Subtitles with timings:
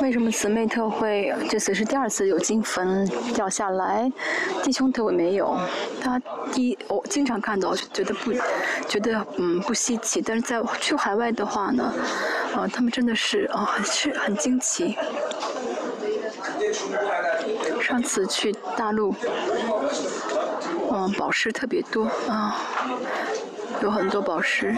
[0.00, 4.10] 为什么姊妹特会这次是第二次有金粉掉下来？
[4.62, 5.58] 弟兄特会没有。
[6.00, 6.20] 他
[6.52, 8.32] 第一我经常看到，觉得不
[8.88, 11.92] 觉得嗯不稀奇，但是在去海外的话呢，
[12.54, 14.96] 啊，他们真的是啊很是很惊奇。
[17.80, 19.14] 上次去大陆，
[20.92, 22.60] 嗯，宝石特别多啊，
[23.82, 24.74] 有很多宝石。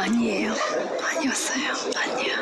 [0.00, 2.36] 아니에요아니었어요아니야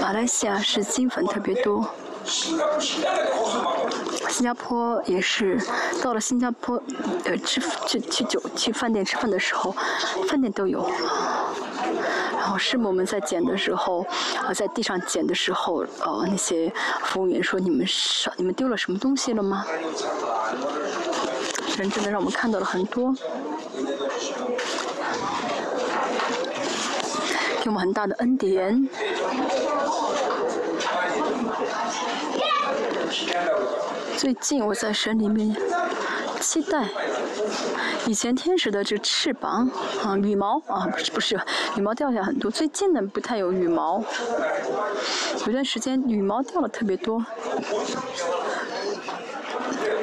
[0.00, 1.88] 马来西亚是金粉特别多。
[2.26, 2.58] 新
[4.42, 5.60] 加坡也是，
[6.02, 6.82] 到了新加坡，
[7.24, 9.72] 呃，吃去去酒去饭店吃饭的时候，
[10.28, 10.90] 饭店都有。
[12.32, 14.04] 然后师母们在捡的时候，
[14.44, 16.72] 啊，在地上捡的时候，呃，那些
[17.04, 19.64] 服务员说：“你们少，你们丢了什么东西了吗？”
[21.79, 23.15] 神真的让我们看到了很多，
[27.61, 28.85] 给我们很大的恩典。
[34.17, 35.55] 最近我在神里面
[36.41, 36.85] 期待，
[38.05, 39.71] 以前天使的这翅膀
[40.03, 41.39] 啊羽毛啊不是不是
[41.77, 44.03] 羽毛掉下很多，最近呢不太有羽毛，
[45.45, 47.23] 有段时间羽毛掉了特别多，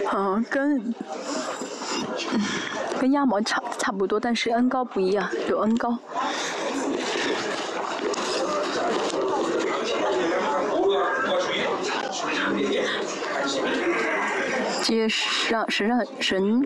[0.07, 0.95] 啊跟
[2.33, 2.41] 嗯
[3.01, 5.99] 跟鸭毛差差不多，但是恩高不一样，有恩高。
[14.83, 15.09] 这些
[15.51, 16.63] 让神让神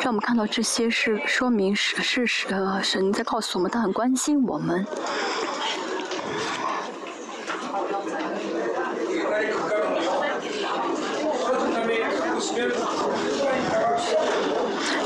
[0.00, 4.86] 让我们看到这些是说明是是呃神在告诉我们他很关心我们。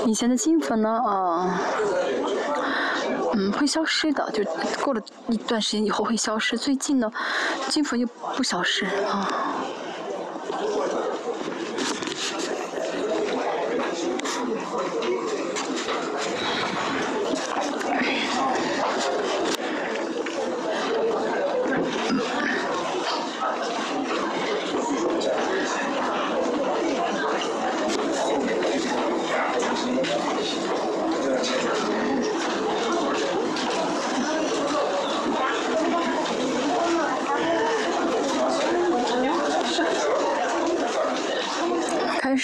[0.06, 1.60] 以前的金粉呢啊
[3.34, 4.42] 嗯会消失的，就
[4.82, 6.56] 过了一段时间以后会消失。
[6.56, 7.10] 最近呢
[7.68, 9.28] 金粉又不消失啊。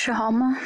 [0.03, 0.57] 开始好吗？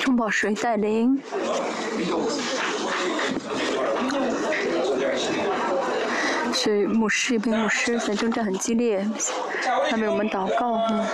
[0.00, 1.22] 中宝水带领。
[6.52, 9.06] 是牧师，一边牧师在征战很激烈，
[9.90, 10.80] 他为我们祷告。
[10.90, 11.06] 嗯。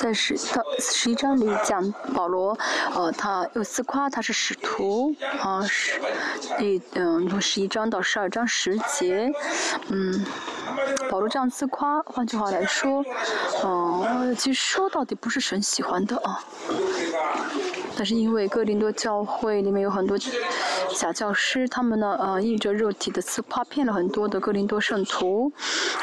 [0.00, 2.56] 在十到十一章里讲保罗，
[2.94, 6.00] 呃，他又自夸他是使徒，啊，是，
[6.56, 9.28] 第嗯，从十一章到十二章十节，
[9.88, 10.24] 嗯，
[11.10, 13.04] 保罗这样自夸，换句话来说，
[13.64, 16.44] 嗯，其实说到底不是神喜欢的啊。
[17.96, 20.16] 但是因为哥林多教会里面有很多
[20.96, 25.52] 假教师，他们呢，呃，印着肉体的自夸，骗了很多的哥林多圣徒，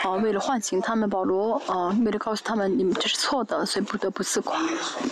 [0.03, 4.59] 啊，为了唤醒他们，保罗，呃，为了告诉他们你们这是错的，所以不得不自夸，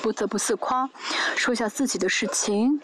[0.02, 0.90] 不得不自夸，
[1.36, 2.80] 说一下自己的事情。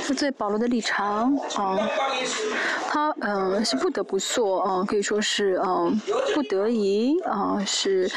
[0.00, 1.78] 是对保罗的立场，啊，
[2.94, 6.00] 他嗯是不得不做，啊，可以说是嗯
[6.32, 8.08] 不得已，啊是，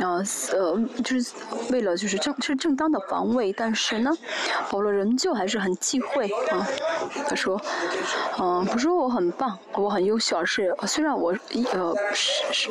[0.00, 0.18] 啊
[0.50, 1.32] 呃就是
[1.70, 4.10] 为了就是正是正当的防卫，但是呢，
[4.72, 6.66] 保罗仍旧还是很忌讳，啊，
[7.28, 7.60] 他说，
[8.40, 11.32] 嗯不是我很棒，我很优秀，而是虽然我
[11.72, 12.70] 呃是是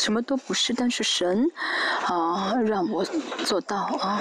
[0.00, 1.48] 什么都不是，但是神
[2.06, 3.04] 啊让我
[3.44, 4.20] 做到啊。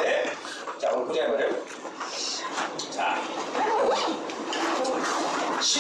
[5.64, 5.80] 十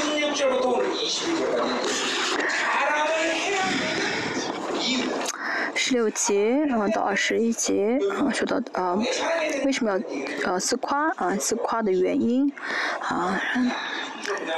[5.93, 8.95] 六节然后到二十一节啊说到啊
[9.65, 9.99] 为什么要
[10.45, 12.53] 呃自夸啊自夸的原因
[12.99, 13.41] 啊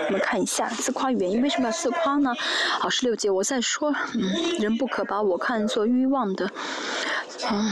[0.07, 2.33] 我们看一下自夸原因为什么要自夸呢？
[2.79, 6.51] 好十六节我在说嗯人不可把我看作欲望的
[7.49, 7.71] 嗯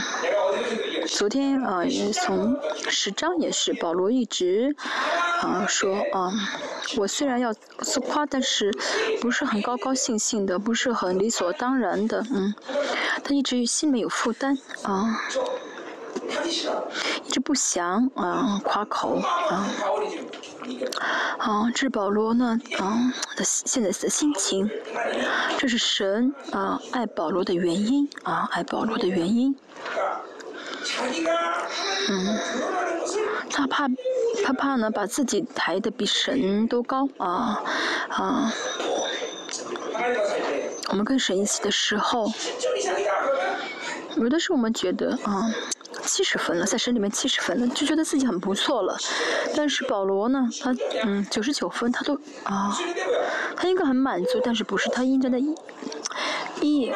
[1.06, 1.84] 昨天啊
[2.14, 2.58] 从
[2.90, 4.74] 十章也是保罗一直。
[5.42, 6.32] 啊说啊，
[6.98, 8.72] 我虽然要自夸，但是
[9.20, 12.54] 不是很高高兴兴的，不是很理所当然的，嗯，
[13.24, 15.20] 他一直心里有负担啊，
[17.26, 19.16] 一直不想啊夸口
[19.50, 19.68] 啊。
[21.40, 24.70] 啊，这是保罗呢啊的现在的心情，
[25.58, 29.56] 这是神啊爱保罗的原因啊爱保罗的原因。
[32.10, 32.40] 嗯，
[33.52, 33.88] 他怕
[34.44, 37.62] 他怕呢把自己抬得比神都高啊
[38.10, 38.54] 啊。
[40.90, 42.32] 我们跟神一起的时候，
[44.18, 45.54] 有的时候我们觉得啊。
[46.04, 48.98] 七十分了，在神里面七十分了，就觉得自己很不错了。
[49.56, 52.76] 但是保罗呢，他嗯九十九分，他都啊，
[53.56, 55.56] 他应该很满足，但是不是他应该的一
[56.60, 56.92] 一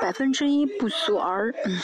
[0.00, 1.78] 百分之一不足而嗯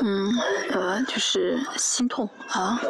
[0.00, 0.32] 嗯
[0.70, 2.80] 呃就是心痛啊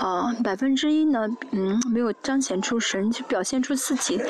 [0.00, 4.20] 啊百分之一呢嗯没有彰显出神，就表现出自己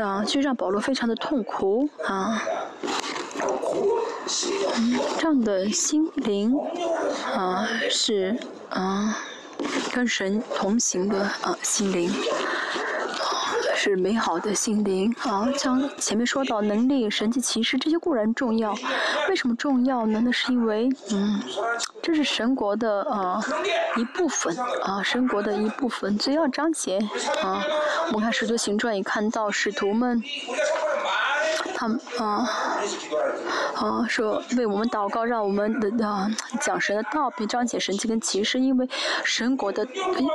[0.00, 2.42] 啊，就让保罗非常的痛苦啊。
[5.18, 6.54] 这样的心灵
[7.34, 8.36] 啊，是
[8.70, 9.16] 啊，
[9.92, 12.12] 跟神同行的啊心灵，
[13.90, 15.48] 是美好的心灵啊。
[15.56, 18.74] 像前面说到能力、神迹、骑士这些固然重要，
[19.28, 20.20] 为什么重要呢？
[20.24, 21.40] 那是因为嗯，
[22.02, 23.40] 这是神国的啊
[23.96, 26.98] 一部分啊，神国的一部分，最要章节
[27.42, 27.62] 啊。
[28.08, 30.22] 我们看《使徒行传》也看到使徒们。
[31.78, 32.48] 他们啊
[33.74, 36.26] 啊说为我们祷告，让我们的啊
[36.58, 38.88] 讲神的道，并彰显神迹跟骑士，因为
[39.24, 39.86] 神国的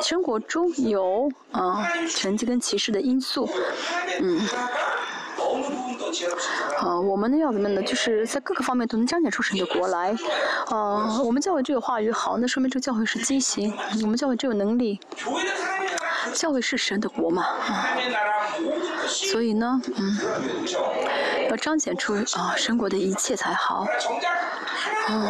[0.04, 3.50] 神国中有啊神迹跟骑士的因素，
[4.22, 4.40] 嗯，
[6.80, 7.82] 啊我们呢要怎么呢？
[7.82, 10.16] 就是在各个方面都能彰显出神的国来，
[10.68, 13.74] 啊我们教会这个话语好，那说明这个教会是畸形，
[14.04, 15.00] 我们教会这有能力。
[16.36, 17.98] 教会是神的国嘛，啊，
[19.08, 20.18] 所以呢，嗯，
[21.52, 23.86] 要彰显出啊神国的一切才好，
[25.10, 25.30] 嗯，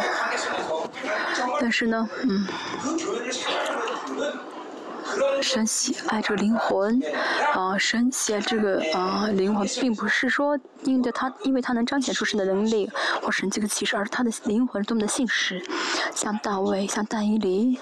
[1.60, 2.46] 但是呢，嗯，
[5.42, 7.02] 神喜爱这个灵魂，
[7.52, 12.88] 啊，神喜爱这个啊灵魂，并不是说因着他，因为他能彰显出神的能力
[13.20, 15.60] 或神这个启示，而他的灵魂多么的信实，
[16.14, 17.80] 像大卫，像但以理。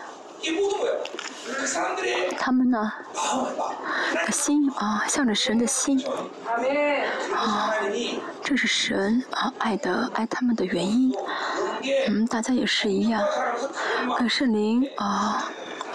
[2.39, 2.93] 他们呢？
[4.27, 6.03] 的心啊，向着神的心。
[7.35, 7.73] 啊，
[8.43, 11.15] 这是神啊爱的爱他们的原因。
[12.09, 13.23] 嗯，大家也是一样，
[14.19, 15.45] 跟圣灵啊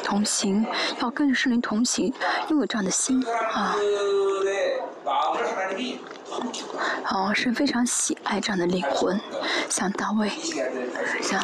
[0.03, 0.65] 同行，
[1.01, 2.13] 要跟着圣灵同行，
[2.49, 3.23] 拥有这样的心
[3.53, 3.75] 啊。
[7.11, 9.19] 哦，是非常喜爱这样的灵魂，
[9.69, 10.29] 像大卫，
[11.21, 11.39] 像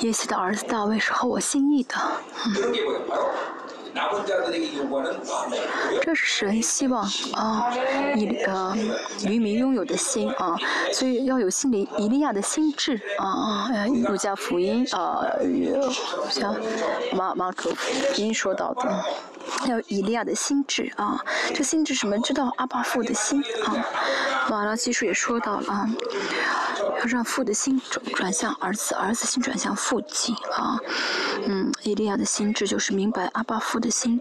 [0.00, 1.94] 耶西的儿子大卫是合我心意的。
[2.46, 2.72] 嗯。
[6.00, 7.02] 这是神希望
[7.34, 7.72] 啊，
[8.14, 8.76] 以呃
[9.26, 10.56] 渔民拥有的心啊，
[10.92, 13.68] 所以要有心里以利亚的心智啊。
[14.06, 15.26] 路加福音啊，
[16.30, 16.54] 像
[17.16, 19.04] 马马可福音说到的。
[19.66, 21.20] 要以利亚的心智啊，
[21.52, 22.16] 这心智什么？
[22.20, 23.74] 知道阿巴父的心啊。
[24.48, 25.88] 马拉基书也说到了，
[27.00, 30.78] 要让父的心转转向儿子，儿子心转向父亲啊。
[31.46, 34.20] 嗯，伊利亚的心智就是明白阿巴父的心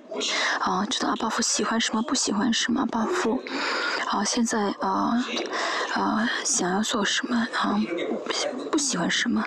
[0.60, 2.80] 啊，知道阿巴父喜欢什么，不喜欢什么。
[2.82, 3.42] 阿巴父，
[4.08, 5.26] 好，现在啊
[5.94, 7.80] 啊想要做什么啊，
[8.72, 9.44] 不喜欢什么，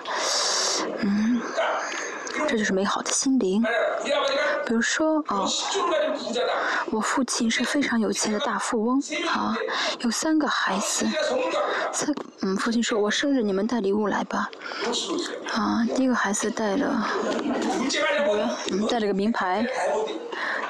[1.01, 1.41] 嗯。
[2.47, 3.63] 这就是美好的心灵。
[4.65, 5.45] 比如说，啊，
[6.91, 9.55] 我父亲是非常有钱的大富翁，啊，
[9.99, 11.05] 有三个孩子。
[11.91, 14.49] 三，嗯，父亲说：“我生日你们带礼物来吧。”
[15.53, 17.07] 啊，第一个孩子带了，
[18.71, 19.65] 嗯，带了个名牌。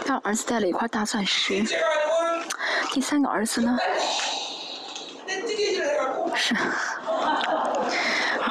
[0.04, 1.64] 第二儿子带了一块大钻石。
[2.92, 3.78] 第三个儿子呢？
[6.36, 6.56] 是。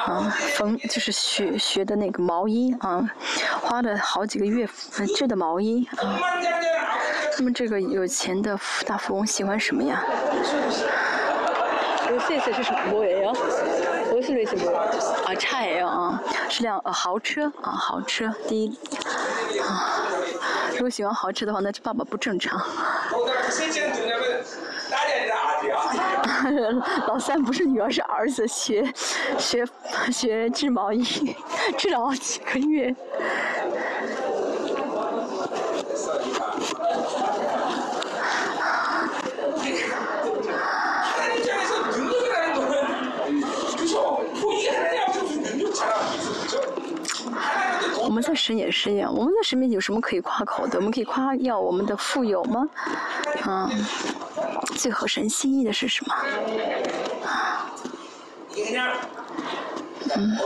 [0.05, 3.09] 啊，缝就是学学的那个毛衣啊，
[3.61, 4.67] 花了好几个月
[5.15, 6.19] 织的毛衣啊。
[7.37, 10.03] 那么这个有钱的大富翁喜欢什么呀？
[12.07, 13.31] 这次是什么模样呀？
[14.11, 14.71] 我是那什么？
[15.25, 18.77] 啊，差 L 啊，是辆呃豪车啊，豪车第一
[19.59, 19.99] 啊。
[20.73, 22.59] 如果喜欢豪车的话，那这爸爸不正常。
[27.07, 28.83] 老三不是女儿是儿子，学
[29.37, 29.65] 学
[30.11, 31.03] 学织毛衣，
[31.77, 32.95] 织了好几个月。
[47.95, 50.77] 我我们在神也是一样，我们在神面有什么可以夸口的？
[50.77, 52.69] 我们可以夸耀我们的富有吗？
[53.41, 53.67] 啊，
[54.75, 56.15] 最合神心意的是什么？
[60.15, 60.37] 嗯，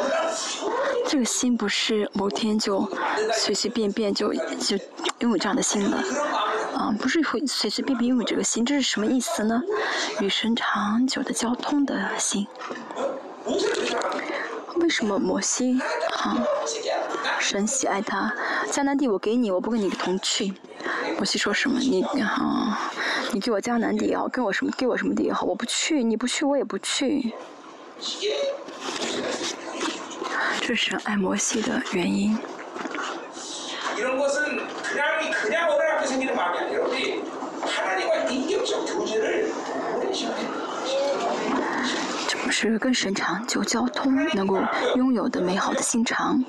[1.10, 2.90] 这个心不是某天就
[3.34, 4.78] 随随便便就就
[5.20, 5.98] 拥有这样的心了，
[6.74, 9.62] 啊，不是会随随便便拥有这个心，这是什么意思呢？
[10.22, 12.48] 与神长久的交通的心。
[14.78, 15.82] 为什么摩西
[16.14, 16.38] 啊？
[17.50, 18.36] 神喜爱他，
[18.70, 20.54] 迦南地我给你，我不跟你同去。
[21.16, 21.80] 摩西说什么？
[21.80, 22.92] 你啊，
[23.32, 27.32] 你给我迦南地也好，跟我什么给我什么地也好，我不去，你不去我也不去。
[30.60, 32.38] 这是爱摩西的原因。
[42.28, 44.60] 这不是跟神长久交通，能够
[44.98, 46.44] 拥有的美好的心肠。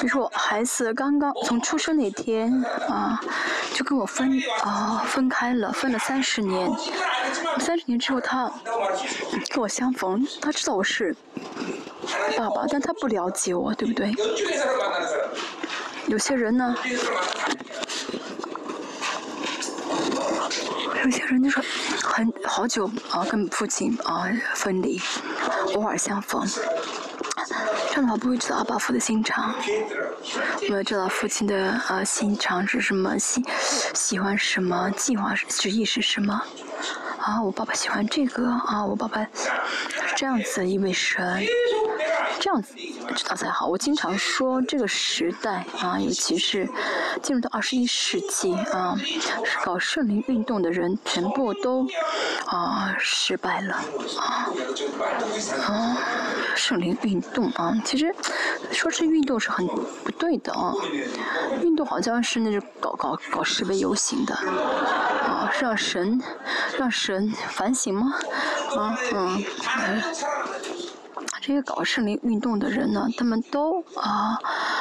[0.00, 2.52] 比如说，孩子刚刚从出生那天
[2.88, 3.20] 啊，
[3.74, 6.70] 就跟我分啊分开了，分了三十年。
[7.58, 8.50] 三十年之后，他
[9.50, 11.14] 跟我相逢，他知道我是
[12.36, 14.14] 爸爸，但他不了解我，对不对？
[16.06, 16.74] 有些人呢。
[21.04, 21.62] 有些人就说
[22.02, 25.00] 很好久啊，跟父亲啊分离，
[25.74, 26.46] 偶尔相逢，
[27.88, 29.54] 这样的话不会知道阿爸父的心肠，
[30.68, 33.42] 没有知道父亲的啊心肠是什么，喜
[33.94, 36.42] 喜欢什么，计划是意是什么。
[37.18, 41.44] 啊，我爸爸喜欢这个啊，我爸爸是这样子一位神。
[42.40, 42.74] 这样子
[43.16, 43.66] 知道才好。
[43.66, 46.68] 我经常说，这个时代啊，尤其是
[47.22, 48.96] 进入到二十一世纪啊，
[49.64, 51.86] 搞圣灵运动的人全部都
[52.46, 53.74] 啊失败了
[54.18, 54.50] 啊
[55.66, 55.98] 啊！
[56.54, 58.14] 圣灵运动啊，其实
[58.72, 60.72] 说是运动是很不对的啊。
[61.62, 66.20] 运动好像是那种搞搞搞示威游行的啊，让神
[66.78, 68.14] 让神反省吗？
[68.76, 69.44] 啊嗯。
[71.48, 74.38] 这些搞圣灵运动的人呢，他们都啊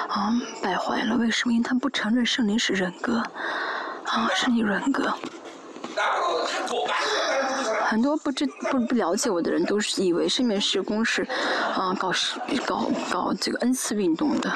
[0.09, 1.15] 啊败坏了。
[1.15, 1.53] 为什么？
[1.53, 3.23] 因为他们不承认圣灵是人格，
[4.03, 5.13] 啊，圣灵人格。
[7.85, 11.25] 很多不知不不了解我的人，都是以为圣灵施工是
[11.73, 12.11] 啊搞
[12.65, 14.51] 搞搞这个恩赐运动的。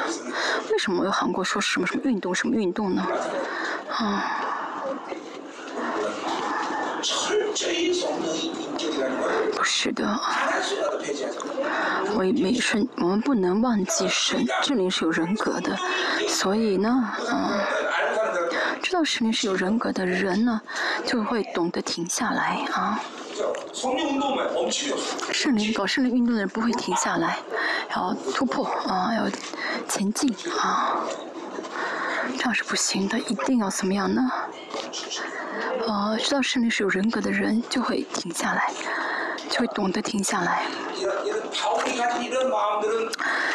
[0.70, 3.08] 为什么有韩国说什么什么运动什么运动呢？
[3.88, 4.22] 啊。
[9.56, 10.06] 不是的，
[12.14, 15.78] 我每瞬我们不能忘记神，这里是有人格的，
[16.28, 17.60] 所以呢，嗯，
[18.82, 20.62] 知道神灵是有人格的人呢，
[21.06, 23.00] 就会懂得停下来啊。
[25.32, 27.40] 圣灵搞圣灵运动的人不会停下来，
[27.96, 29.30] 要突破啊，要
[29.88, 31.02] 前进啊，
[32.38, 34.30] 这样是不行的，一定要怎么样呢？
[35.88, 38.72] 呃，知道圣灵是有人格的人就会停下来，
[39.50, 40.66] 就会懂得停下来。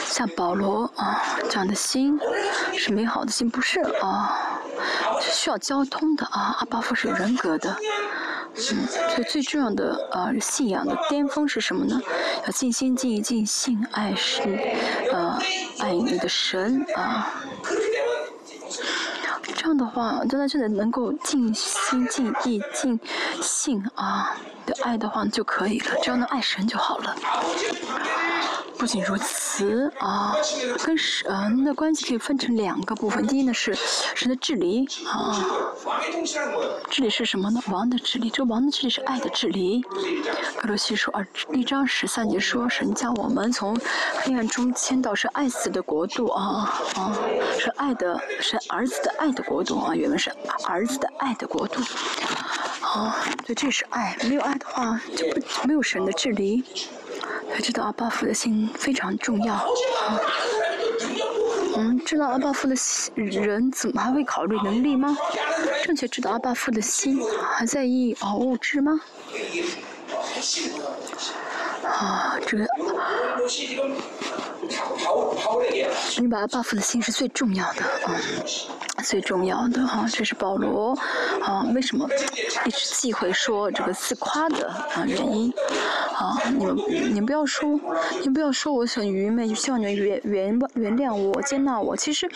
[0.07, 2.19] 像保罗啊这样的心
[2.77, 4.61] 是美好的心，不是啊，
[5.21, 6.57] 是需要交通的啊。
[6.59, 7.77] 阿巴夫是有人格的，
[8.55, 12.01] 嗯，所以最重要的啊信仰的巅峰是什么呢？
[12.45, 14.43] 要尽心尽意尽性爱是
[15.13, 15.39] 呃
[15.81, 17.33] 爱你的神啊。
[19.55, 23.01] 这样的话，真的真的能够尽心尽意尽
[23.43, 27.17] 性啊的爱的话就可以了，只要能爱神就好了。
[28.79, 30.37] 不仅如此啊，
[30.85, 33.27] 跟神的关系可以分成两个部分。
[33.27, 33.75] 第一呢是
[34.15, 35.35] 神的治理啊，
[36.91, 37.59] 治理是什么呢？
[37.69, 39.81] 王的治理，这王的治理是爱的治理。
[40.61, 43.75] 格罗西说啊，一章十三节说，神将我们从
[44.23, 47.17] 黑暗中迁到是爱死的国度啊啊，
[47.59, 50.31] 是爱的，是儿子的爱的国度啊，原文是
[50.65, 51.81] 儿子的爱的国度。
[52.81, 56.65] 啊，对，这是爱，没有爱的话就不没有神的治理。
[57.53, 59.67] 他知道阿巴夫的心非常重要。
[61.77, 65.17] 嗯，知道阿巴夫的心人怎么还会考虑能力吗？
[65.85, 67.21] 正确知道阿巴夫的心
[67.53, 69.01] 还在意哦物质吗？
[71.85, 72.67] 啊，这个。
[76.19, 78.15] 你把他报复的心是最重要的啊，
[79.05, 80.97] 最重要的哈，这是保罗
[81.43, 82.09] 啊，为什么
[82.65, 85.53] 一直忌讳说这个自夸的啊原因
[86.15, 86.41] 啊？
[86.59, 86.77] 你们
[87.15, 87.79] 你不要说，
[88.23, 91.97] 你不要说我很愚昧，就希望你们原原原谅我，接纳我。
[91.97, 92.29] 其实，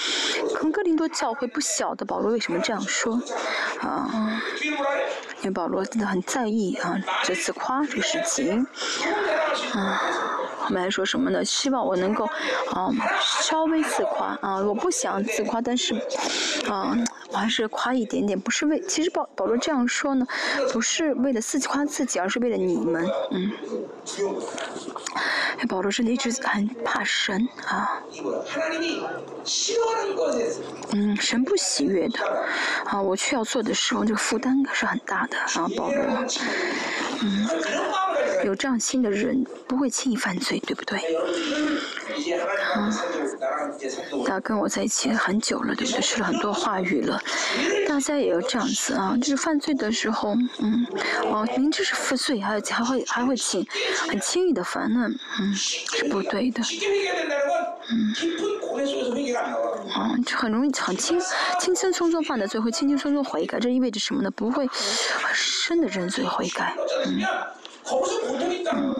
[0.55, 3.21] 可能哥林多教会不晓得保罗为什么这样说
[3.81, 4.41] 啊，
[5.39, 8.67] 因为保罗真的很在意啊这次夸这个事情
[9.73, 10.01] 啊。
[10.71, 11.45] 我们还说什么呢？
[11.45, 12.25] 希望我能够
[12.71, 12.89] 啊
[13.21, 15.95] 稍微自夸啊，我不想自夸，但是
[16.69, 16.97] 啊
[17.33, 20.25] 我还是夸一点点，不是为其实保保罗这样说呢，
[20.73, 23.51] 不是为了自己夸自己，而是为了你们，嗯。
[25.69, 28.01] 保罗这里一直很怕神啊，
[30.93, 32.19] 嗯，神不喜悦的
[32.87, 36.03] 啊，我却要做的时候，这个负担是很大的啊，保罗，
[37.21, 37.47] 嗯，
[38.45, 40.99] 有这样心的人不会轻易犯罪，对不对？
[42.75, 42.91] 啊，
[44.27, 46.01] 他跟我在一起很久了，对不对？
[46.01, 47.21] 说了很多话语了，
[47.87, 50.87] 大家也要这样子啊，就是犯罪的时候，嗯，
[51.25, 53.67] 哦，明知是负罪，还还会还会轻
[54.09, 55.09] 很轻易的犯，呢
[55.41, 56.63] 嗯是不对的，
[57.91, 58.13] 嗯，
[59.93, 61.19] 啊，这很容易很轻
[61.59, 64.31] 轻轻松松犯的罪会轻轻松松悔改，这意味着什么呢？
[64.31, 66.75] 不会很深的认罪悔改，
[67.07, 67.21] 嗯。
[68.73, 68.95] 嗯，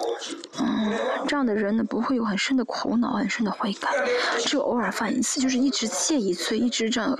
[0.59, 0.93] 嗯，
[1.27, 3.89] 这样的人呢，不会有很深的苦恼、很深的悔改，
[4.41, 7.17] 只有偶尔犯一次，就是一直戒一罪，一直这样，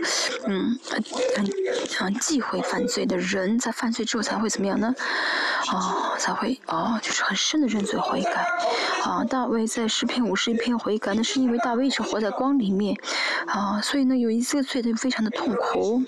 [0.47, 1.03] 嗯，很
[1.97, 4.95] 很忌讳犯罪的人，在犯罪之后才会怎么样呢？
[5.73, 8.47] 哦，才会哦，就是很深的认罪悔改。
[9.05, 12.97] 啊，大卫在诗篇五十一篇悔改，那是因为大卫一直活在光里面，
[13.47, 16.03] 啊，所以呢，有一次罪他就非常的痛苦。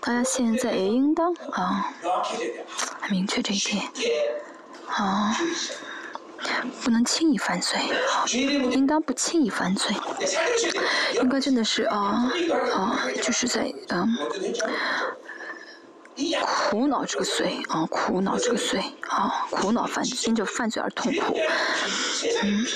[0.00, 1.92] 大家现在也应当啊，
[3.00, 3.82] 很明确这一点。
[4.96, 5.36] 啊，
[6.82, 7.78] 不能轻易犯罪，
[8.70, 9.94] 应当不轻易犯罪，
[11.22, 12.30] 应该真的是啊
[12.74, 14.16] 啊，就是在嗯。
[16.44, 21.36] 苦恼这个罪啊，苦恼这个罪啊，苦恼犯因着犯罪而痛苦。
[22.42, 22.66] 嗯，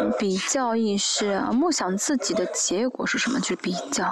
[0.00, 3.40] 嗯，比较意识啊，默想自己的结果是什么？
[3.40, 4.04] 就是比较。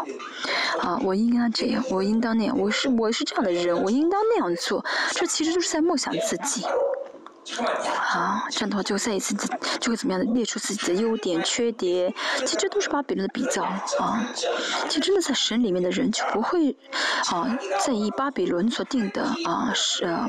[0.81, 4.85] 啊，我应该这样，我应当那样，我是我是这样的人，我应当那样做。
[5.13, 6.65] 这其实就是在梦想自己。
[7.57, 9.35] 好，这样的话就再一次
[9.81, 14.27] 就会怎么样的列出自己的优点、缺点，其实这都是把别人的比较啊。
[14.89, 16.77] 其实真的在神里面的人就不会
[17.31, 20.27] 啊在意巴比伦所定的啊是啊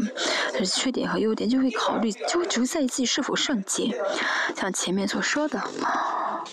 [0.66, 3.94] 缺点和优点，就会考虑就会只会在意自己是否圣洁，
[4.56, 6.44] 像前面所说的啊。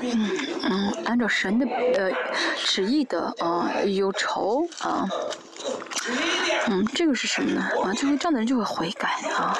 [0.00, 0.30] 嗯
[0.62, 2.10] 嗯，按照神的呃
[2.56, 5.06] 旨意的啊有仇啊。
[6.68, 7.62] 嗯，这个是什么呢？
[7.82, 9.58] 啊，就会这样的人就会悔改啊，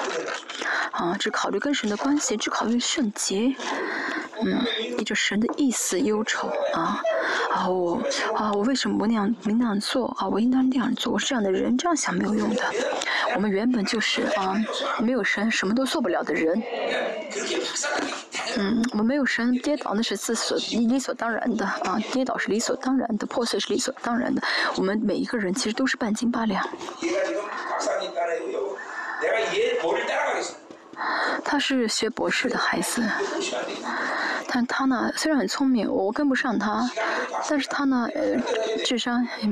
[0.92, 3.54] 啊，只考虑跟神的关系，只考虑圣洁，
[4.42, 4.64] 嗯，
[4.98, 7.00] 依着神的意思忧愁啊，
[7.50, 8.02] 啊我
[8.34, 10.28] 啊我为什么不那样没那样做啊？
[10.28, 12.62] 我应当那样做，我是这样的人，这样想没有用的。
[13.34, 14.56] 我们原本就是啊，
[15.00, 16.62] 没有神什么都做不了的人。
[18.56, 24.42] 嗯，我们没有神，跌倒那是自所理所当然的啊，跌倒是理所当然的，破碎是理所当然的。
[24.76, 26.64] 我们每一个人其实都是半斤八两。
[31.44, 33.02] 他是学博士的孩子，
[34.48, 36.88] 但他呢虽然很聪明，我跟不上他，
[37.48, 38.06] 但是他呢
[38.84, 39.48] 智商也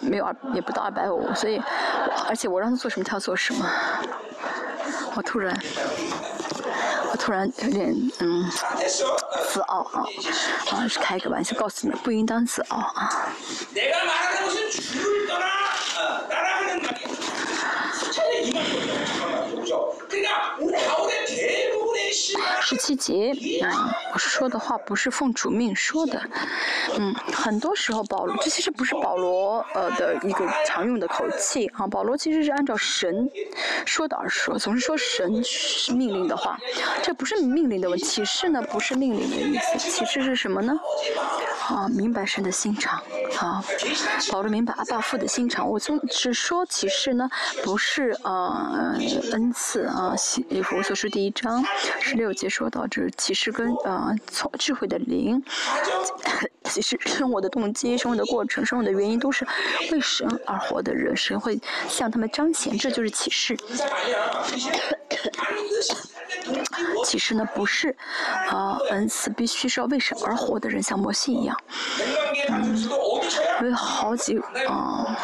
[0.00, 1.62] 没有二也不到二百五，所以
[2.28, 3.64] 而且我让他做什么他要做什么，
[5.14, 5.56] 我突然。
[7.08, 8.50] 我突然有点嗯
[9.48, 10.04] 自傲啊
[10.72, 13.28] 啊是开个玩笑，告诉你们不应当自傲啊。
[15.96, 17.00] 따라하는 말이
[17.98, 19.05] 수천에 이만큼
[22.60, 26.20] 十七节啊，我说的话不是奉主命说的，
[26.98, 33.30] 嗯，很多时候保罗这其实不是保罗呃的一个常用的口气啊，保罗其实是按照神
[33.84, 36.58] 说的而说，总是说神是命令的话，
[37.02, 40.72] 这不是命令的问题，启示呢不是命令的意思，启示是什么呢？
[41.68, 43.02] 啊，明白神的心肠
[43.40, 43.62] 啊，
[44.30, 47.28] 保罗明白阿爸父的心肠，我总是说启示呢
[47.64, 48.94] 不是啊
[49.32, 50.14] 恩赐啊，
[50.48, 51.64] 以弗所书第一章
[52.16, 52.48] 十六节。
[52.48, 55.42] 说到这启示跟啊从智慧的灵，
[56.64, 59.46] 其实生活的动机、生活的过程、生活的原因都是
[59.92, 63.54] 为神而活的人，神会向他们彰显，这就是启示。
[67.04, 67.94] 启示呢不是
[68.48, 71.54] 啊恩赐，必须是要为神而活的人，像摩西一样。
[72.48, 72.88] 嗯，
[73.62, 75.14] 有好几啊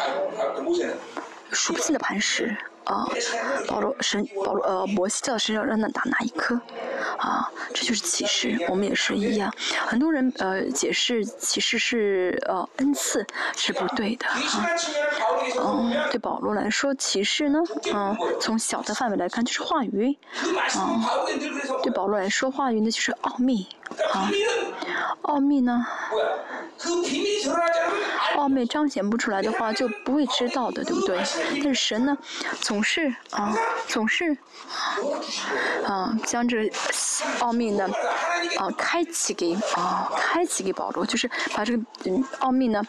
[1.51, 2.55] 数不尽的磐石。
[2.85, 3.07] 啊，
[3.67, 6.59] 保罗神保罗呃摩西教神要让他打哪一颗？
[7.17, 9.53] 啊，这就是启示，我们也是一样。
[9.87, 14.39] 很多人呃解释启示是呃恩赐是不对的啊。
[15.61, 17.59] 嗯，对保罗来说启示呢，
[17.93, 20.17] 嗯，从小的范围来看就是话语。
[20.75, 21.01] 啊，
[21.83, 23.67] 对保罗来说话语呢就是奥秘。
[24.11, 24.29] 啊，
[25.23, 25.85] 奥秘呢？
[28.35, 31.17] 奥秘彰显不出来的话，就不会知道的，对不对？
[31.63, 32.17] 但是神呢，
[32.61, 33.55] 总是啊，
[33.87, 34.37] 总是
[35.85, 36.71] 啊，将这
[37.39, 37.89] 奥秘呢
[38.57, 42.81] 啊开启给啊开启给保罗，就是把这个嗯奥秘呢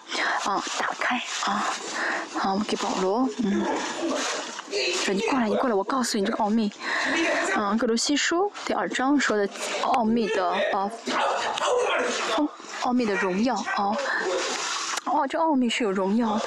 [0.44, 1.64] 啊打开啊
[2.38, 3.64] 好给保罗，嗯。
[5.04, 6.72] 说你过来，你过来，我告诉你这个奥秘。
[7.54, 9.48] 嗯，格罗西书第二章说的
[9.82, 10.90] 奥秘的啊，
[12.36, 12.48] 奥
[12.80, 13.94] 奥秘的荣耀啊，
[15.04, 16.42] 哦这奥秘是有荣耀的。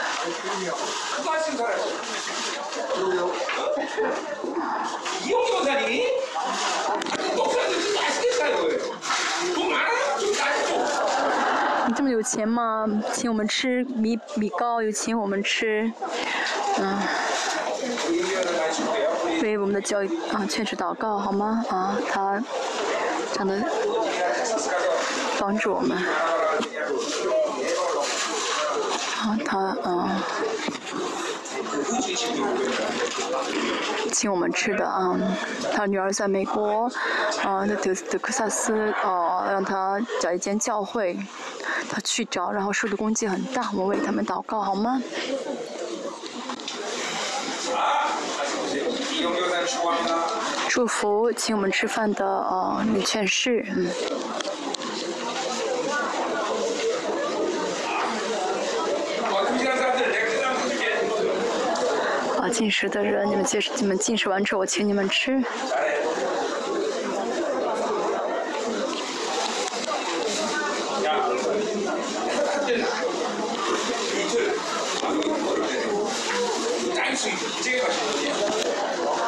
[11.88, 12.86] 你这么有钱吗？
[13.13, 15.91] 请我们吃米米糕，又请我们吃，
[16.80, 17.00] 嗯。
[19.41, 21.63] 为我们的教育啊，劝世祷告好吗？
[21.70, 22.43] 啊，他
[23.32, 23.63] 这样的
[25.39, 25.98] 帮助我们。
[29.45, 30.10] 他嗯，
[34.12, 35.17] 请我们吃的啊。
[35.73, 36.91] 他女儿在美国，
[37.43, 41.17] 啊，在德德克萨斯，哦，让他找一间教会，
[41.89, 45.01] 他去找，然后受的攻击很大，我为他们祷告好吗？
[50.69, 53.88] 祝福请我们吃饭的哦女劝士，嗯。
[62.49, 65.43] 进食的人，你们接你们进食完之后，我请你们吃。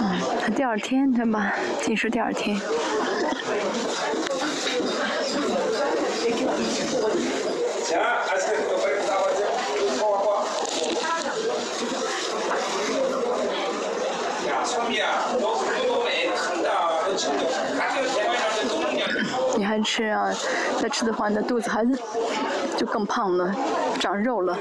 [0.01, 1.53] 嗯第二天对吧？
[1.82, 2.60] 进食第二天。
[19.84, 20.32] 吃啊？
[20.82, 21.89] 再吃的话，你的肚子还是
[22.78, 23.54] 就更胖了，
[24.00, 24.58] 长肉了。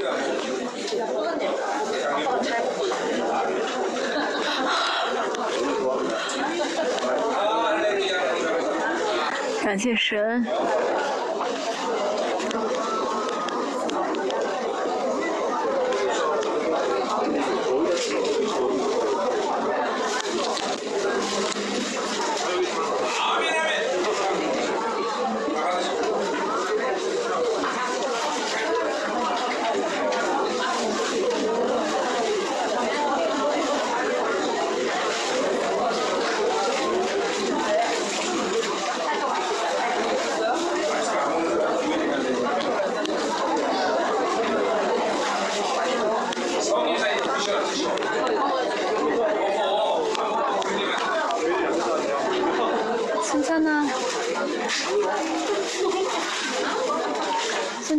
[9.62, 10.46] 感谢神。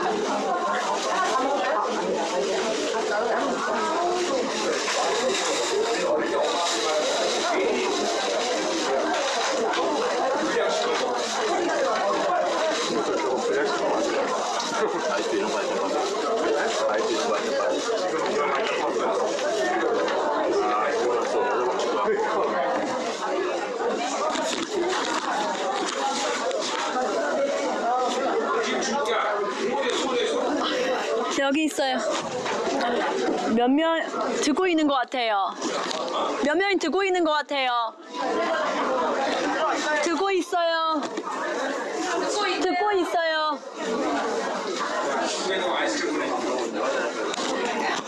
[33.68, 34.00] 명,
[34.42, 35.54] 듣고 있는 것 같아요.
[36.44, 37.94] 몇 명이 듣고 있는 것 같아요.
[40.02, 41.00] 듣고 있어요.
[42.60, 43.58] 듣고 있어요.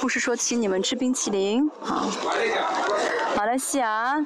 [0.01, 2.09] 不是说请你们吃冰淇淋啊，
[3.37, 4.25] 马来西亚。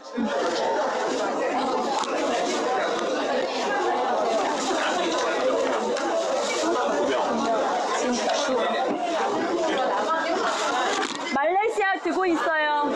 [12.20, 12.92] 듣고 있어요.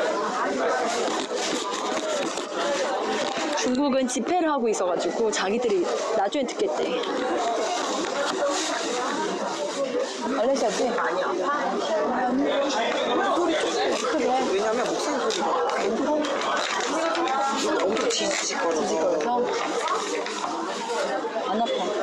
[3.57, 5.85] 중국은 집회를 하고 있어가지고 자기들이
[6.17, 7.01] 나중에 듣겠대.
[10.35, 11.33] 말레이시아 지 아니야.
[14.11, 14.39] 그래.
[14.51, 15.53] 왜냐면 목소리 소리가
[17.85, 19.45] 엄청 지지직거려서
[21.47, 22.02] 안 아파.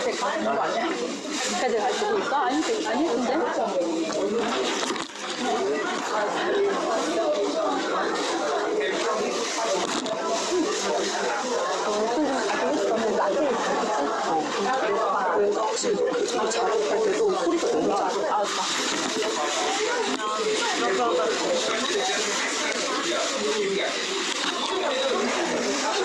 [0.00, 0.88] 갈색 같은 거 아니야?
[1.60, 2.36] 갈색 가지고 있어?
[2.36, 3.34] 아니, 아니, 근데?
[15.60, 15.88] 혹시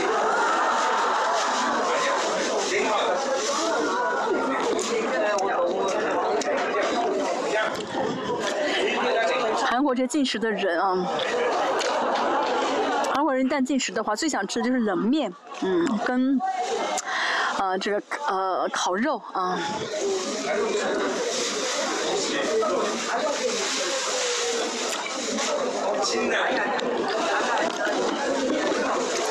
[0.07, 0.34] 아,
[9.95, 11.07] 这进食的人啊，
[13.13, 16.37] 韩国人一旦进食的话，最想吃的就是冷面，嗯，跟
[17.57, 19.57] 呃这个呃烤肉啊。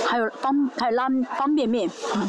[0.07, 2.29] 还有方还有拉方便面，嗯。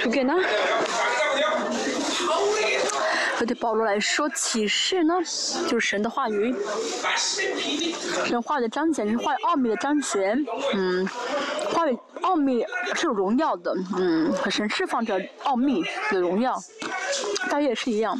[0.00, 0.34] 输给呢？
[3.38, 5.14] 这对保罗来说，启示呢，
[5.66, 6.54] 就是神的话语，
[8.26, 11.06] 神话的彰显，是话奥秘的彰显，嗯，
[11.72, 12.62] 话语奥秘
[12.94, 16.62] 是有荣耀的，嗯，和神释放着奥秘的荣耀，
[17.50, 18.18] 大约也是一样。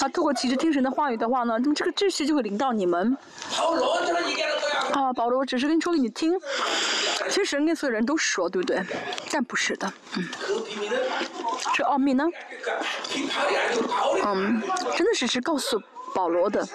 [0.00, 3.14] 他透过启示听神的话语的话呢，那么这个秩序就会领到你们。
[4.92, 6.32] 啊，保罗只是跟你说给你听，
[7.28, 8.82] 其实神跟所有人都说，对不对？
[9.30, 10.26] 但不是的，嗯。
[11.74, 12.24] 这奥秘呢？
[14.24, 14.62] 嗯，
[14.96, 15.80] 真的是是告诉
[16.14, 16.66] 保罗的。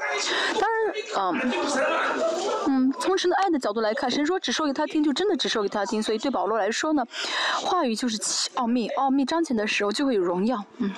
[0.59, 1.51] 当然，嗯，
[2.67, 6.01] 嗯，从神的爱的角度来看，神说只说给他听，就真的只说给他听。
[6.01, 7.05] 所以对保罗来说呢，
[7.55, 8.19] 话语就是
[8.55, 10.91] 奥秘，奥秘彰显的时候就会有荣耀，嗯。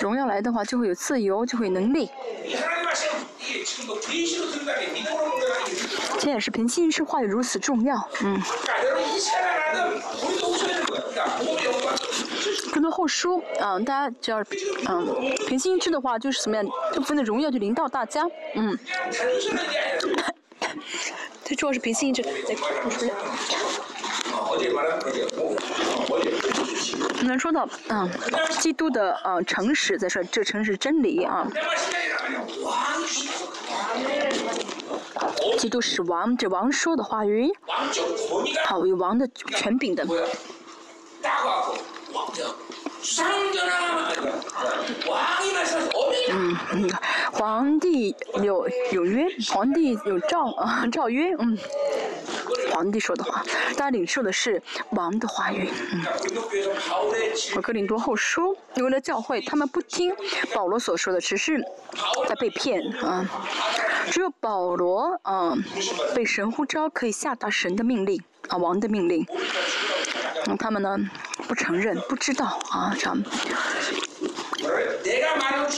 [0.00, 2.08] 荣耀来的话，就会有自由，就会有能力。
[6.18, 8.40] 这也是平信是话语如此重要，嗯。
[12.72, 14.42] 更多后书，嗯，大家只要，
[14.88, 18.78] 嗯，平心一致的话，就是怎么样，这部分的荣耀就临到大家，嗯。
[21.44, 22.22] 最重要是平心一致。
[27.22, 28.08] 能说到，嗯，
[28.60, 31.46] 基督的呃诚实，再说这诚实真理啊。
[35.58, 37.50] 基督是王，这王说的话语，
[38.66, 40.06] 好有王的权柄的。
[46.30, 46.90] 嗯嗯，
[47.32, 51.56] 皇帝有有约，皇帝有诏啊诏约，嗯，
[52.70, 53.42] 皇帝说的话，
[53.76, 56.04] 大家领受的是王的话语，嗯。
[57.56, 60.14] 我格林多后书，为了教会，他们不听
[60.54, 61.64] 保罗所说的，只是
[62.28, 63.24] 在被骗啊。
[64.10, 65.54] 只有保罗啊，
[66.14, 69.26] 被神呼召，可以下达神的命令啊，王的命令。
[70.56, 70.96] 他们呢
[71.46, 73.22] 不承认，不知道啊，这样。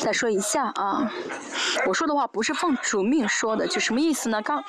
[0.03, 1.11] 再说一下啊，
[1.87, 4.41] 我说的话不是奉主命说的，就什么意思呢？
[4.43, 4.63] 刚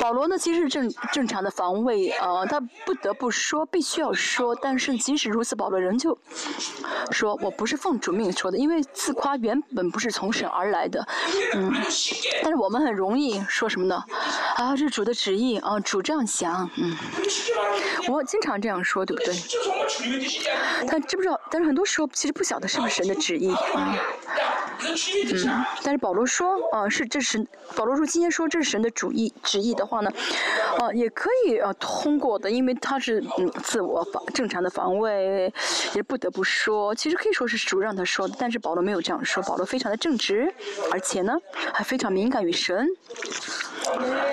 [0.00, 6.16] 保罗呢，其实是正正常的防卫呃，他不得不说，必须要说，但是即使如此，保罗仍旧
[7.10, 11.06] 说我不是奉主命说的，因为自夸原本不是从神而来的，
[11.54, 11.72] 嗯，
[12.42, 14.02] 但是我们很容易说什么呢？
[14.56, 16.96] 啊，这是主的旨意啊，主这样想，嗯，
[18.08, 19.34] 我经常这样说，对不对？
[20.86, 21.38] 他知不知道？
[21.50, 23.51] 但是很多时候其实不晓得是不是神的旨意。
[23.54, 23.98] 啊，
[24.80, 30.10] 嗯，但是保罗说，啊，是这是保罗说今天说这是神的主意旨意的话呢，
[30.78, 35.52] 啊，也可以啊通过的，因为他是嗯自我防正常的防卫，
[35.94, 40.52] 也不得不说，其实可以说是主让他说的，但是保罗没有这样说，保罗非常的正直，
[40.90, 41.34] 而且呢
[41.72, 42.88] 还非常敏感于神。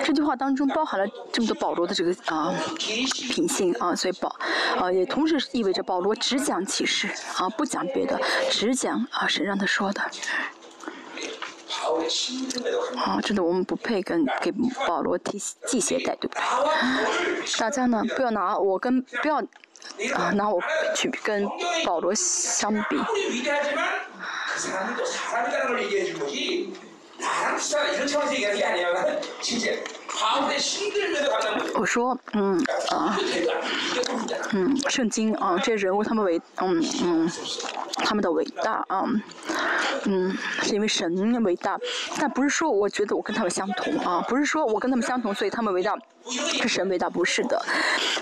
[0.04, 4.34] 这句话当中包含了这么多保罗的这个啊品性啊，所以保
[4.78, 10.00] 啊也同时意味着保罗只讲启示啊，不讲别的，只讲啊神让他说的。
[12.96, 14.52] 啊，真的我们不配跟给
[14.86, 17.58] 保罗提系鞋带，对不对？
[17.58, 19.36] 大家呢不要拿我跟不要
[20.14, 20.60] 啊拿我
[20.94, 21.46] 去跟
[21.84, 22.96] 保罗相比。
[27.20, 27.86] 哪能这样？
[27.98, 29.78] 人瞧见这个脸呢，直接。
[31.74, 32.58] 我说，嗯
[32.90, 33.16] 啊，
[34.52, 37.30] 嗯，圣经啊，这些人物他们伟，嗯嗯，
[38.04, 39.04] 他们的伟大啊，
[40.04, 41.78] 嗯，是因为神伟大，
[42.18, 45.96] 但不是说我觉得我跟他们相同啊，不是说我跟他们相同，所以他们伟大，
[46.28, 47.64] 是神伟大，不是的，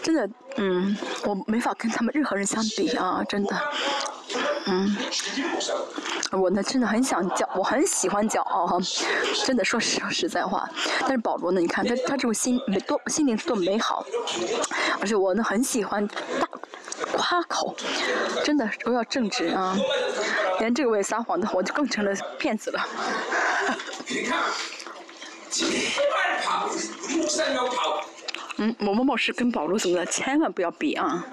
[0.03, 3.57] 真的，嗯，我没法跟他们任何人相比啊，真的。
[4.70, 4.94] 嗯，
[6.33, 8.77] 我呢真的很想骄，我很喜欢骄傲哈，
[9.46, 10.68] 真的说实实在话。
[11.01, 14.05] 但是保罗呢，你看他他这种心多心灵多美好，
[15.01, 16.49] 而且我呢很喜欢大
[17.12, 17.77] 夸口，
[18.45, 19.77] 真的我要正直啊，
[20.61, 22.87] 连这个我也撒谎的，我就更成了骗子了。
[28.57, 31.25] 嗯，某某某是跟保罗什么的，千万不要比啊。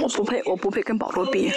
[0.00, 1.52] 我不配，我不配跟保罗比。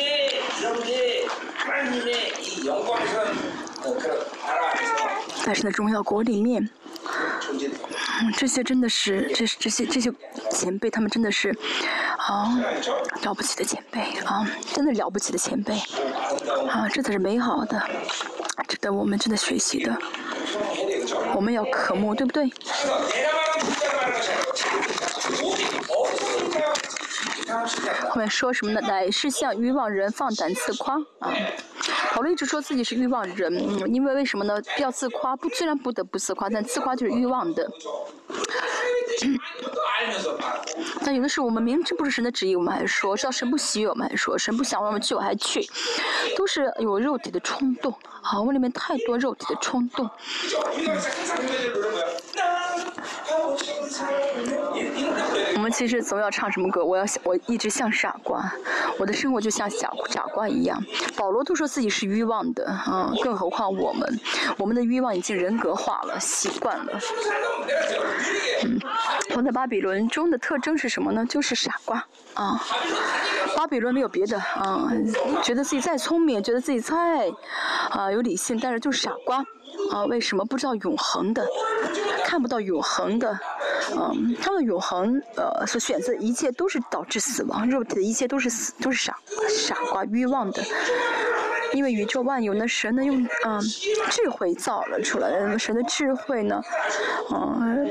[5.46, 6.70] 但是在荣耀国里面，
[8.36, 10.12] 这些真的是，这这些这些
[10.52, 11.56] 前辈，他们真的是
[12.18, 12.58] 啊
[13.24, 15.74] 了不起的前辈啊，真的了不起的前辈
[16.70, 17.82] 啊，这才是美好的，
[18.68, 19.96] 值得我们真的学习的。
[21.36, 22.52] 我们要渴慕，对不对？
[28.10, 28.82] 后面说什么呢？
[28.82, 31.32] 乃是向欲望人放胆自夸啊！
[32.16, 33.54] 保罗一直说自己是欲望人，
[33.94, 34.62] 因为为什么呢？
[34.80, 37.70] 要自夸，不虽然不得不自夸，但自夸就是欲望的。
[41.04, 45.68] 但有的时候我们明知不是神的旨意，我们还说；知道神不喜悦，我们还说；神不想让我们去，我还去，
[46.36, 47.94] 都是有肉体的冲动。
[48.22, 50.10] 啊，我里面太多肉体的冲动。
[55.70, 56.84] 其实总要唱什么歌？
[56.84, 58.44] 我要我一直像傻瓜，
[59.00, 60.82] 我的生活就像傻傻瓜一样。
[61.16, 64.20] 保罗都说自己是欲望的啊，更何况我们，
[64.58, 67.00] 我们的欲望已经人格化了，习惯了。
[68.64, 68.80] 嗯，
[69.36, 71.26] 我在巴比伦中的特征是什么呢？
[71.26, 72.04] 就是傻瓜
[72.34, 72.62] 啊。
[73.56, 74.92] 巴比伦没有别的啊，
[75.44, 77.32] 觉得自己再聪明，觉得自己再
[77.90, 79.44] 啊有理性，但是就是傻瓜。
[79.92, 81.46] 啊，为什么不知道永恒的，
[82.28, 83.40] 看不到永恒的？
[83.96, 90.62] 嗯，他们永恒，呃，所选择一切都是导致死亡，肉体的一切都是死，都是傻傻瓜欲望的。
[91.74, 93.62] 因为宇宙万有呢，神呢用嗯
[94.10, 96.62] 智慧造了出来，神的智慧呢，
[97.32, 97.90] 嗯，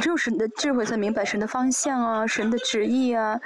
[0.00, 3.40] 只有神的智慧才明白神的方向啊，神的旨意啊，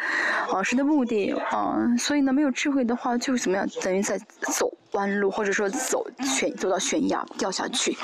[0.51, 7.95] 啊，神的目的啊，所以呢，没有智慧的话，就怎么样，等于在走弯路，或者说走悬走到悬崖掉下去。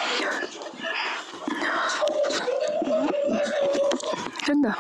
[4.45, 4.71] 真的，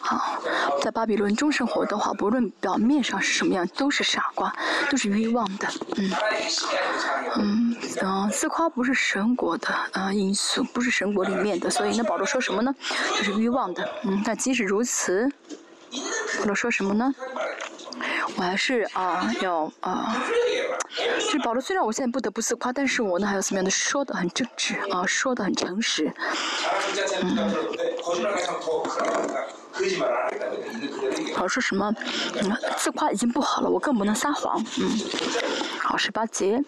[0.00, 0.40] 好，
[0.80, 4.54] 在巴比伦中生活的话，不论表面上是什么样，都是傻瓜，
[4.88, 6.12] 都是欲望的，嗯，
[7.36, 12.72] 嗯，嗯，自夸不是神国的啊因素，不是神国里面的，所以那保罗说什么呢？
[13.16, 15.28] 就是欲望的，嗯，但即使如此，
[16.38, 17.12] 保罗说什么呢？
[18.36, 20.16] 我还是啊要啊，
[21.32, 26.12] 就保罗虽然我现在不得不自夸，但是我呢还有什么样的说的很正直啊，说的很诚实，
[27.22, 27.50] 嗯。
[31.34, 31.94] 好说什么？
[32.42, 34.64] 嗯，自夸已经不好了，我更不能撒谎。
[34.80, 34.90] 嗯，
[35.78, 36.62] 好，十八节。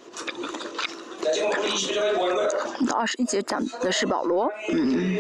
[2.89, 5.17] 到二十一节讲的是保罗，嗯，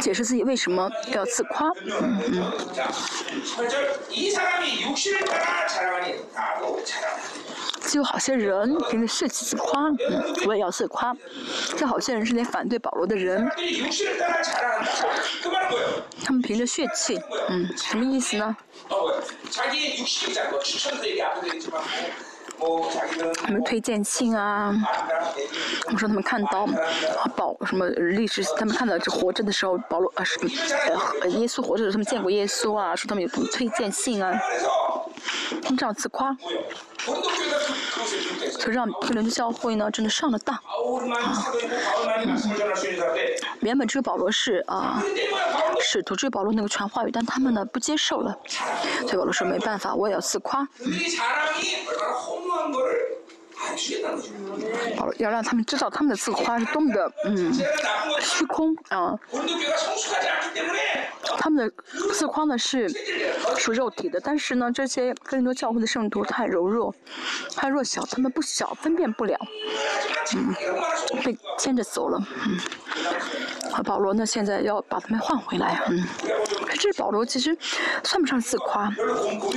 [0.00, 1.70] 解释自己为什么要自夸。
[1.84, 2.52] 嗯嗯。
[7.86, 11.14] 就好些人凭着血气自夸，嗯，我也要自夸。
[11.76, 13.46] 就好些人是那反对保罗的人，
[16.24, 18.56] 他们凭着血气，嗯，什么意思呢？
[23.42, 24.74] 他们推荐信啊，
[25.92, 26.66] 我说他们看到
[27.36, 30.38] 保什么历史，他们看到这活着的时候，保罗啊是
[31.22, 34.32] 呃耶稣活着的时候，他们见过耶稣啊，说他们有什么推荐信啊，
[35.76, 36.36] 这样自夸。
[38.58, 40.62] 就让菲伦的教会呢，真的上了当啊！
[43.60, 45.02] 原本这个保罗是啊，
[45.80, 48.38] 使徒这个保罗那个传话语，但他们呢不接受了，
[49.00, 50.60] 所以保罗说没办法，我也要自夸。
[50.62, 50.68] 保
[55.04, 57.52] 罗要让他们知道他们的自夸是多么的嗯
[58.20, 59.18] 虚空啊！
[61.38, 61.74] 他们的
[62.12, 62.88] 自夸呢是
[63.56, 66.94] 属肉体的，但是呢，这些更多教会的圣徒太柔弱，
[67.54, 69.38] 太弱小，他们不小，分辨不了，
[70.36, 70.54] 嗯，
[71.22, 72.58] 被牵着走了，嗯。
[73.82, 76.04] 保罗呢，现在要把他们换回来，嗯，
[76.78, 77.56] 这保罗其实
[78.02, 78.92] 算不上自夸，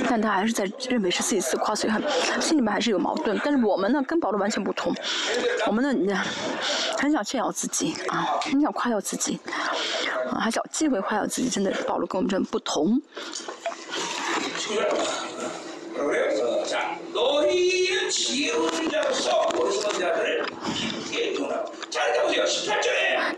[0.08, 2.02] 但他还是在认为是自己自夸，所以很
[2.40, 3.40] 心里面还是有矛盾。
[3.44, 4.94] 但是我们呢，跟保罗完全不同，
[5.66, 6.22] 我们呢，
[6.98, 9.38] 很想炫耀自己啊，很想夸耀自己，
[10.30, 13.00] 啊，还找机会夸耀自己，真的，保罗跟我们真不同。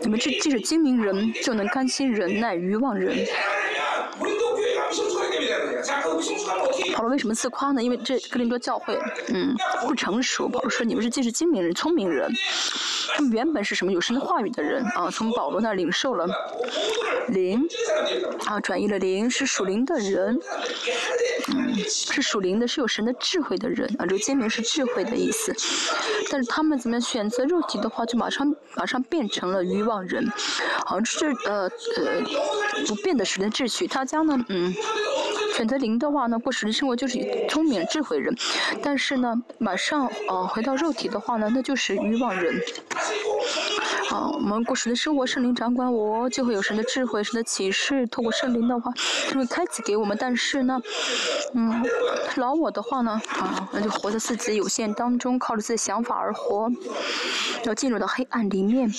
[0.11, 3.25] 你们这既是精明人，就能甘心忍耐愚妄人。
[6.93, 7.81] 保罗为什么自夸呢？
[7.81, 8.99] 因为这哥林多教会，
[9.33, 10.49] 嗯，不成熟。
[10.49, 12.29] 保罗说你们是既是精明人、聪明人，
[13.15, 16.27] 他们原本是什么有神的话语的人啊，从保罗那领受了
[17.29, 17.65] 灵，
[18.47, 20.37] 啊，转移了灵，是属灵的人，
[21.75, 24.05] 是属灵的，是有神的智慧的人啊。
[24.05, 25.55] 这个精明是智慧的意思，
[26.29, 30.27] 但是他们怎么样选择肉体的话，就马上马上变成了欲望人，
[30.85, 32.21] 好像是呃呃
[32.87, 33.87] 不变的神的秩序。
[33.87, 34.73] 他将呢，嗯。
[35.53, 37.19] 选择灵的话呢，过实的生活就是
[37.49, 38.33] 聪明智慧人，
[38.81, 42.55] 但是呢，马上呃回到肉体的话呢，那就是欲望人。
[44.11, 48.91] 啊，我们过实际生活，圣灵掌管我，就会有神的智慧、神的启示，透过圣灵的话，
[49.29, 50.17] 就会开启给我们。
[50.19, 50.81] 但是呢，
[51.53, 51.81] 嗯，
[52.35, 56.69] 老我的话呢，啊，那就活在自己有限当中，靠着自己想法而活，
[57.63, 58.91] 要进入到黑暗里面。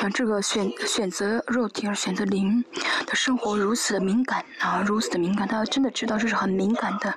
[0.00, 2.64] 啊，这个选选择肉体而选择灵
[3.06, 7.14] 的生活如此的敏感啊，如此的敏感，他真的知道这是很敏感的。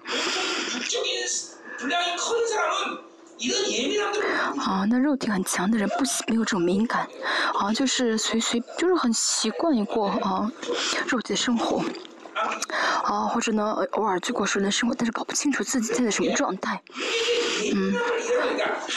[4.57, 7.07] 啊，那肉体很强的人不没有这种敏感，
[7.53, 10.51] 啊，就是随随就是很习惯于过啊
[11.07, 11.83] 肉体的生活，
[13.03, 16.81] 啊，或者呢偶尔去过熟人生活，但是搞不清楚自己现在什么状态，
[17.73, 17.93] 嗯，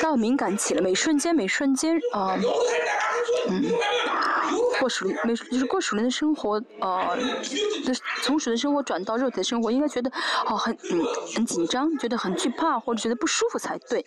[0.00, 2.36] 到敏感起了，每瞬间每瞬间啊。
[3.48, 3.64] 嗯，
[4.82, 7.16] 过属没就是过属灵的生活，呃，
[7.84, 10.10] 就是从属灵生活转到肉体的生活，应该觉得
[10.44, 11.00] 哦很嗯
[11.36, 14.04] 很紧张，觉得很惧怕或者觉得不舒服才对。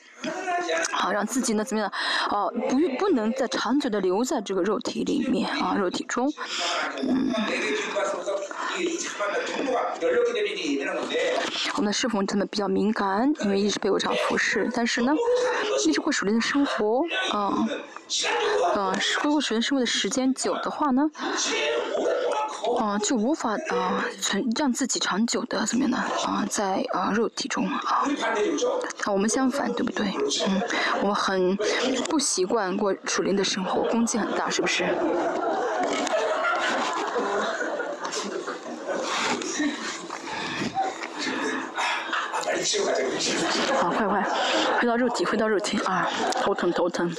[0.92, 1.90] 好，让自己呢怎么样？
[2.30, 6.30] 哦，不不能再长久的留在这个肉体里面啊，肉体中。
[7.02, 7.32] 嗯。
[11.78, 15.14] 我们的侍奉真的比较敏感，因为一直被我这样服侍，但是呢，
[15.88, 17.02] 一直过属灵的生活
[17.32, 17.66] 啊，
[18.76, 18.94] 啊，啊，
[19.24, 21.10] 过属灵生活的时间久的话呢，
[22.80, 25.98] 啊，就无法啊存让自己长久的怎么样呢？
[26.26, 28.06] 啊，在啊肉体中啊，
[29.04, 30.08] 啊，我们相反，对不对？
[30.48, 30.62] 嗯，
[31.02, 31.56] 我们很
[32.10, 34.84] 不习惯过属灵的生活，攻击很大，是不是？
[43.82, 44.24] 啊，快快，
[44.80, 46.10] 回到肉体，回到肉体啊，
[46.42, 47.14] 头疼头疼。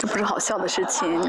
[0.00, 1.22] 这不是好笑的事情。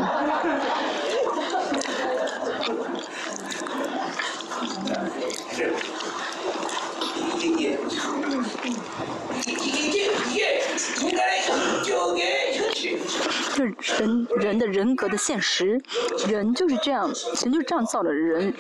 [13.56, 15.82] 是人人的人格的现实，
[16.28, 18.54] 人就是这样，神就是这样造的人，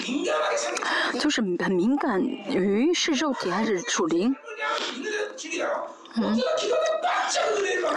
[1.19, 4.35] 就是很敏感于是肉体还是属灵，
[6.15, 6.39] 嗯，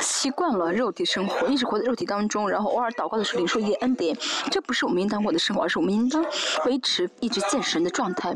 [0.01, 4.17] 习惯了肉体生活，一直活在肉体当中，然后偶尔祷告的时候领受一些恩典，
[4.51, 6.25] 这不是我们应当过的生活，而是我们应当
[6.67, 8.35] 维持一直见神的状态。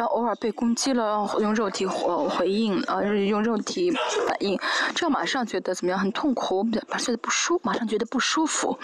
[0.00, 3.90] 然后偶尔被攻击了，用肉体回回应，啊，用肉体
[4.26, 4.58] 反应，
[4.94, 6.00] 这样马上觉得怎么样？
[6.00, 8.78] 很痛苦，马上觉得不舒，马上觉得不舒服。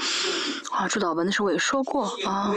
[0.70, 2.54] 啊，朱导文的时候我也说过啊，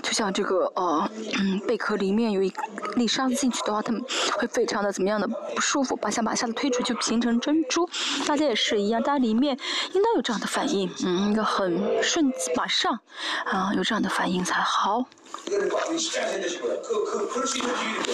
[0.00, 1.10] 就像这个呃，
[1.40, 2.54] 嗯，贝壳里面有一
[2.94, 4.00] 粒沙子进去的话，他们
[4.38, 7.90] 会非常的怎么样的不舒服，把想把沙子推出去形成珍珠。
[8.28, 9.58] 大家也是一样，大家里面
[9.92, 13.00] 应当有这样的反应，嗯，一个很顺马上
[13.44, 15.04] 啊有这样的反应才好。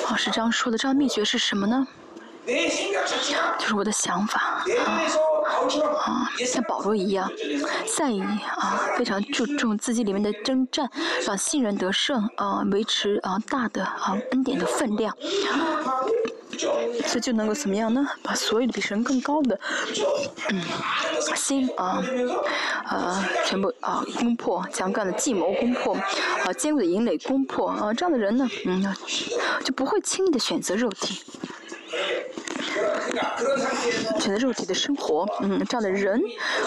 [0.08, 1.86] 老师这样说的，这样秘诀是什么呢？
[3.58, 4.64] 就是我的想法啊
[5.98, 7.30] 啊，像保罗一样，
[7.96, 10.90] 在意啊，非常注重自己里面的征战，
[11.24, 15.14] 让信任得胜啊，维持啊大的啊恩典的分量。
[17.08, 18.06] 这就能够怎么样呢？
[18.22, 19.58] 把所有比神更高的，
[20.50, 20.62] 嗯，
[21.36, 22.02] 心啊，
[22.84, 25.94] 啊，全部啊攻破，强干的计谋攻破，
[26.44, 28.94] 啊，坚固的营垒攻破，啊，这样的人呢，嗯，
[29.64, 31.22] 就不会轻易的选择肉体。
[34.18, 36.20] 选择肉体的生活，嗯，这样的人，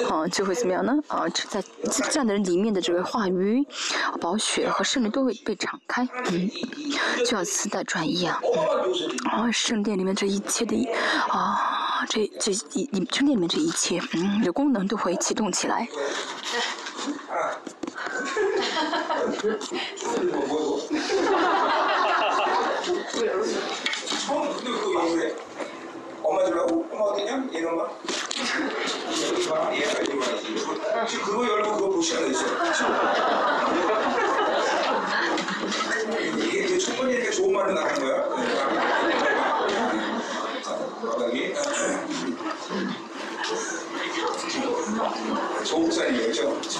[0.09, 0.93] 啊，就会怎么样呢？
[1.07, 1.63] 啊，在
[2.09, 3.65] 这样的人里面的这个话语、
[4.19, 6.49] 宝血和圣灵都会被敞开，嗯，
[7.19, 8.41] 就像磁带转一样，
[9.32, 10.76] 啊，圣殿里面这一切的，
[11.30, 15.88] 啊，这这一圣殿里面这一切，嗯，的功能都会启动起来。
[24.26, 25.36] 처음 근데 그거 왜 그래?
[26.24, 27.45] 엄마들하고 엄마 어디냐?
[27.51, 27.89] 이런 거?
[29.38, 30.55] 이 사람 얘가 이 말이지
[31.09, 32.45] 지금 그거 열고 그거 보시면 되죠
[36.39, 38.30] 이게 이제 충분히 이렇게 좋은 말로 나간 거야
[41.01, 41.53] 바닥이
[45.65, 46.61] 조국산이에요 그죠?
[46.61, 46.80] 그죠?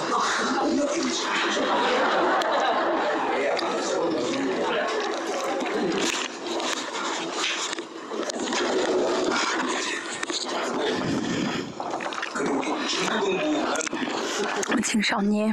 [14.84, 15.52] 青少年，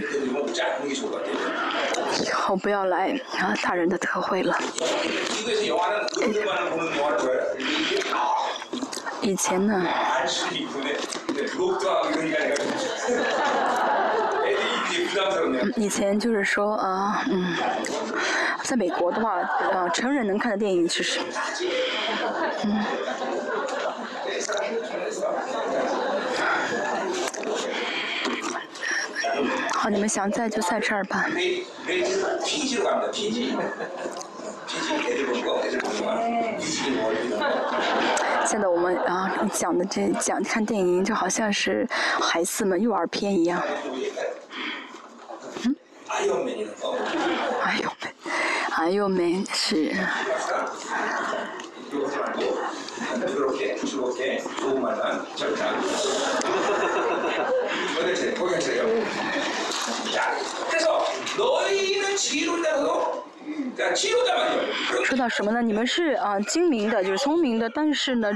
[2.21, 4.55] 以后不要来啊大人的特会了。
[9.21, 9.87] 以前呢？
[15.77, 17.55] 以前就是说啊，嗯，
[18.63, 19.37] 在美国的话，
[19.71, 21.19] 呃，成人能看的电影其实，
[22.65, 22.83] 嗯。
[29.81, 31.25] 好，你们想在就在这儿吧。
[38.45, 43.59] 现在我们啊讲的这讲看电影就好像是孩子们幼儿片一样。
[45.63, 45.75] 嗯？
[46.09, 46.67] 哎呦美，
[48.75, 49.95] 哎呦美是。
[60.69, 61.05] 그래서
[61.37, 63.30] 너희는 지위로 인하여
[65.03, 65.61] 说到什么呢？
[65.61, 68.31] 你们是啊精明的，就是聪明的，但是呢，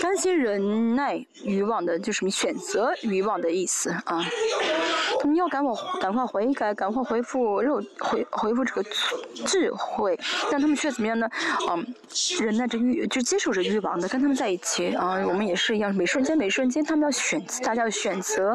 [0.00, 4.24] 甘心忍耐欲望的，就是什么选择欲望的意思啊。
[5.20, 8.82] 他们要赶我赶快悔改，赶快恢复肉回恢复这个
[9.46, 10.18] 智慧，
[10.50, 11.28] 但他们却怎么样呢？
[11.70, 11.86] 嗯，
[12.40, 15.22] 忍耐着欲就接受着欲望的，跟他们在一起啊。
[15.26, 18.54] 我们也是一样，每瞬间每瞬间，他们要选，大家要选择，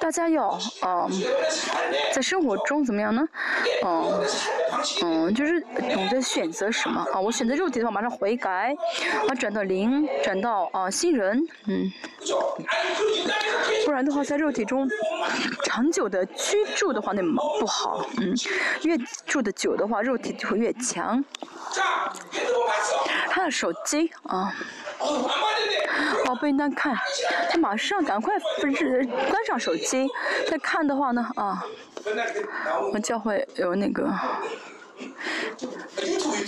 [0.00, 0.48] 大家要
[0.80, 1.08] 啊，
[2.12, 3.26] 在生活中怎么样呢？
[3.84, 4.24] 嗯
[5.02, 7.20] 嗯，就是懂得选择什么啊？
[7.20, 8.74] 我选择肉体的话，马上悔改，
[9.28, 11.90] 啊，转到灵，转到啊新人，嗯，
[13.84, 14.88] 不然的话，在肉体中
[15.64, 17.22] 长久的居住的话，那
[17.60, 18.34] 不好，嗯，
[18.82, 21.24] 越住的久的话，肉体就会越强。
[23.28, 24.54] 他的手机啊，
[24.98, 26.96] 哦，不应该看，
[27.50, 30.08] 他马上赶快不是关上手机，
[30.48, 31.64] 再看的话呢，啊，
[32.92, 34.08] 我教会有那个。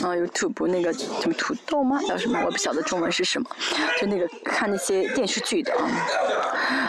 [0.03, 2.01] 啊，YouTube 那个什么土豆吗？
[2.07, 2.41] 叫什么？
[2.45, 3.49] 我不晓得中文是什么。
[4.01, 5.89] 就那个看那些电视剧的啊。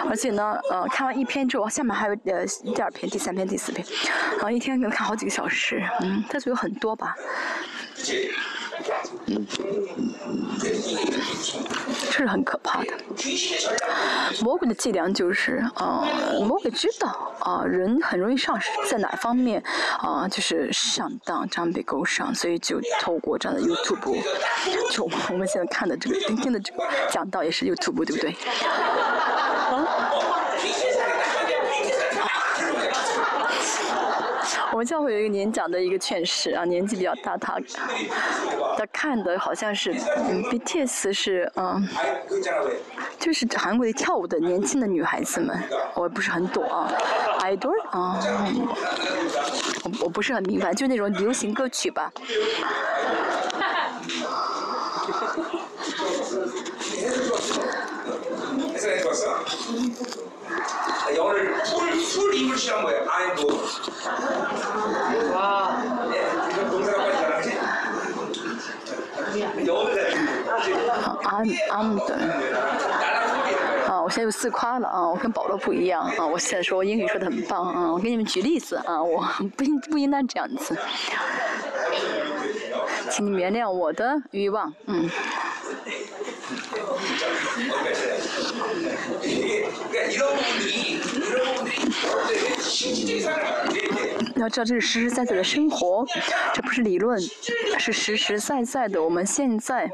[0.10, 3.86] 而且呢，呃，看完一篇之后，下面还有呃第二篇、第三篇、第四篇，
[4.40, 5.84] 然啊，一天可能看好几个小时。
[6.02, 7.16] 嗯，但是有很多吧。
[12.10, 12.88] 这是很可怕的。
[14.42, 16.08] 魔鬼的伎俩就是，啊，
[16.48, 18.58] 魔鬼知道，啊，人很容易上
[18.90, 19.62] 在哪方面，
[20.00, 24.22] 啊，就是上当，这样被勾上，所以就透过这样的 YouTube，
[24.92, 28.36] 就我们现在看的这个今天的这个讲道也是 YouTube，对不对？
[34.78, 37.60] 我们教会有一个年长的一个劝士啊，年纪比较大，他
[38.78, 41.90] 他看的好像是嗯，BTS 是嗯，
[43.18, 45.60] 就是韩国的跳舞的年轻的女孩子们，
[45.96, 46.94] 我不是很懂啊
[47.40, 48.20] ，idol 啊，
[49.84, 52.12] 我我不是很明白，就那种流行歌曲吧。
[71.24, 72.16] 阿阿姆的，
[73.88, 79.24] 啊，我现在又自夸了啊，我跟保罗不一样啊，我现在说我英语说的很棒啊，我给你们举例子啊，我
[79.56, 80.76] 不应不应当这样子，
[83.10, 85.10] 请你原谅我的欲望，嗯。
[94.36, 96.06] 要知道这是实实在在的生活，
[96.54, 97.20] 这不是理论，
[97.80, 99.02] 是实实在在的。
[99.02, 99.90] 我们现在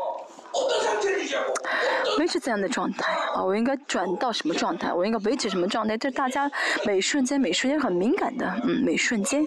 [2.19, 4.93] 维持这样的状态啊，我应该转到什么状态？
[4.93, 5.97] 我应该维持什么状态？
[5.97, 6.51] 这大家
[6.85, 9.45] 每瞬间每瞬间很敏感的，嗯，每瞬间。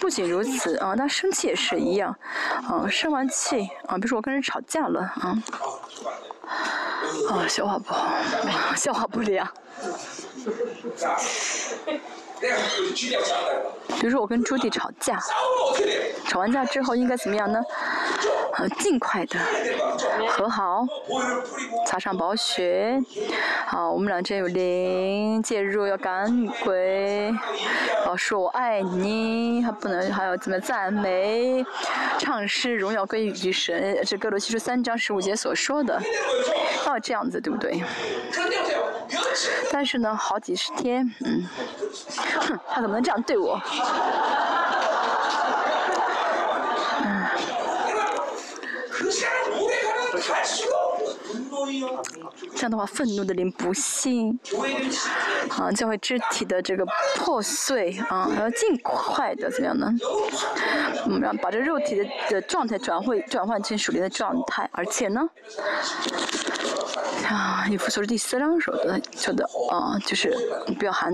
[0.00, 2.16] 不仅如此啊，那生气也是一样，
[2.68, 5.36] 啊，生完气啊，比如说我跟人吵架了啊，
[7.28, 9.46] 啊，消化不好，消化不良。
[14.00, 15.18] 比如说我跟朱棣吵架，
[16.26, 17.60] 吵完架之后应该怎么样呢？
[18.56, 19.38] 呃，尽快的
[20.28, 20.84] 和好，
[21.86, 23.00] 擦上宝血，
[23.66, 27.32] 好，我们俩这有灵介入，要赶鬼，
[28.06, 31.64] 哦，说我爱你，还不能还要怎么赞美，
[32.18, 36.00] 唱诗荣耀归于神，这哥罗西书三章十五节所说的，
[36.86, 37.80] 要这样子对不对？
[39.72, 41.46] 但是呢，好几十天，嗯，
[42.40, 43.60] 哼， 他怎么能这样对我？
[47.04, 47.28] 嗯。
[52.54, 54.38] 这样的话，愤怒的灵不幸，
[55.50, 56.86] 啊，教会肢体的这个
[57.16, 59.92] 破碎，啊，要尽快的怎么样呢？
[61.06, 65.28] 嗯，让把这肉体的的状态转会转换成属灵的状态，而且呢。
[67.28, 70.34] 啊，你复说是第四章说的，说的啊，就是
[70.78, 71.12] 不要含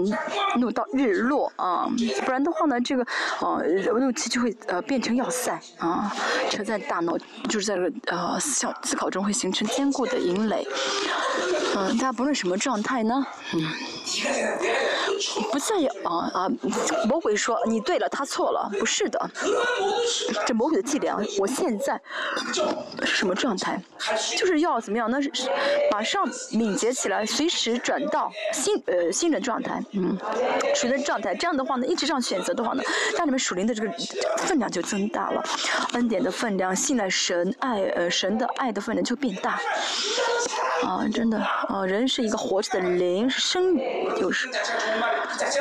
[0.58, 1.88] 怒到日落啊，
[2.24, 3.04] 不然的话呢，这个
[3.40, 3.60] 呃
[3.98, 6.12] 怒气就会呃变成要塞啊，
[6.48, 7.18] 车在大脑
[7.48, 10.66] 就是在这个呃思想思考中会形成坚固的营垒。
[11.76, 13.60] 嗯，大家不论什么状态呢，嗯，
[15.50, 15.74] 不在
[16.04, 16.48] 啊啊，
[17.08, 19.30] 魔鬼说你对了，他错了，不是的，
[20.46, 22.00] 这魔鬼的伎俩，我现在
[23.02, 23.82] 是什么状态？
[24.38, 25.10] 就是要怎么样？
[25.10, 25.32] 那是
[25.90, 30.16] 马上敏捷起来，随时转到新呃新的状态，嗯，
[30.76, 31.34] 属灵的状态。
[31.34, 32.84] 这样的话呢，一直这样选择的话呢，
[33.18, 33.90] 让你们属灵的这个
[34.36, 35.42] 分量就增大了，
[35.94, 39.60] 恩典的分量，信赖神爱呃神的爱的分量就变大。
[40.82, 43.76] 啊，真的，啊，人是一个活着的灵，是生，
[44.16, 44.48] 就是，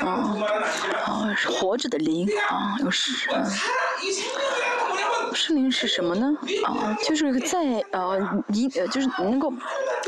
[0.02, 0.36] 啊，
[1.06, 3.44] 啊，活着的灵，啊，有是，嗯。
[5.34, 6.36] 圣灵是什么呢？
[6.66, 8.20] 啊，就是在呃，
[8.50, 9.52] 一呃，就是能够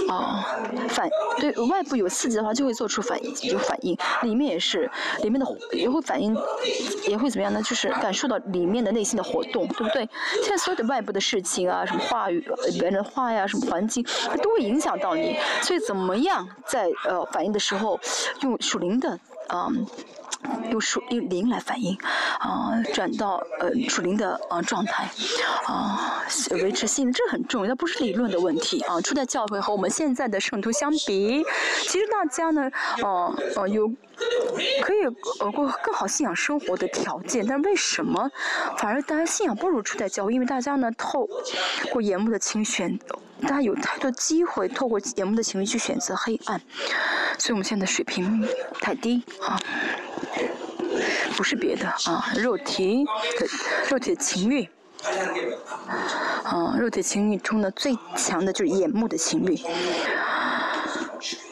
[0.08, 0.46] 啊
[0.90, 1.10] 反
[1.40, 3.98] 对外部有刺激的话，就会做出反应，有反应。
[4.22, 4.90] 里面也是，
[5.22, 6.36] 里面的也会反应，
[7.08, 7.62] 也会怎么样呢？
[7.64, 10.08] 就是感受到里面的内心的活动，对不对？
[10.44, 15.38] 现在所有的外部的事情啊，什么话语、别人的话呀，什么环境，它都会影响到你。
[15.62, 18.00] 所以怎么样在呃反应的时候，
[18.42, 19.70] 用属灵的啊。
[20.72, 21.98] 用属用灵来反应，
[22.40, 25.10] 啊，转到呃属灵的啊状态，
[25.66, 29.00] 啊，维持心，这很重要，它不是理论的问题啊。
[29.02, 31.44] 初代教会和我们现在的圣徒相比，
[31.84, 32.70] 其实大家呢，
[33.02, 33.88] 哦哦有
[34.82, 35.04] 可以
[35.40, 38.30] 呃过更好信仰生活的条件，但为什么
[38.78, 40.34] 反而大家信仰不如初代教会？
[40.34, 41.28] 因为大家呢透
[41.92, 43.00] 过眼目的清选，
[43.42, 46.62] 大家有太多机会透过眼目的情绪去选择黑暗，
[47.38, 48.48] 所以我们现在水平
[48.82, 49.60] 太低啊。
[51.36, 53.04] 不是别的啊，肉体
[53.38, 53.46] 的
[53.90, 54.70] 肉体的情欲，
[56.46, 59.62] 啊，肉体情欲中的最强的就是眼目的情欲，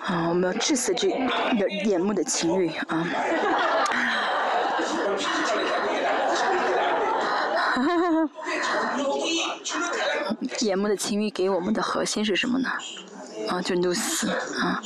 [0.06, 3.06] 啊，我们要致死这的眼目的情欲啊，
[10.60, 12.70] 眼目的情欲给我们的核心是什么呢？
[13.50, 14.82] 啊，就怒死啊，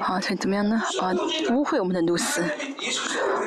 [0.00, 0.82] 啊，所以怎么样呢？
[1.00, 1.12] 啊，
[1.50, 2.42] 污秽我们的怒死，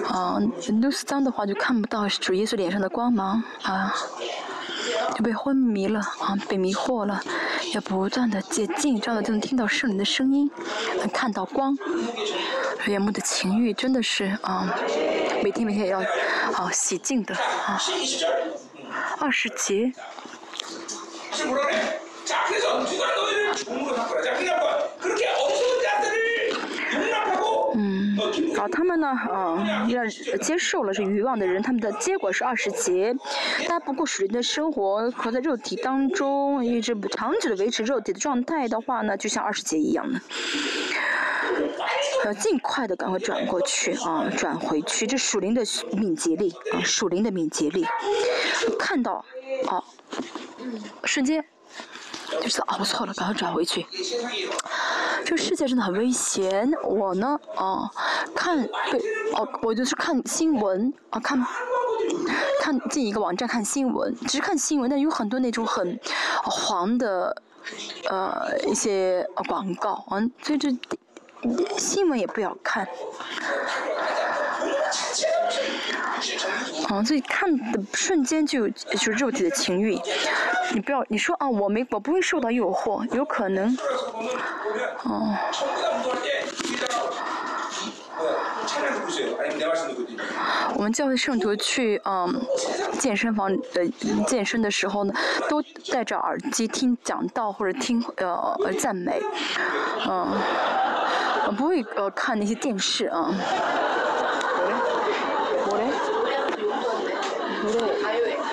[0.08, 0.38] 啊，
[0.80, 3.94] 怒死脏的话就看不到主耶稣脸上的光芒啊，
[5.16, 7.22] 就被昏迷了啊，被迷惑了，
[7.74, 10.50] 要不断的接近，这样就能听到圣灵的声音，
[11.00, 11.76] 能看到光。
[12.88, 14.74] 眼目的情欲真的是啊，
[15.44, 16.00] 每天每天要
[16.54, 17.78] 啊洗净的啊，
[19.20, 19.91] 二十节。
[27.80, 28.18] 嗯，
[28.57, 30.05] 啊，他们呢，啊，要
[30.38, 33.15] 接受了这欲望的人，他们的结果是二十节。
[33.68, 40.20] 大家不过属灵的生活活在肉体当中一直长久的维持肉体的状态的话呢，就像二十节一样的，
[42.26, 45.05] 要尽快的赶快转过去啊，转回去。
[45.07, 45.61] 这属灵的
[45.93, 47.86] 敏捷力啊，属灵的敏捷力，
[48.78, 49.24] 看到，
[49.68, 49.84] 啊，
[51.03, 51.43] 瞬间。
[52.41, 53.86] 就是啊，我错了，赶快转回去。
[55.24, 56.70] 这个世界真的很危险。
[56.84, 57.89] 我呢，哦，
[58.36, 58.99] 看对，
[59.34, 61.41] 哦，我就是看新闻，啊，看
[62.61, 65.97] 看进一个网站看新闻，只是看新闻，但有很多那种很
[66.43, 67.41] 黄的
[68.09, 70.70] 呃一些广告，嗯，所以这
[71.78, 72.88] 新闻也不要看。
[76.90, 80.00] 嗯，所以看的瞬间就就肉体的情欲。
[80.74, 83.78] 你不要，你说啊，我没，我不会受到诱惑，有可能，
[85.04, 85.36] 哦。
[90.76, 92.42] 我们教会圣徒去嗯
[93.00, 93.88] 健身房呃
[94.28, 95.14] 健身的时候呢，
[95.50, 95.62] 都
[95.92, 99.20] 戴着耳机听讲道或者听呃赞美，
[100.08, 100.38] 嗯，
[101.52, 103.34] 不会呃看那些电视啊。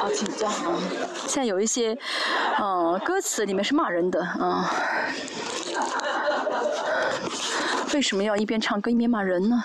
[0.00, 0.76] 啊，紧张啊！
[1.26, 1.96] 现在有一些，
[2.60, 4.70] 嗯，歌词里面是骂人的啊。
[7.94, 9.64] 为什么要一边唱歌一边骂人呢？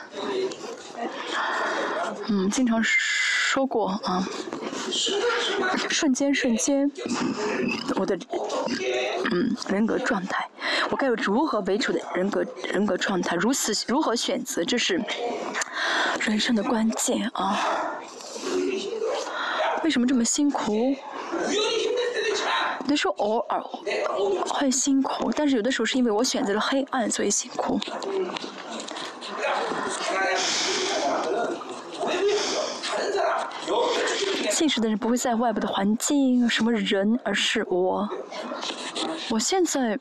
[2.30, 4.24] 嗯，经常说过啊。
[5.90, 6.92] 瞬间，瞬间，
[7.96, 8.18] 我的
[9.32, 10.48] 嗯人格状态，
[10.90, 13.36] 我该有如何为主的人格人格状态？
[13.36, 14.64] 如此如何选择？
[14.64, 15.02] 这是
[16.22, 17.60] 人生的关键啊。
[19.84, 20.96] 为什么这么辛苦？
[22.82, 23.62] 有的时候偶尔
[24.48, 27.80] 会辛苦，但是有的时候是因为我选择了黑暗，所以辛苦。
[34.60, 38.10] 现实的人不会在外部的环境、什么人，而是我。
[39.30, 39.98] 我现在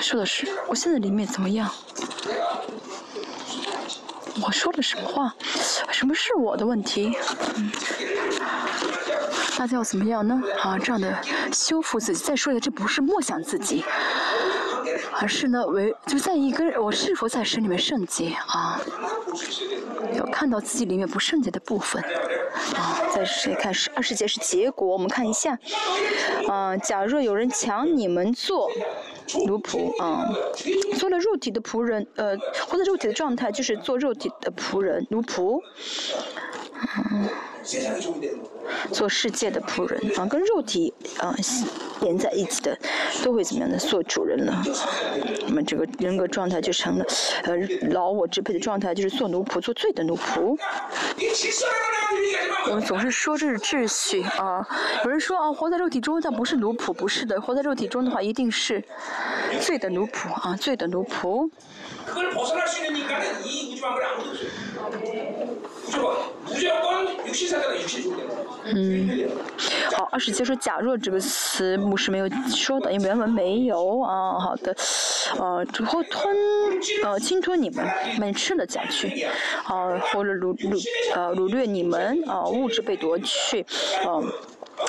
[0.00, 1.70] 说的是，我现在里面怎么样？
[4.44, 5.32] 我说了什么话？
[5.92, 7.16] 什么是我的问题？
[9.56, 10.42] 大家要怎么样呢？
[10.60, 11.16] 啊，这样的
[11.52, 12.24] 修复自己。
[12.24, 13.84] 再说一下，这不是默想自己，
[15.20, 18.80] 而是呢，为就在一个我是否在神里面圣洁啊？
[20.14, 22.02] 要看到自己里面不圣洁的部分
[22.52, 23.00] 啊。
[23.14, 25.58] 再谁看是二十节是结果，我们看一下。
[26.48, 28.70] 啊，假若有人抢你们做
[29.46, 30.30] 奴仆啊，
[30.98, 32.36] 做了肉体的仆人，呃，
[32.68, 35.60] 或者肉体的状态就是做肉体的仆人奴仆。
[37.10, 37.28] 嗯。
[38.90, 41.32] 做世界的仆人啊，跟肉体啊
[42.02, 42.76] 连在一起的，
[43.24, 44.62] 都会怎么样的做主人了？
[45.46, 47.04] 那么这个人格状态就成了
[47.44, 47.56] 呃
[47.90, 50.58] 老我支配的状态，就是做奴仆，做罪的奴仆。
[52.68, 54.66] 我们总是说这是秩序啊，
[55.04, 58.82] 有人说啊，活在肉体中但不是奴仆，不是的，活在肉体中的话一定是
[59.60, 61.50] 罪的奴仆啊，罪的奴仆。
[68.64, 69.28] 嗯，
[69.96, 74.38] 好，二十节说“假若”这个词，牧师没有说的，因为原文没有啊。
[74.38, 74.74] 好的，
[75.38, 76.36] 呃，之后吞，
[77.02, 77.84] 呃，侵吞你们，
[78.18, 79.26] 们吃了下去，
[79.64, 83.62] 啊，或者掳掳，呃，掳掠你们，啊，物质被夺去，
[84.04, 84.22] 啊，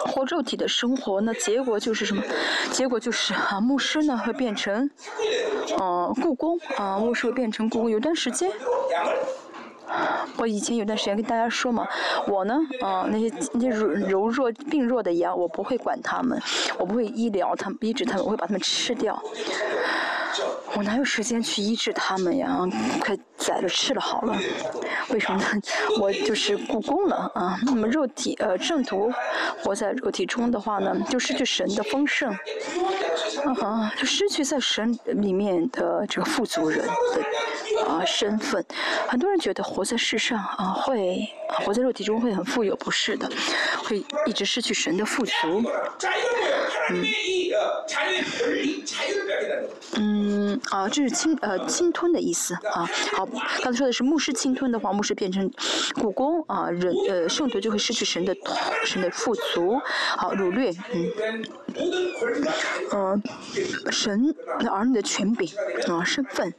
[0.06, 2.22] 或肉体的生活，那结果就是什么？
[2.72, 4.90] 结果就是啊，牧师呢会变成，
[5.80, 8.52] 呃，故宫，啊，牧师会变成故宫，有段时间。
[10.38, 11.88] 我以前有段时间跟大家说嘛，
[12.28, 16.42] 我呢，啊，那些那些柔柔弱病弱的羊，我不会管他们，
[16.78, 19.22] 我不会医疗他们，医治他们，我会把他们吃掉。
[20.76, 22.60] 我哪有时间去医治他们呀？
[23.00, 24.38] 快宰了吃了好了。
[25.10, 25.62] 为什么呢？
[26.00, 27.60] 我就是故宫了啊。
[27.64, 29.12] 那么肉体呃圣徒
[29.64, 32.32] 活在肉体中的话呢，就失去神的丰盛，
[33.62, 38.64] 啊，就失去在神里面的这个富足人的啊身份。
[39.08, 41.28] 很多人觉得活在世上啊会
[41.60, 43.30] 活在肉体中会很富有，不是的，
[43.84, 45.32] 会一直失去神的富足。
[46.90, 47.06] 嗯。
[49.96, 52.90] 嗯，啊，这是侵呃侵吞的意思啊。
[53.16, 53.26] 好，
[53.62, 55.50] 刚才说的是牧师侵吞的话，牧师变成
[55.96, 58.36] 故宫啊，人呃圣徒就会失去神的
[58.86, 59.80] 神的富足。
[60.18, 61.12] 好，掳掠，嗯，
[62.92, 63.22] 呃，
[63.92, 65.48] 神的儿女的权柄
[65.88, 66.54] 啊，身份，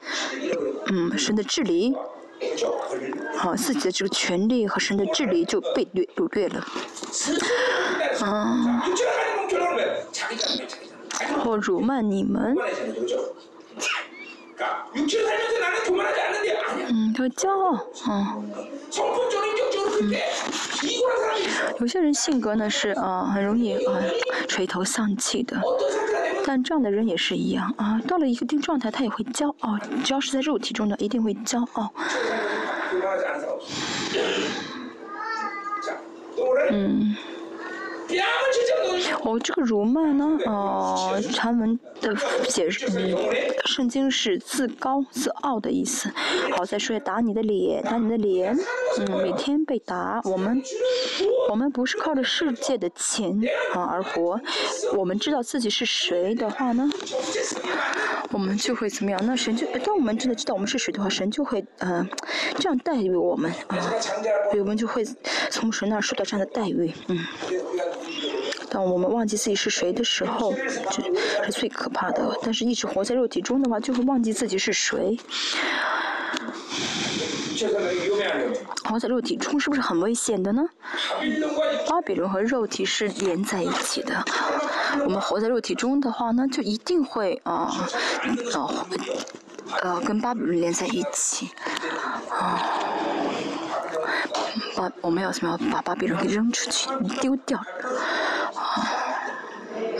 [0.86, 1.94] 嗯，神的治理，
[3.36, 6.66] 好，自己的这个权利和神的治理就被掠掳掠了，
[8.20, 8.82] 啊。
[11.42, 12.56] 或辱骂你们，
[16.88, 18.52] 嗯，他骄傲，嗯，
[20.00, 20.14] 嗯，
[21.80, 24.00] 有些人性格呢是啊，很容易啊
[24.48, 25.60] 垂头丧气的，
[26.46, 31.92] 但这样的人也是一样啊，到了一个定状态，他也会骄傲，只要是在肉体中的，一定会骄傲，
[36.70, 37.16] 嗯。
[39.24, 42.14] 哦，这个辱骂呢，呃， 传闻的
[42.48, 42.86] 解释，
[43.64, 46.10] 圣经是自高自傲的意思。
[46.56, 48.56] 好，再说打你的脸，打你的脸，
[48.98, 50.20] 嗯，每天被打。
[50.24, 50.62] 我们，
[51.48, 53.40] 我们不是靠着世界的钱
[53.74, 54.38] 啊而活。
[54.94, 56.88] 我们知道自己是谁的话呢，
[58.30, 59.18] 我们就会怎么样？
[59.24, 62.06] 那神就当我们真的知道我们是谁的话，神就会呃
[62.58, 63.78] 这样待遇我们啊，
[64.50, 65.02] 所以我们就会
[65.50, 67.18] 从神那儿受到这样的待遇，嗯。
[68.74, 70.52] 当我们忘记自己是谁的时候，
[70.90, 72.36] 这是最可怕的。
[72.42, 75.16] 但是一直活在肉体中的话，就会忘记自己是谁。
[78.88, 80.64] 活在肉体中是不是很危险的呢？
[81.88, 84.24] 巴比伦和肉体是连在一起的。
[85.04, 87.72] 我们活在肉体中的话呢，就一定会啊
[88.54, 88.86] 啊
[89.82, 91.50] 呃跟巴比伦连在一起
[92.28, 92.60] 啊。
[94.76, 96.88] 把我们要什么样把巴比伦给扔出去
[97.20, 97.60] 丢掉？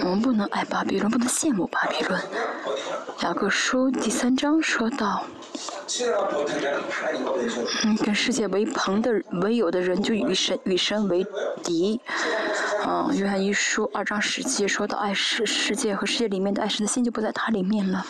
[0.05, 2.21] 我们不能爱巴比伦，不能羡慕巴比伦。
[3.23, 5.25] 雅各书第三章说到。
[7.85, 11.27] 嗯，跟世界为朋的、为友的人，就与神与神为
[11.63, 11.99] 敌。
[12.87, 18.05] 嗯，约翰一书二章十节说到，爱世世界和世界里面的爱神的心就不在它里面了。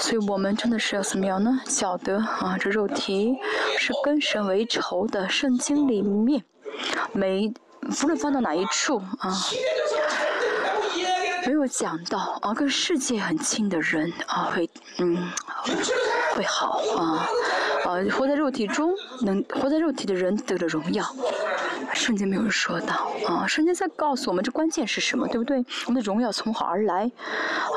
[0.00, 1.60] 所以我们真的是要怎么样呢？
[1.68, 3.36] 晓得啊，这肉体
[3.78, 5.28] 是跟神为仇的。
[5.28, 6.42] 圣经里面，
[7.12, 7.52] 没
[8.02, 9.32] 无论放到哪一处啊。
[11.46, 14.68] 没有讲到啊，跟世界很亲的人啊，会
[14.98, 15.16] 嗯
[16.34, 17.26] 会好啊
[17.84, 21.04] 啊，活在肉体中能活在肉体的人得了荣耀，
[21.92, 25.64] 圣经没有说到啊，圣经在告诉我们这关键是什么，对不对？
[25.86, 27.10] 我们的荣耀从何而来？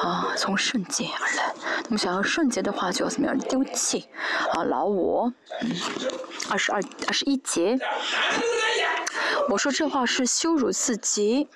[0.04, 1.54] 啊，从圣洁而来。
[1.86, 4.06] 那么想要圣洁的话，就要怎么样丢弃
[4.54, 5.32] 啊老我？
[5.62, 5.72] 嗯，
[6.50, 7.78] 二十二二十一节。
[9.50, 11.48] 我说这话是羞辱自己，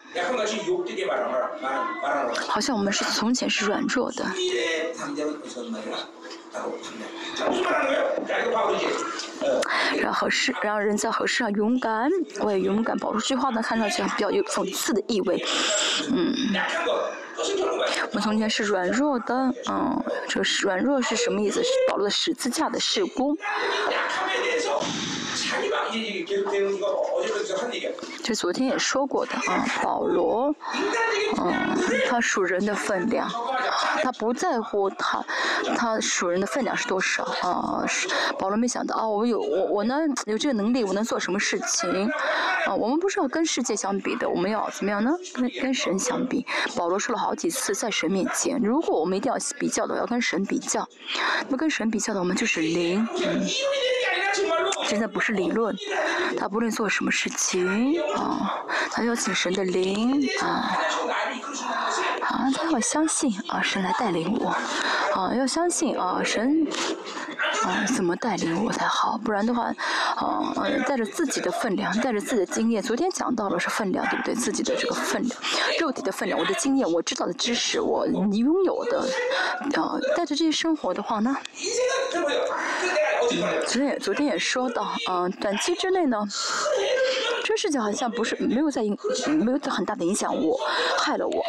[2.48, 4.26] 好像我们是从前是软弱的。
[9.98, 12.10] 然后是然后人在合适上勇敢，
[12.42, 12.98] 我也勇敢。
[12.98, 15.44] 保罗这句话呢，看上去比较有讽刺的意味。
[16.12, 16.34] 嗯，
[17.38, 19.34] 我们从前是软弱的，
[19.70, 21.64] 嗯，这个软弱是什么意思？
[21.64, 23.38] 是保罗的十字架的事工。
[28.24, 30.54] 这昨天也说过的啊，保罗，
[31.38, 31.78] 嗯，
[32.08, 33.28] 他属人的分量，
[34.04, 35.24] 他不在乎他，
[35.76, 37.84] 他属人的分量是多少啊？
[37.88, 42.10] 是保罗没想到啊，我有我我呢有这个能力，我能做什么事情？
[42.68, 45.12] 啊，我们不是要跟世界相比的，我们要怎么样呢？
[45.34, 46.46] 跟跟神相比。
[46.76, 50.88] 保罗说了好几次，在神面前，如果我们一定要比较的，要跟神比较，
[51.46, 53.08] 那么跟神比较的，我们就是零。
[53.18, 53.48] 嗯。
[54.90, 55.76] 现在不是理论，
[56.36, 60.76] 他不论做什么事情啊，他邀请神的灵啊，
[62.22, 64.50] 啊，他要相信啊，神来带领我，
[65.14, 66.66] 啊，要相信啊，神
[67.62, 69.72] 啊怎么带领我才好，不然的话，
[70.16, 70.56] 啊，
[70.88, 74.34] 带着自己的分量，带着自己的经验，昨天讲到了是分量，对不对？
[74.34, 75.40] 自己的这个分量，
[75.80, 79.02] 肉体的分量，我的经验，我知道的知识，我拥有的，
[79.80, 81.38] 啊，带着这些生活的话呢？
[83.66, 86.18] 昨天也昨天也说到，嗯，短期之内呢，
[87.44, 88.98] 这事情好像不是没有在影，
[89.44, 90.60] 没有在很大的影响我，
[90.98, 91.42] 害了我，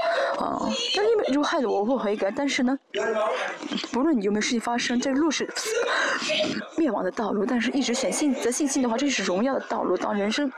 [0.43, 0.61] 啊，
[0.95, 2.79] 但因为如果害了我，我会悔改，但是呢，
[3.93, 5.49] 不论你有没有事情发生，这路是
[6.77, 9.97] 灭亡的道路，但是一直选信则信心的话，这是荣耀的道路。
[9.97, 10.51] 当人生，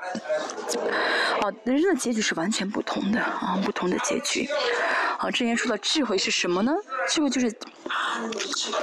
[1.40, 4.48] 啊，人生的结局是完全不同的，啊，不同的结局。
[5.22, 6.72] 啊，之前说的智慧是什么呢？
[7.08, 7.48] 智慧就是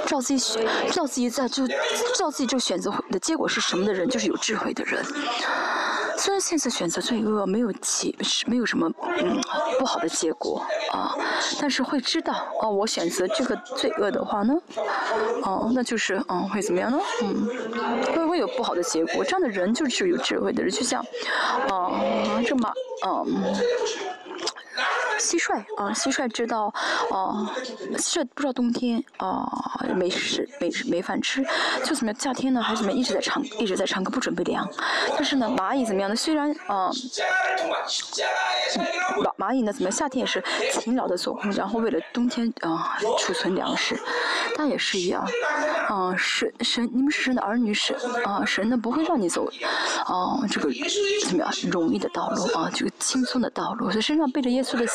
[0.06, 1.66] 照自己选，照自己在就
[2.16, 5.04] 照自己这个选择的结果是什么的人，就是有智慧的人。
[6.16, 8.14] 虽然现在选择罪恶没有结
[8.46, 9.38] 没有什么嗯
[9.78, 11.14] 不好的结果啊，
[11.60, 14.54] 但是会知道哦，我选择这个罪恶的话呢，
[15.42, 16.98] 哦，那就是嗯会怎么样呢？
[17.22, 17.48] 嗯，
[18.14, 19.22] 会会有不好的结果。
[19.22, 21.02] 这样的人就是有智慧的人，就像
[21.68, 22.00] 啊
[22.46, 22.72] 这么
[23.06, 23.54] 嗯。
[25.20, 26.72] 蟋蟀啊，蟋蟀知道，
[27.10, 27.46] 哦，
[27.92, 29.46] 蟋蟀不知道冬天啊
[29.94, 31.44] 没食没没饭吃，
[31.84, 34.66] 就怎么样夏天呢还怎么一直在唱一直在唱歌不准备粮，
[35.14, 36.16] 但是呢蚂蚁怎么样呢？
[36.16, 36.90] 虽然啊，
[39.38, 39.92] 蚂蚂蚁呢怎么样？
[39.92, 40.42] 夏天也是
[40.72, 43.98] 勤劳的做工，然后为了冬天啊储存粮食，
[44.56, 45.22] 它也是一样，
[45.88, 47.94] 啊神神你们是神的儿女神
[48.24, 49.46] 啊神呢不会让你走
[50.06, 50.70] 啊这个
[51.26, 54.86] 怎么样容易的道路啊这个轻松的道路，所以身上背着耶稣的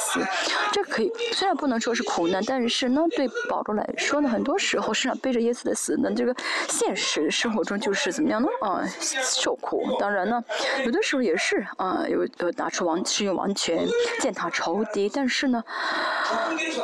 [0.72, 6.36] 这可以，虽然不能说是苦难，但是呢，对保罗来说呢，很多时候身上背着耶稣的死呢，这个
[6.70, 8.48] 现实生活中就是怎么样呢？
[8.62, 9.98] 啊，受苦。
[10.00, 10.44] 当然呢，
[10.86, 13.88] 有的时候也是啊，有呃拿出王使用王权
[14.20, 15.64] 践踏仇敌，但是呢，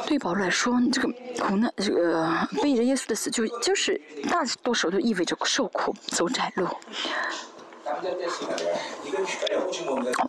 [0.08, 1.08] 对保罗来说，这个
[1.40, 2.28] 苦难，这个
[2.62, 6.68] 背着耶稣的死，就就是大多数都意味着受苦，走窄路。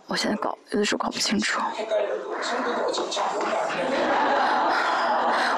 [0.07, 1.61] 我现在搞有的时候搞不清楚。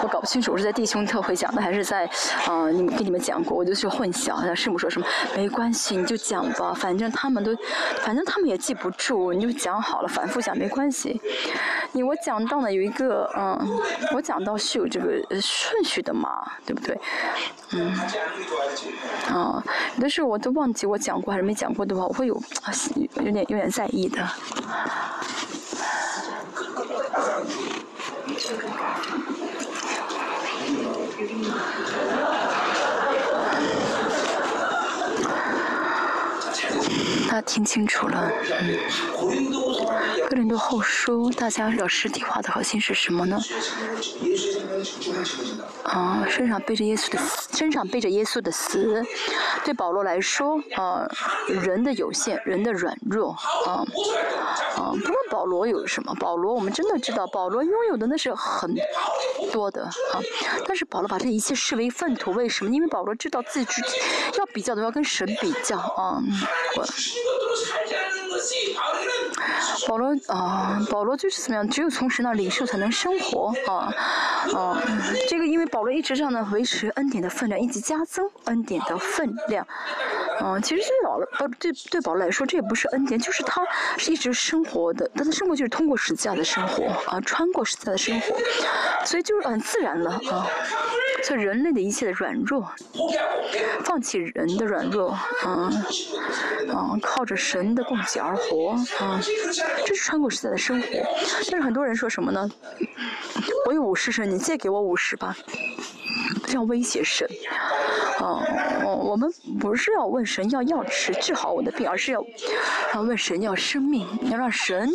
[0.05, 2.07] 我搞不清楚我是在弟兄特会讲的，还是在
[2.47, 4.39] 呃你们跟你们讲过，我就去混淆。
[4.45, 5.07] 那师母说什么？
[5.35, 7.57] 没关系，你就讲吧，反正他们都，
[8.03, 11.19] 反正他们也记不住，你就讲好了，反复讲没关系。
[11.93, 13.81] 你我讲到呢有一个嗯，
[14.15, 17.01] 我讲到是有这个顺序的嘛，对不对？
[17.73, 17.91] 嗯，
[19.33, 19.65] 啊，
[19.97, 22.43] 有的时候我都忘记我讲过还是没讲过的话，我会有
[23.23, 24.23] 有点有点在意的。
[37.29, 38.31] 他听清楚了，
[38.61, 38.79] 嗯，
[40.29, 43.39] 哥林多后书，大家要实体化的核心是什么呢？
[45.85, 47.19] 啊，身上背着耶稣的
[47.53, 49.05] 身上背着耶稣的死，
[49.65, 51.07] 对保罗来说，啊，
[51.47, 53.37] 人的有限，人的软弱，
[53.67, 53.85] 啊，
[54.77, 58.75] 啊，不论保罗有什么，保罗我们真的知道，保罗拥有的那是很
[59.53, 60.21] 多的，啊，
[60.67, 62.71] 但是保罗把这一切视为粪土，为什么？
[62.71, 63.83] 因为保罗知道自己
[64.39, 66.23] 要比较的要跟神比较，啊，
[66.77, 66.85] 我。
[69.89, 71.69] 保罗啊，保罗就是怎么样？
[71.69, 73.93] 只有从神那领受才能生活啊
[74.55, 74.83] 啊！
[75.29, 79.67] 这个因为保罗一直这样的维持恩典的分量，以及加增恩典的分量。
[80.41, 81.27] 嗯，其实对保罗，
[81.59, 83.63] 对对保罗来说，这也不是恩典，就是他
[83.97, 88.37] 是一直生活的，但他生活就是通过十字架的生活啊，穿过十字架的生活，
[89.05, 90.47] 所以就是很自然了啊。
[91.25, 92.70] 所以人类的一切的软弱，
[93.83, 95.72] 放弃人的软弱，嗯，
[96.68, 99.18] 嗯，靠着神的供给而活，啊，
[99.87, 100.89] 这是穿过时代的生活。
[101.51, 102.51] 但是很多人说什么呢？
[103.66, 105.35] 我有五十神，你借给我五十吧，
[106.47, 107.29] 这样威胁神。
[108.21, 108.43] 哦，
[109.03, 112.25] 我们不是要问神要药吃治好我的病，而是要
[112.95, 114.89] 要问神要生命，要让神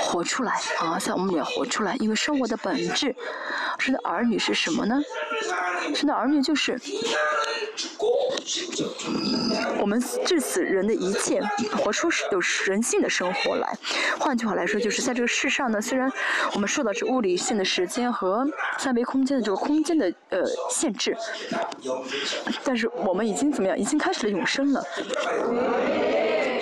[0.00, 1.94] 活出来啊，在我们里面活出来。
[2.00, 3.14] 因为生活的本质，
[3.78, 5.00] 神的儿女是什么呢？
[5.94, 6.80] 神的儿女就是
[9.78, 11.40] 我们致死人的一切，
[11.76, 13.76] 活出有人性的生活来。
[14.18, 16.10] 换句话来说，就是在这个世上呢，虽然
[16.54, 18.46] 我们受到这物理性的时间和
[18.78, 21.16] 三维空间的这个空间的呃限制。
[22.64, 23.78] 但是我们已经怎么样？
[23.78, 24.84] 已经开始了永生了。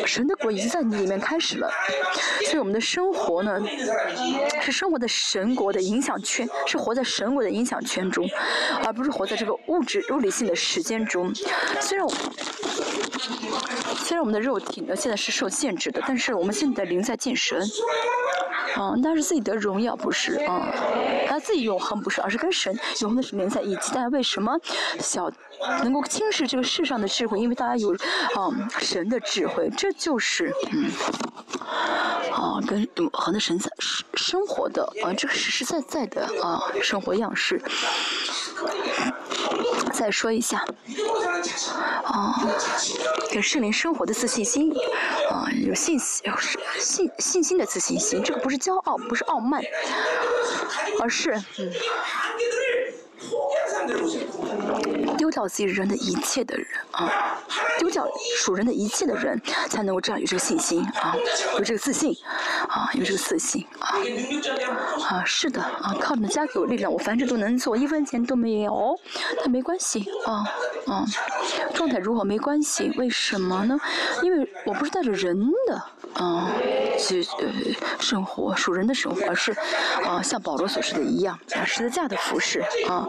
[0.06, 1.70] 神的国已经在你里面开始了，
[2.46, 3.60] 所以我们的生活呢，
[4.60, 8.26] 是生活在神国的影响圈，是活在神国的影响圈中，
[8.82, 11.32] 而不是活在这个物质物理性的时间中。
[11.80, 12.12] 虽然我。
[13.96, 17.60] 虽然我们的肉体呢现在是受限制的，但是我们现在的灵在见神，
[18.78, 20.72] 嗯，但是自己的荣耀不是，嗯，
[21.28, 23.92] 他自己永恒不是，而是跟神永恒的是连在一起。
[23.94, 24.58] 但为什么
[24.98, 25.30] 小
[25.82, 27.38] 能够轻视这个世上的智慧？
[27.38, 27.94] 因为大家有，
[28.38, 30.90] 嗯，神的智慧，这就是，嗯，
[32.32, 33.70] 啊，跟永恒的神在
[34.14, 37.60] 生活的，啊，这个实实在在的啊生活样式。
[40.00, 40.64] 再说一下，
[42.04, 42.34] 啊，
[43.30, 44.72] 给圣灵生活的自信心，
[45.28, 46.24] 啊，有信心，
[46.78, 49.60] 信信心的自信心，这个不是骄傲，不是傲慢，
[51.00, 51.70] 而是，嗯。
[55.30, 57.38] 丢掉自己人的一切的人啊，
[57.78, 58.04] 丢掉
[58.36, 61.14] 属人的一切的人，才能够这样有这个信心啊，
[61.56, 62.12] 有这个自信
[62.68, 63.94] 啊，有这个自信啊
[65.08, 68.98] 啊，是的啊，靠你们加给我力量，我凡事都能做，一分钱都没有，
[69.38, 70.42] 但没关系啊
[70.88, 71.04] 啊，
[71.74, 73.78] 状态如何没关系，为什么呢？
[74.24, 75.80] 因为我不是带着人的。
[76.14, 76.50] 啊，
[76.98, 77.46] 去呃
[78.00, 79.52] 生活属人的生活，而是
[80.04, 83.08] 啊像保罗所说的一样，啊十字架的服饰啊，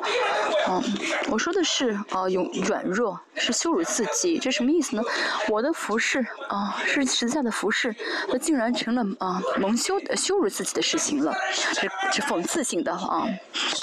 [0.68, 0.84] 嗯，
[1.30, 5.04] 我说的是啊用软弱是羞辱自己，这什么意思呢？
[5.50, 7.96] 我的服饰啊是实在的服饰，
[8.30, 13.28] 那竟然成了啊蒙羞羞辱自己的事情了，是是讽刺性的啊，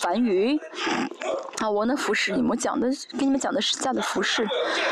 [0.00, 0.58] 梵语
[1.60, 2.88] 啊我呢服侍你们讲的
[3.18, 4.46] 给你们讲的十字架的服饰，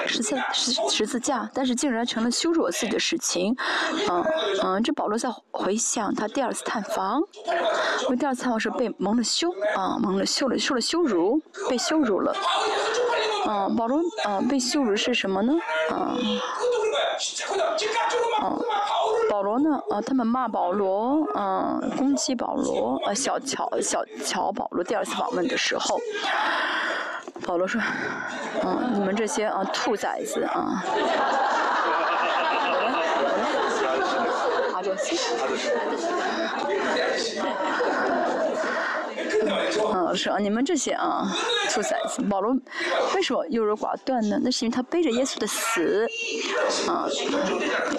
[0.07, 3.57] 十字十十字架，但是竟然成了羞辱我自己的事情
[4.09, 4.25] 啊。
[4.65, 7.23] 嗯，这保罗在回想他第二次探访，
[8.05, 12.35] 因为第二次探访是被蒙了羞，啊，蒙了羞了，受了羞辱，被羞辱了。
[13.49, 15.53] 嗯，保罗，嗯，被羞辱是什么呢？
[15.93, 16.19] 嗯，
[18.43, 18.59] 嗯，
[19.47, 19.81] 罗呢？
[19.91, 26.01] 呃，他们骂保罗，嗯，攻击保罗，呃，小乔，小乔保罗第二次访问的时候，
[27.47, 27.81] 保罗说，
[28.65, 30.83] 嗯，你们这些啊，兔崽子啊。
[39.93, 41.27] 嗯，是啊，你们这些啊，
[41.71, 42.57] 兔崽子，保罗
[43.15, 44.39] 为什么优柔寡断呢？
[44.43, 46.07] 那是因为他背着耶稣的死，
[46.89, 47.07] 啊，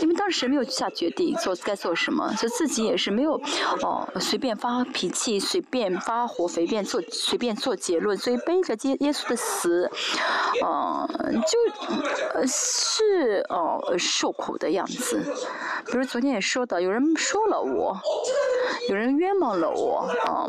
[0.02, 3.40] 因为当时没有下决定做该做什么，所以自己也是没有
[3.82, 9.90] 哦随便发脾气、随便发火、随便做、随便做结论，所以背着耶耶稣的死，
[10.64, 15.22] 嗯，就是哦受苦的样子。
[15.86, 17.98] 比如昨天也说的，有人说了我，
[18.90, 20.48] 有人冤枉了我，啊。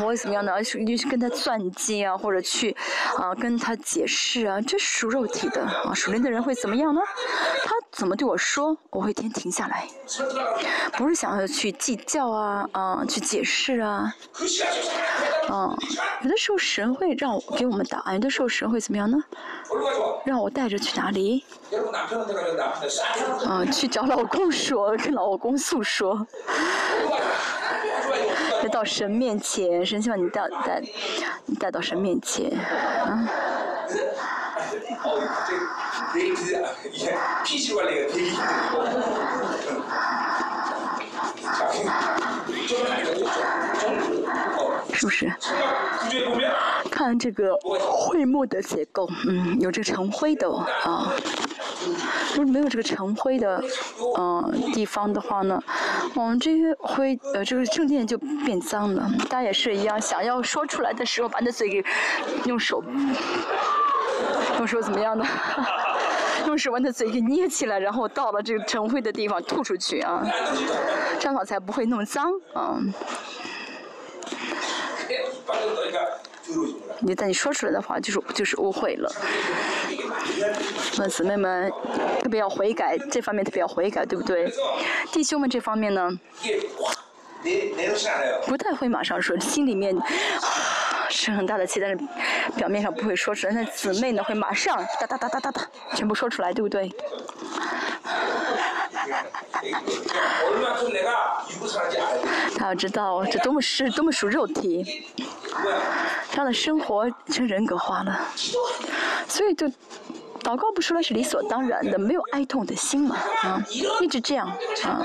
[0.00, 0.62] 我会怎么样呢？
[0.64, 2.76] 是去跟他算计啊，或者去
[3.16, 7.00] 啊跟他解释啊，这属肉体的啊，属灵的人会怎么样呢？
[7.64, 9.86] 他怎么对我说，我会先停下来，
[10.96, 14.12] 不是想要去计较啊啊，去解释啊，
[15.48, 15.76] 啊，
[16.22, 19.16] 有的时候神会让我给我们答案，有的时候神会怎么样呢？
[20.24, 21.44] 让我带着去哪里？
[23.46, 26.26] 啊，去找老公说，跟老公诉说。
[28.74, 30.82] 到神面前，神希望你带带
[31.46, 32.50] 你带到神面前，
[44.94, 45.30] 是不是？
[46.90, 50.48] 看这个桧木的结构，嗯，有这个成灰的
[50.84, 51.12] 啊。
[52.34, 53.62] 如果没有这个成灰的
[54.16, 55.60] 嗯地方的话呢，
[56.14, 59.10] 我们这些灰呃这个圣殿就变脏了。
[59.28, 61.84] 大家也是一样，想要说出来的时候，把你的嘴给
[62.44, 62.82] 用手
[64.58, 65.26] 用手怎么样呢？
[66.46, 70.22] 用手把你的嘴给捏起来，然后到了这个成灰的地方吐出去啊，
[71.18, 72.78] 这样好才不会弄脏啊。
[77.00, 79.10] 你但你说出来的话就是就是误会了。
[80.96, 81.70] 那姊妹们
[82.22, 84.52] 特别要悔改，这方面特别要悔改，对不对？
[85.12, 86.10] 弟兄们这方面呢，
[88.46, 89.96] 不太会马上说，心里面
[91.08, 91.98] 是很大的气，但是
[92.56, 93.52] 表面上不会说出来。
[93.52, 96.92] 那姊妹呢，会马上哒哒哒哒哒哒全部说出来，对不对？
[102.56, 105.06] 他要知道这多么是多么属肉体，
[106.30, 108.20] 他的生活成人格化了，
[109.28, 109.70] 所以就。
[110.42, 113.64] 祷告不出来是理所当然的，没有哀痛的心嘛，啊，
[114.02, 114.46] 一直这样，
[114.82, 115.00] 啊，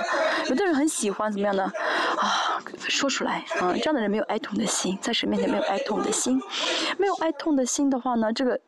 [0.50, 1.64] 有的人很喜欢怎么样呢？
[2.18, 6.42] 啊，说出来，啊，这样的人没有哀痛的心，在神面前没有哀痛的心，
[6.98, 8.60] 没有哀痛的心的话呢，这个，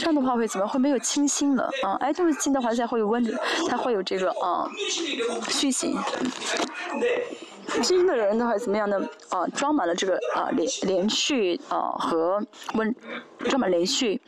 [0.00, 1.70] 这样的话会怎么会没有清新了？
[1.84, 3.24] 啊，哀痛的心的话才会有温，
[3.68, 4.68] 才会有这个啊
[5.48, 5.70] 虚
[7.68, 7.82] 心。
[7.82, 9.00] 新的人的话怎么样呢？
[9.30, 12.42] 啊，装满了这个啊连连续啊和
[12.74, 12.94] 温，
[13.48, 14.20] 装满连续，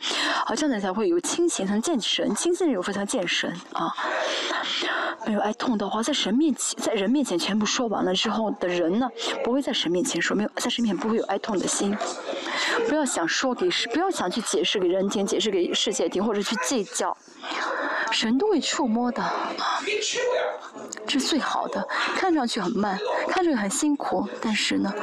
[0.45, 2.33] 啊这样子才会有清醒，才能见神。
[2.35, 3.93] 清醒人有福才能见神啊。
[5.25, 9.09] 没有哀痛的话，在神面前，在人面前全部说完了之后的人呢，
[9.43, 11.97] 不会在神面前说，没有在神面前不会有哀痛的心。
[12.87, 17.15] 不要想说给，不要想去解释给人听，解释给世界听，或者去计较。
[18.11, 19.23] 神都会触摸的，
[21.05, 21.85] 这是最好的。
[22.15, 22.97] 看上去很慢，
[23.27, 24.93] 看上去很辛苦，但是呢，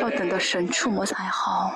[0.00, 1.72] 要等到神触摸才好。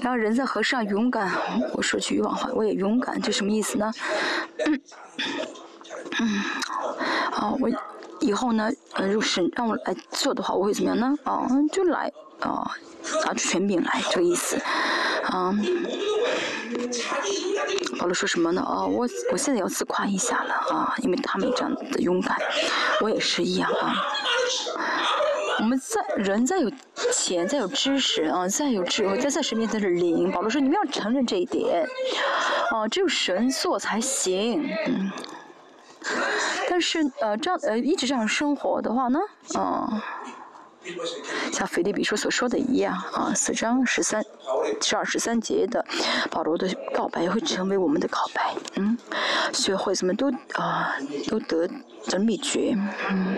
[0.00, 1.32] 然后人在河上勇敢，
[1.72, 3.90] 我说句冤枉话，我也勇敢，这什么意思呢？
[4.58, 4.80] 嗯，
[6.20, 6.40] 嗯
[7.32, 7.68] 好，我
[8.20, 11.14] 以后呢，呃，如果是让我来做的话，我会怎么样呢？
[11.24, 12.10] 哦，就来，
[12.42, 12.70] 哦，
[13.24, 14.56] 拿出权柄来，这个意思，
[15.24, 15.54] 啊。
[17.98, 18.62] 保罗说什么呢？
[18.66, 22.36] 哦，我我现在要自夸一下了啊，因为他们这样的勇敢，
[23.00, 23.94] 我也是一样啊。
[25.58, 26.70] 我们在人再有
[27.12, 31.86] 钱，再有知识啊，再有智慧，再在神面前是灵，保罗说你们要承认这一点，
[32.70, 35.10] 啊，只有神做才行，嗯。
[36.68, 39.18] 但是呃，这样呃一直这样生活的话呢，
[39.58, 40.00] 嗯，
[41.52, 44.24] 像腓立比书所说的一样啊，四章十三、
[44.80, 45.84] 十二、十三节的
[46.30, 48.96] 保罗的告白也会成为我们的告白，嗯，
[49.52, 50.96] 学会怎么都啊
[51.28, 51.68] 都得
[52.06, 52.76] 的秘诀，
[53.08, 53.36] 嗯，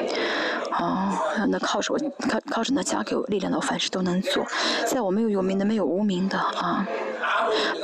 [0.79, 1.19] 哦，
[1.49, 4.45] 那靠着我靠靠着那加给我力量的，我凡事都能做，
[4.87, 6.87] 在我没有有名的，没有无名的啊。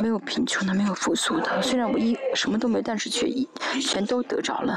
[0.00, 1.62] 没有贫穷的，没有富足的。
[1.62, 3.48] 虽然我一什么都没，但是却一
[3.80, 4.76] 全都得着了。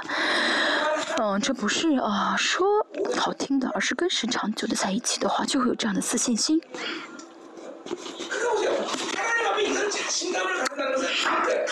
[1.18, 2.68] 嗯，这不是啊说
[3.18, 6.62] 好听的，而是跟神长久的在一起的话，就会有这样的自信心。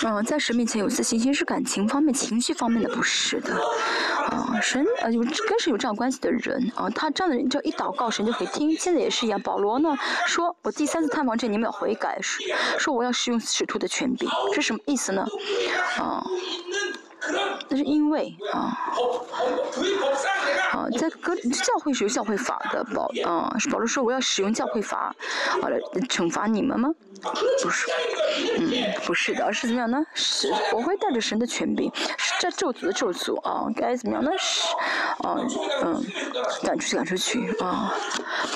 [0.06, 3.54] 嗯，在神面前有自信心是感情方面、情绪方面的，不是的。
[4.26, 8.76] 啊，神啊有跟神有这样关系的人啊，他这样的人只要一祷告，神就会听。
[8.76, 9.96] 现在也是一样，保罗呢
[10.26, 12.18] 说，我第三次探访这，你们要悔改，
[12.78, 15.26] 说我要使用使徒的权柄，这什么意思呢？
[15.98, 16.26] 啊。
[17.70, 18.78] 那是因为啊，
[20.72, 25.16] 啊，在哥教会是有教会法的保啊，是保罗说我要使用教会法，
[25.62, 25.78] 好了，
[26.10, 26.90] 惩罚你们吗？
[27.62, 27.88] 不是，
[28.58, 28.70] 嗯，
[29.06, 30.04] 不是的，而是怎么样呢？
[30.14, 34.32] 是我会带着神的权柄，是这咒诅的咒诅啊，该怎么样呢？
[34.38, 34.68] 是
[35.20, 35.38] 啊，
[35.84, 36.04] 嗯，
[36.64, 37.94] 赶出去，赶出去啊。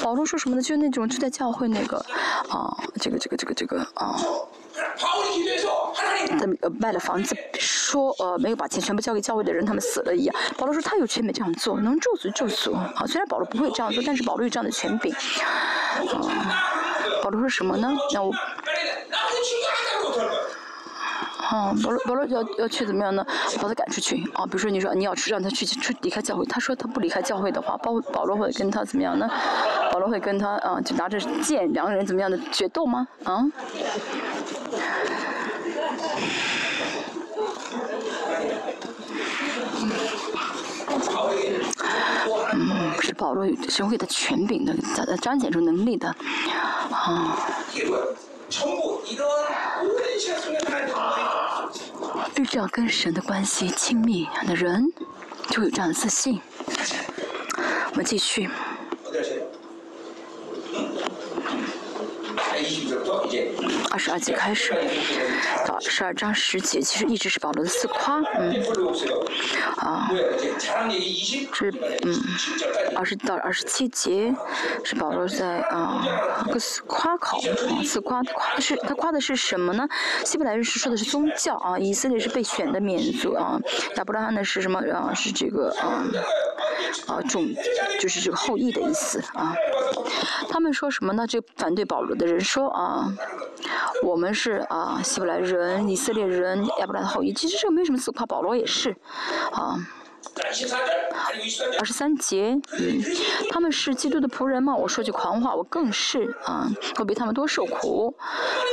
[0.03, 0.61] 保罗说什么呢？
[0.61, 1.97] 就是那种就在教会那个
[2.49, 4.19] 啊，这个这个这个这个啊。
[6.39, 10.35] 他们呃，卖了房子，说呃没有把钱全部交给教会的人，他们死了一样。
[10.57, 12.75] 保罗说他有权柄这样做，能咒诅咒诅。
[12.75, 15.13] 啊，虽然保罗不会这样做，但是保罗有这样的权柄。
[15.13, 15.17] 啊，
[17.23, 17.91] 保罗说什么呢？
[18.13, 18.31] 那我，
[21.49, 23.25] 啊，保罗保罗要要去怎么样呢？
[23.61, 24.21] 把他赶出去。
[24.33, 29.29] 啊，比如说你说你要去让他去出离开教会，他说他不离开教会的话，保保罗会跟他怎么样呢？
[29.91, 33.07] 保罗会跟他啊，就拿着剑，两个人怎么样的决斗吗？
[33.23, 33.45] 啊？
[42.53, 44.73] 嗯，是保罗学会的权柄的，
[45.17, 46.13] 彰显出能力的，
[46.91, 47.37] 啊。
[52.35, 54.85] 日这样跟神的关系亲密的人，
[55.49, 56.41] 就有这样的自信。
[57.91, 58.49] 我们继续。
[63.97, 64.73] 十二节开始，
[65.65, 68.53] 到十二章十节，其实一直是保罗的自夸，嗯，
[69.77, 70.09] 啊，
[71.51, 71.69] 这
[72.03, 72.15] 嗯，
[72.95, 74.33] 二十到二十七节
[74.83, 76.05] 是保罗在啊
[76.51, 77.39] 个夸考，
[77.83, 79.87] 自夸，夸的是他夸的是什么呢？
[80.25, 83.59] 希伯来人是说的是宗教啊，以色列是被选的民族啊，
[83.95, 85.13] 亚伯拉罕呢是什么啊？
[85.13, 86.05] 是这个啊
[87.07, 87.47] 啊种，
[87.99, 89.55] 就是这个后裔的意思啊。
[90.49, 91.25] 他们说什么呢？
[91.27, 93.11] 这反对保罗的人说啊，
[94.03, 97.33] 我们是啊希伯来人、以色列人、亚伯拉罕后裔。
[97.33, 98.95] 其实这个没什么自夸，保罗也是
[99.51, 99.77] 啊。
[101.79, 103.01] 二十三节，嗯，
[103.49, 104.75] 他们是基督的仆人吗？
[104.75, 106.67] 我说句狂话，我更是啊，
[106.97, 108.13] 我比他们多受苦，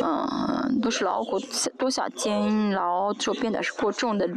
[0.03, 1.39] 嗯，都是劳苦，
[1.79, 4.29] 多下监牢，受鞭打是过重的，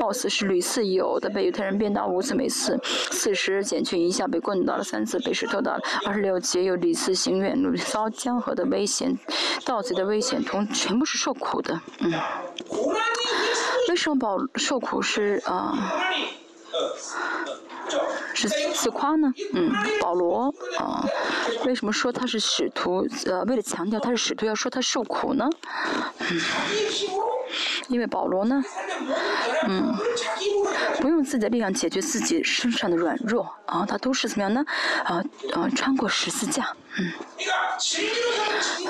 [0.00, 9.16] 貌似是屡次有的，被犹太人鞭打五次，每次四十减去一下，被棍打了三次，被石头打了二十六节，有屡次行远路，遭江河的危险，
[9.64, 12.12] 盗贼的危险，同全部是受苦的，嗯，
[13.88, 15.76] 为什么保受苦是啊？
[18.34, 19.32] 是自夸呢？
[19.54, 21.04] 嗯，保罗啊，
[21.64, 23.06] 为什么说他是使徒？
[23.26, 25.48] 呃，为了强调他是使徒，要说他受苦呢？
[26.18, 26.40] 嗯，
[27.88, 28.62] 因为保罗呢，
[29.66, 29.94] 嗯，
[31.00, 34.64] 不用自己的力量解决自己身上的软弱啊，他都是怎么样呢？
[35.04, 35.24] 啊
[35.54, 37.12] 啊，穿过十字架，嗯，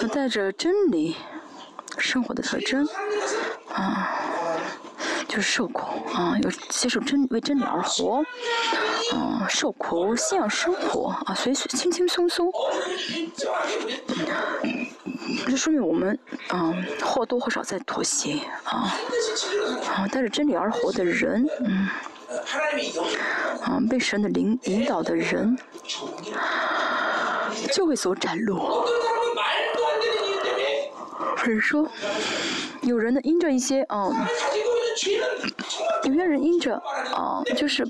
[0.00, 1.16] 他带着真理
[1.96, 2.86] 生活的特征，
[3.72, 4.10] 啊。
[5.26, 8.24] 就是受苦啊，有接受真为真理而活，
[9.12, 12.50] 啊，受苦信仰生活啊，随随轻轻松松，
[15.46, 16.18] 这说明我们
[16.48, 18.92] 啊或多或少在妥协啊，
[19.94, 21.88] 啊带着真理而活的人，嗯，
[23.62, 25.58] 啊被神的灵引导的人，
[27.72, 28.84] 就会走窄路。
[31.36, 31.88] 或者说，
[32.82, 34.12] 有人呢因着一些嗯。
[36.04, 36.74] 有些人因着
[37.14, 37.86] 啊，就是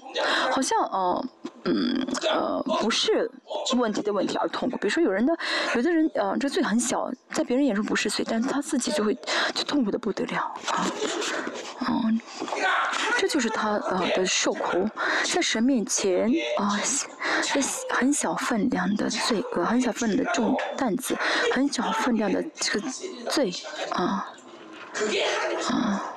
[0.50, 1.22] 好像啊，
[1.64, 3.30] 嗯呃，不是
[3.76, 4.76] 问题的问题而痛苦。
[4.76, 5.36] 比如说，有人的
[5.74, 9.14] 有的人呃，这罪很小，在别人眼中不是罪，但他自己就会
[9.54, 10.86] 就痛苦的不得了啊，
[11.88, 12.20] 嗯，
[13.16, 14.88] 这就是他呃的受苦，
[15.24, 16.78] 在神面前啊，
[17.42, 17.60] 这
[17.94, 21.16] 很小分量的罪恶，很小分量的重担子，
[21.52, 22.88] 很小分量的这个
[23.30, 23.52] 罪
[23.90, 24.32] 啊，
[25.70, 26.14] 啊。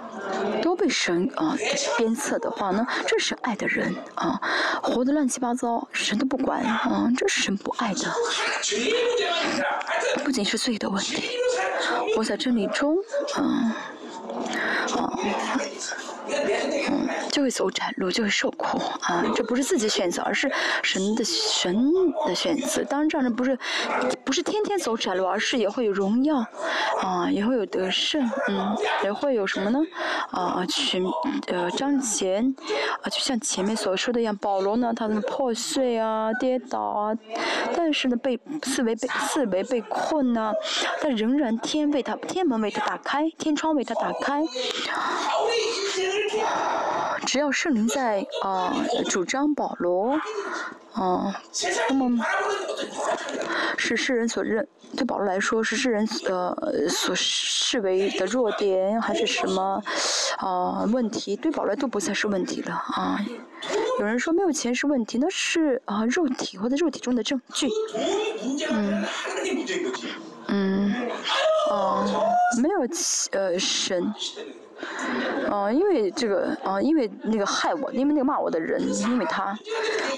[0.62, 1.56] 都被神啊
[1.98, 4.40] 鞭策的话呢，这是爱的人啊，
[4.82, 8.14] 活得乱七八糟，神都不管啊，这是神不爱的。
[10.24, 11.24] 不仅是罪的问题，
[12.16, 12.98] 活在真理中，
[13.38, 13.72] 嗯，
[14.98, 15.20] 啊。
[16.90, 19.24] 嗯，就会走窄路，就会受苦啊！
[19.36, 20.52] 这不是自己选择，而是
[20.84, 21.91] 神的神
[22.26, 22.84] 的选择。
[22.84, 23.58] 当然，这样人不是
[24.24, 26.38] 不是天天走窄路，而是也会有荣耀
[27.02, 29.80] 啊，也会有得胜，嗯，也会有什么呢？
[30.32, 31.03] 啊，去
[31.48, 32.56] 呃彰显
[33.02, 37.16] 啊，就像前面所说的一样，保罗呢，他的破碎啊，跌倒啊，
[37.76, 40.53] 但是呢，被四维被四维被困呢，
[41.02, 44.44] 但仍然天为他天门为他打开，天窗为他打开。
[47.32, 48.76] 只要圣灵在啊
[49.10, 50.20] 主张保罗，
[50.91, 51.34] 啊，
[51.88, 52.22] 那么
[53.78, 54.68] 是世人所认，
[54.98, 59.82] 对保罗来说是世人呃所视为的弱点还是什么
[60.40, 61.38] 啊问题？
[61.38, 63.18] 对保罗都不再是问题了啊。
[64.02, 67.70] 有人说没有钱是问题，那是啊肉体或者肉体中的证据。
[68.70, 69.06] 嗯，
[70.49, 70.94] 嗯，
[71.72, 72.06] 啊，
[72.62, 72.82] 没有
[73.32, 74.14] 呃神。
[75.49, 79.58] 啊，因为这个啊，因为那个害我，因为那个骂我的人，因为他，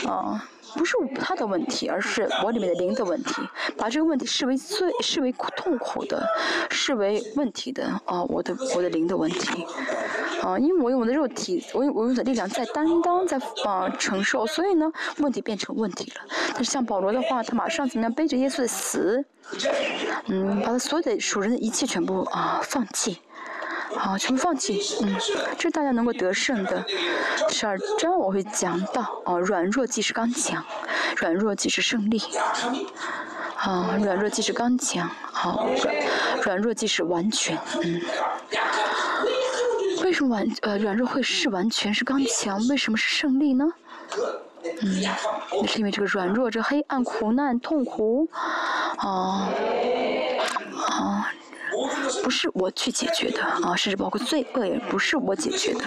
[0.08, 0.44] 啊，
[0.76, 3.42] 不是他的问题，而是我里面的灵的问题，
[3.78, 6.24] 把这个问题视为最视为痛苦的，
[6.70, 9.66] 视为问题的啊，我的我的灵的问题，
[10.42, 16.22] 啊，因为我用我的肉体，我用我用的力量在担当，在啊承受，所以呢，问题变成问题了。
[16.54, 19.26] 但是像保罗的话，他马上怎么样背着耶稣的死，
[20.28, 23.20] 嗯，把他所有的属人的一切全部啊放弃。
[23.98, 24.82] 好，全部放弃。
[25.02, 25.16] 嗯，
[25.58, 26.84] 这是大家能够得胜的。
[27.50, 30.64] 十二章我会讲到，哦，软弱即是刚强，
[31.18, 32.22] 软弱即是胜利。
[33.58, 35.96] 啊，软弱即是刚强，好，软
[36.44, 37.58] 软弱即是完全。
[37.82, 38.02] 嗯，
[40.04, 42.60] 为什么完呃软弱会是完全是刚强？
[42.68, 43.66] 为什么是胜利呢？
[44.82, 45.04] 嗯，
[45.62, 48.28] 那是因为这个软弱，这黑暗、苦难、痛苦，
[48.98, 49.50] 啊，
[50.90, 51.32] 啊。
[52.24, 55.82] 不是我去解决的啊，甚至包括罪恶也不是我解决的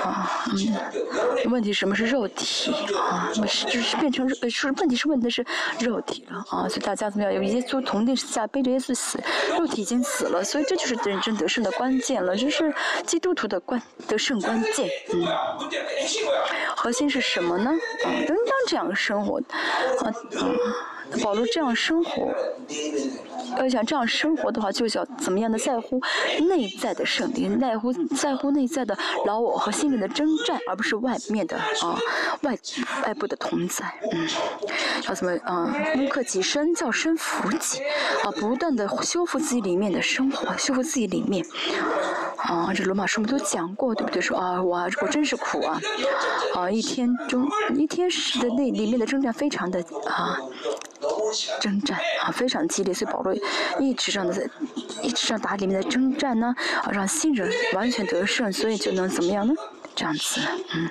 [0.00, 3.30] 啊，嗯，问题什么是肉体啊？
[3.34, 5.44] 不是就是变成呃，是问题是问的是
[5.80, 7.32] 肉体了啊，所以大家怎么样？
[7.32, 9.18] 有耶稣同定下背着耶稣死，
[9.58, 12.74] 肉体已经死了，所以这就是认真得胜的关键了，就是
[13.06, 15.26] 基督徒的关得胜关键，嗯，
[16.76, 17.70] 核心是什么呢？
[18.04, 18.36] 啊，应当
[18.66, 19.38] 这样生活，
[20.00, 20.12] 啊啊。
[21.22, 22.32] 保罗这样生活，
[23.58, 26.00] 要想这样生活的话，就要怎么样的在乎
[26.48, 28.96] 内在的圣灵，在乎在乎内在的
[29.26, 31.98] 老我和心灵的征战，而不是外面的啊
[32.42, 32.56] 外
[33.04, 33.84] 外部的同在。
[34.12, 34.28] 嗯，
[35.06, 35.74] 要怎么啊？
[35.94, 37.82] 攻克己身，叫身服己
[38.24, 41.44] 啊，不断的修复自己里面的生活，修复自己里面
[42.36, 42.72] 啊。
[42.74, 44.20] 这罗马书我们都讲过，对不对？
[44.20, 45.80] 说啊，我我真是苦啊
[46.54, 46.70] 啊！
[46.70, 47.46] 一天中
[47.76, 50.38] 一天时的那里面的征战非常的啊。
[51.60, 53.34] 征战啊，非常激烈，所以保罗
[53.80, 54.48] 一直这样的在，
[55.02, 59.54] 一直让打里面的征战呢，啊，让新人完全得胜，所以就能怎么样呢？
[59.94, 60.40] 这样子，
[60.74, 60.90] 嗯，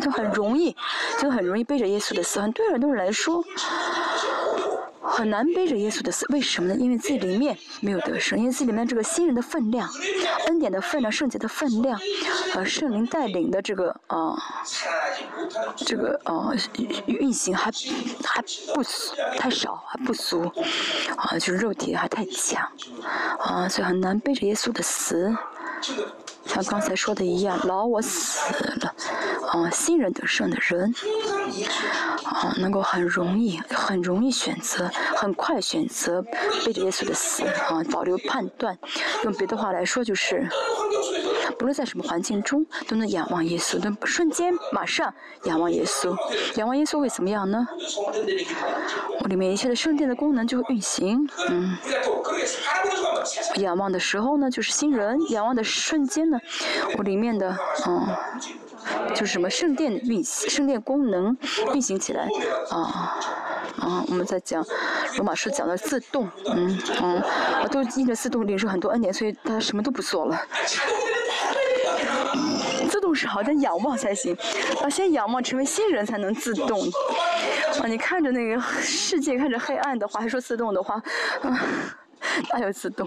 [0.00, 0.74] 就很容易，
[1.20, 3.44] 就很容易背着耶稣的死，对很多人来说。
[5.06, 6.76] 很难背着耶稣的死，为什么呢？
[6.76, 9.88] 因为自己里面没有得胜，因为自己里面这个新人的分量、
[10.46, 12.00] 恩典的分量、圣洁的分量，
[12.54, 14.34] 呃，圣灵带领的这个啊，
[15.76, 16.54] 这个呃
[17.06, 17.70] 运行还
[18.24, 18.42] 还
[18.74, 18.82] 不，
[19.38, 20.50] 太少，还不足，
[21.16, 22.66] 啊，就是肉体还太强，
[23.38, 25.36] 啊，所以很难背着耶稣的死。
[26.46, 28.94] 像刚才说的一样，老我死了，
[29.48, 30.94] 啊，新人得胜的人，
[32.24, 36.22] 啊，能够很容易、很容易选择，很快选择
[36.64, 38.78] 背着耶稣的死，啊，保留判断。
[39.24, 40.46] 用别的话来说，就是，
[41.58, 45.12] 不论在什么环境中，都能仰望耶稣，都瞬间马上
[45.44, 46.16] 仰望耶稣。
[46.56, 47.66] 仰望耶稣会怎么样呢？
[49.20, 51.76] 我里面一切的圣殿的功能就会运行，嗯。
[53.56, 56.38] 仰望的时候呢，就是新人；仰望的瞬间呢，
[56.98, 57.56] 我里面的
[57.86, 58.06] 嗯，
[59.10, 61.36] 就是什么圣殿运行，圣殿功能
[61.72, 62.28] 运行起来
[62.70, 63.18] 啊
[63.78, 64.04] 啊！
[64.08, 64.64] 我们在讲
[65.16, 67.22] 罗马书讲的自动，嗯嗯，
[67.70, 70.38] 都印着自动领受很多恩典，所以他什么都不做了。
[73.04, 74.34] 动是好，但仰望才行。
[74.82, 76.80] 啊，先仰望成为新人才能自动。
[77.82, 80.94] 啊，你看着那个世界，看着黑暗的话，还说自动的话，
[81.42, 81.60] 啊。
[82.50, 83.06] 哪有自动？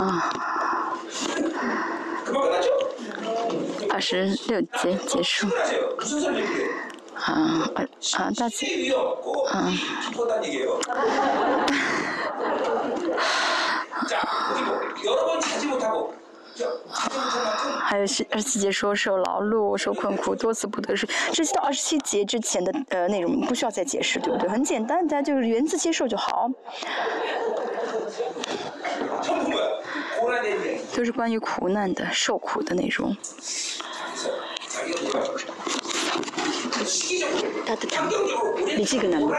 [0.00, 0.32] 啊，
[3.90, 5.46] 二十六节结束。
[7.14, 8.92] 啊，啊，大姐，
[9.48, 9.72] 啊。
[17.80, 24.48] 还有是二十七节说受劳碌、受困苦、多次不得睡，这些到二十七节之前的呃内容不需要再解释，对不对？
[24.48, 26.50] 很简单，大家就是原字接受就好。
[30.94, 33.16] 都是关于苦难的、受苦的内容。
[38.76, 39.32] 你这个难不？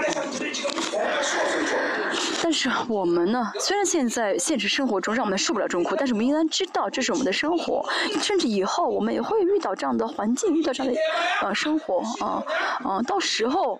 [2.41, 3.51] 但是我们呢？
[3.59, 7.87] 虽然现在现实生活中让我们受不了这种苦，但是我们应当知道这是我们的生活，
[8.21, 10.99] 甚至以后我们也会遇到这样的环境，遇到这样的
[11.41, 12.43] 呃生活啊
[12.83, 13.79] 啊，到时候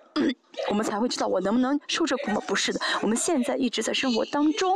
[0.68, 2.42] 我们才会知道我能不能受这苦吗？
[2.48, 4.76] 不是的，我们现在一直在生活当中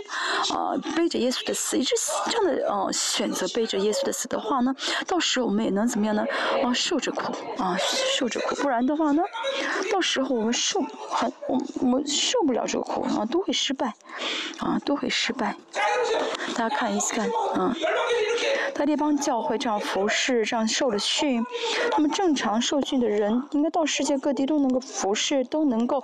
[0.53, 1.93] 啊，背着耶稣的死，一直
[2.29, 4.73] 这样的呃选择背着耶稣的死的话呢，
[5.07, 6.25] 到时候我们也能怎么样呢？
[6.63, 7.75] 啊，受着苦啊，
[8.17, 9.21] 受着苦，不然的话呢，
[9.91, 13.93] 到时候我们受很我我们受不了这个苦啊，都会失败，
[14.59, 15.55] 啊，都会失败。
[16.55, 17.23] 大家看一下，
[17.55, 17.75] 啊，
[18.75, 21.45] 在地方教会这样服侍，这样受了训，
[21.91, 25.97] 那么正常受训的人，应该到世界各地都能够服侍，都能够，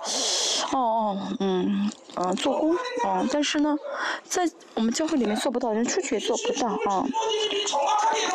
[0.72, 2.74] 哦哦，嗯，嗯，做工，
[3.04, 3.76] 啊，但是呢，
[4.24, 7.04] 在我们教会里面做不到，人出去也做不到，啊，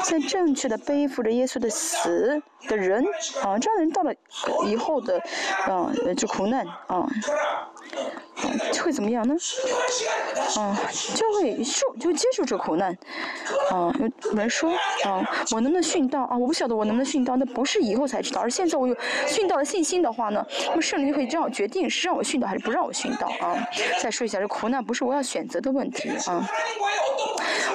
[0.04, 3.04] 在正确的背负着耶稣的死的人，
[3.42, 4.14] 啊，这样的人到了
[4.68, 5.20] 以后的，
[5.68, 7.08] 啊，这苦难，啊。
[8.72, 9.34] 就会怎么样呢？
[10.58, 10.76] 嗯，
[11.16, 12.96] 就会受，就接受这苦难。
[13.72, 14.72] 嗯，有有人说，
[15.04, 16.38] 啊，我能不能训道啊？
[16.38, 18.96] 我不晓得我能不能训道，那不是以后才知道，而现在我有
[19.28, 23.56] 训道的信心的话呢，那么圣灵就会这样决定是让我训道还是不让我训道啊。
[24.02, 26.48] 再说一下，这苦难不是我要选择的问题啊，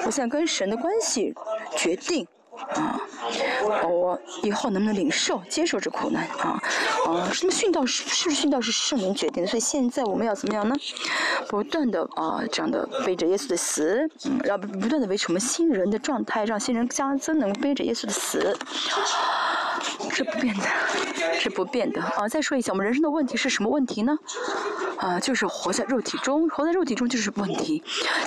[0.05, 1.33] 我现在跟神的关系
[1.77, 2.27] 决定。
[2.69, 2.99] 啊，
[3.87, 6.61] 我以后能不能领受、接受这苦难啊？
[7.07, 9.49] 啊，什么殉道是是不是殉道是圣灵决定的？
[9.49, 10.75] 所以现在我们要怎么样呢？
[11.47, 18.57] 不断的啊，这样的背着耶稣的死，嗯，然后不断的维持我们新人的状态，让新人加增，能背着耶稣的死。
[20.11, 20.63] 是不变的，
[21.41, 22.29] 是不变的啊！
[22.29, 24.15] 再说一下，我们人生的问题是什么问题呢？
[24.97, 27.81] 啊，就是活在肉体中，活在肉体中就是问题，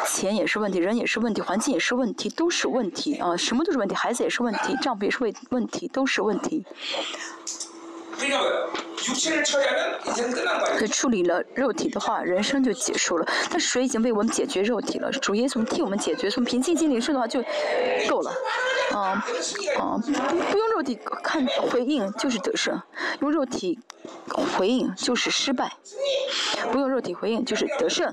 [0.05, 3.37] 钱也是问题，人也是问题，环境也是问题，都是问题啊！
[3.37, 6.65] 什么都是问题，孩子也是问题，丈夫也是问问题，都是问题。
[10.85, 13.27] 以处理了肉体的话，人生就结束了。
[13.51, 17.43] 但是水已经为我们解决肉体了，主耶稣替我们解决，从平静心灵受的话就
[18.09, 18.31] 够了。
[18.93, 19.25] 啊
[19.79, 19.99] 啊，
[20.51, 22.81] 不用肉体看回应就是得胜，
[23.21, 23.79] 用肉体
[24.57, 25.73] 回应就是失败。
[26.71, 28.07] 不用肉体回应就是得胜。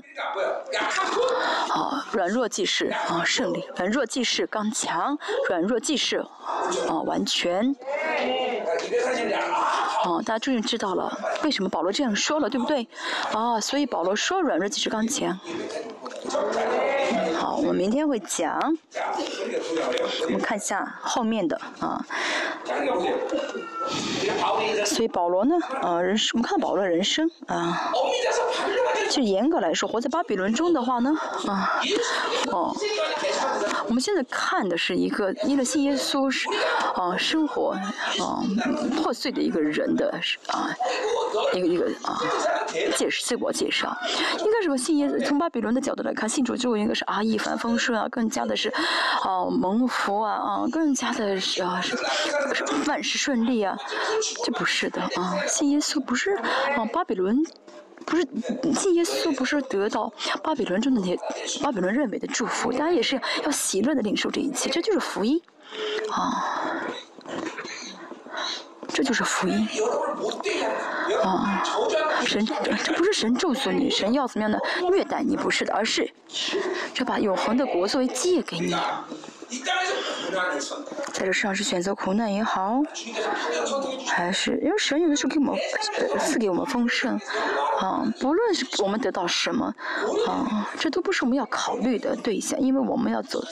[1.70, 5.16] 啊，软弱即是啊胜利，软弱即是刚强，
[5.48, 6.18] 软弱即是
[6.88, 7.74] 啊完全。
[10.04, 11.10] 哦，大家终于知道了
[11.44, 12.86] 为什么保罗这样说了，对不对？
[13.32, 15.38] 啊，所以保罗说软弱即是刚强。
[17.42, 18.56] 好，我们明天会讲。
[20.26, 22.00] 我们看一下后面的啊。
[24.86, 27.90] 所以保罗呢，啊，人生我们看保罗的人生啊。
[29.10, 31.12] 就严格来说，活在巴比伦中的话呢，
[31.48, 31.82] 啊，
[32.52, 32.72] 哦，
[33.88, 36.48] 我们现在看的是一个因为信耶稣是
[36.94, 38.40] 啊生活啊
[38.96, 40.08] 破碎的一个人的
[40.46, 40.70] 啊
[41.52, 42.16] 一个一个啊
[42.96, 43.94] 介绍自我介绍。
[44.38, 48.68] 应该什么信耶从巴比伦的角度来看，信主之后应该是啊一帆风顺啊，更加的是
[49.22, 51.96] 啊蒙福啊啊，更加的是啊是
[52.86, 53.76] 万事顺利啊，
[54.44, 56.34] 这不是的啊，信耶稣不是
[56.76, 57.42] 啊巴比伦。
[58.04, 58.26] 不是
[58.74, 61.16] 信耶稣，不是得到巴比伦中的那些
[61.62, 63.14] 巴比伦认为的祝福，大家也是
[63.44, 65.40] 要喜乐的领受这一切，这就是福音，
[66.10, 66.61] 啊，
[68.92, 69.66] 这就是福音，
[71.22, 71.62] 啊，
[72.26, 72.44] 神
[72.84, 74.60] 这不是神咒诅你，神要怎么样的
[74.90, 76.10] 虐待你，不是的，而是
[76.98, 78.76] 要把永恒的国作为借给你。
[81.12, 82.80] 在这世上是选择苦难也好，
[84.06, 85.54] 还是因为神有的时候给我们
[86.18, 87.18] 赐给我们丰盛，
[87.80, 89.74] 啊，不论是我们得到什么，
[90.26, 93.44] 啊，这都不是我们要考虑的对象，因为我们要走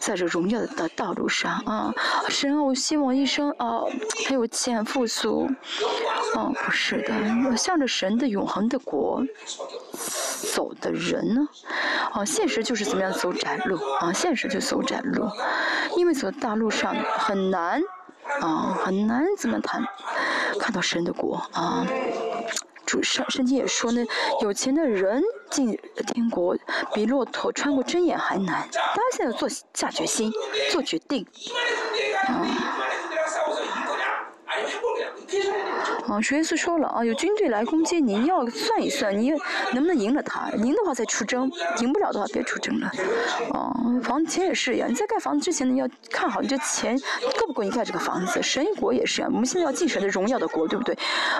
[0.00, 1.94] 在这荣耀的道路上啊。
[2.28, 3.80] 神啊，我希望一生啊
[4.26, 5.48] 很有钱富足，
[6.36, 9.24] 哦，不是的，向着神的永恒的国
[10.54, 11.48] 走的人呢，
[12.12, 15.26] 啊，现实就是怎么样走窄路啊，现实就走窄路。
[15.96, 17.80] 因为走大路上很难，
[18.42, 19.82] 啊，很难怎么谈，
[20.60, 21.86] 看到神的国啊。
[22.84, 24.04] 主圣圣经也说呢，
[24.42, 25.76] 有钱的人进
[26.06, 26.54] 天国
[26.92, 28.68] 比骆驼穿过针眼还难。
[28.70, 30.30] 大家现在做下决心，
[30.70, 31.26] 做决定，
[32.28, 32.46] 啊。
[36.06, 39.36] 啊，主耶稣说了啊，有军队来攻击您，要算一算，您
[39.72, 40.50] 能不能赢了他？
[40.52, 41.50] 赢的话再出征，
[41.80, 42.86] 赢不了的话别出征了。
[43.52, 46.98] 啊，房子钱也是一样，你在盖房子之前呢，要看好你这钱
[47.38, 48.42] 够不够你盖这个房子。
[48.42, 50.96] 神国也是呀，我们现在要进神的荣耀的国，对不对？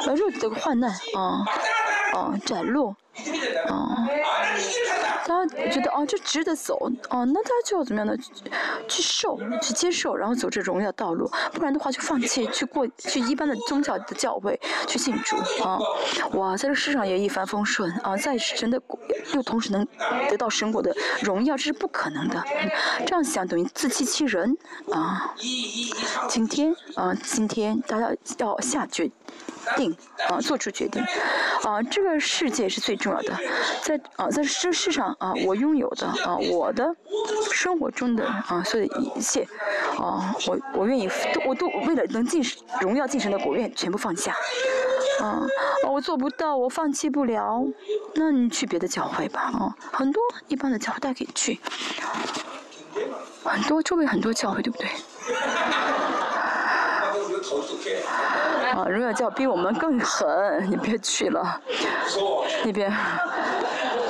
[0.07, 1.45] 呃，肉体的患难啊，
[2.13, 2.63] 啊，窄
[3.25, 3.73] 路。
[3.73, 4.09] 啊，
[5.27, 8.17] 大家觉得哦，这值得走，哦，那他就要怎么样呢？
[8.89, 15.37] 去受，去接受，然后走这荣耀道路，不然的话就放弃去过去一般的宗教的教会去信主。
[15.63, 15.79] 啊，
[16.35, 17.91] 哇，在这世上也一帆风顺。
[18.03, 18.81] 啊，在神的
[19.35, 19.87] 又同时能
[20.29, 22.43] 得到神国的荣耀，这是不可能的，
[23.07, 24.57] 这样想等于自欺欺人。
[24.93, 25.35] 啊。
[26.29, 29.11] 今天啊，今天大家要下决。
[29.77, 29.97] 定
[30.29, 31.03] 啊，做出决定。
[31.65, 33.33] 啊，这个世界是最重要的，
[33.83, 36.95] 在啊，在这世上啊，我拥有的啊，我的
[37.53, 39.47] 生活中的啊，所有一切
[39.99, 41.11] 啊，我我愿意
[41.47, 42.43] 我都为了能进
[42.81, 44.37] 荣耀进神的国愿全部放下。
[45.21, 45.43] 啊，
[45.89, 47.67] 我做不到，我放弃不了，
[48.15, 51.59] 那你去别的教会吧啊，很多一般的教会大家可以去，
[53.43, 54.89] 很多周围很多教会对不对？
[58.75, 61.61] 啊，荣耀教比我们更狠，你别去了，
[62.65, 62.93] 那边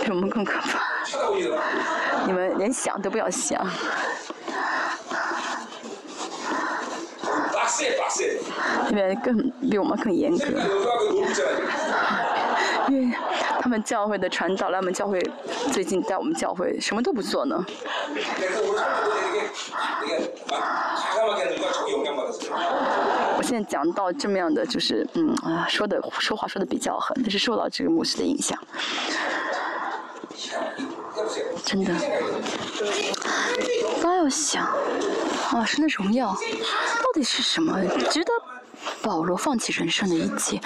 [0.03, 0.81] 比我们更可怕，
[2.27, 3.67] 你们连想都不要想。
[8.89, 10.47] 那边更比我们更严格，
[12.91, 13.17] 因为
[13.61, 15.21] 他们教会的传道，他们教会
[15.73, 17.65] 最近在我们教会什么都不做呢。
[23.37, 28.59] 我现在讲到这么样的，就是嗯啊，说的说话说的比较狠，但是受到这个牧师的影响，
[31.65, 31.93] 真的。
[34.03, 34.65] 刚要想，
[35.53, 37.81] 啊，神的荣耀到底是什么？
[38.11, 38.33] 值得
[39.03, 40.57] 保罗放弃人生的一切，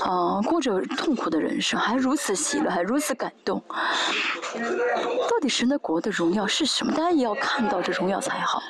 [0.00, 3.62] 啊，过着痛苦的人生，还如此喜乐，还如此感动。
[5.28, 6.92] 到底神的国的荣耀是什么？
[6.92, 8.62] 大家也要看到这荣耀才好。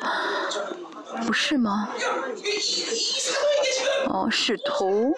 [1.27, 1.89] 不是吗？
[4.09, 5.13] 哦，是头，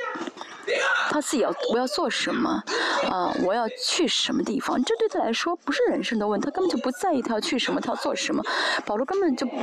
[1.11, 2.63] 他自己要我要做什么？
[3.11, 4.83] 啊，我要去什么地方？
[4.85, 8.43] 这对他来说不是人生的问，他根本就不在意他要去什么，他要做什么。
[8.85, 9.57] 保罗根本就不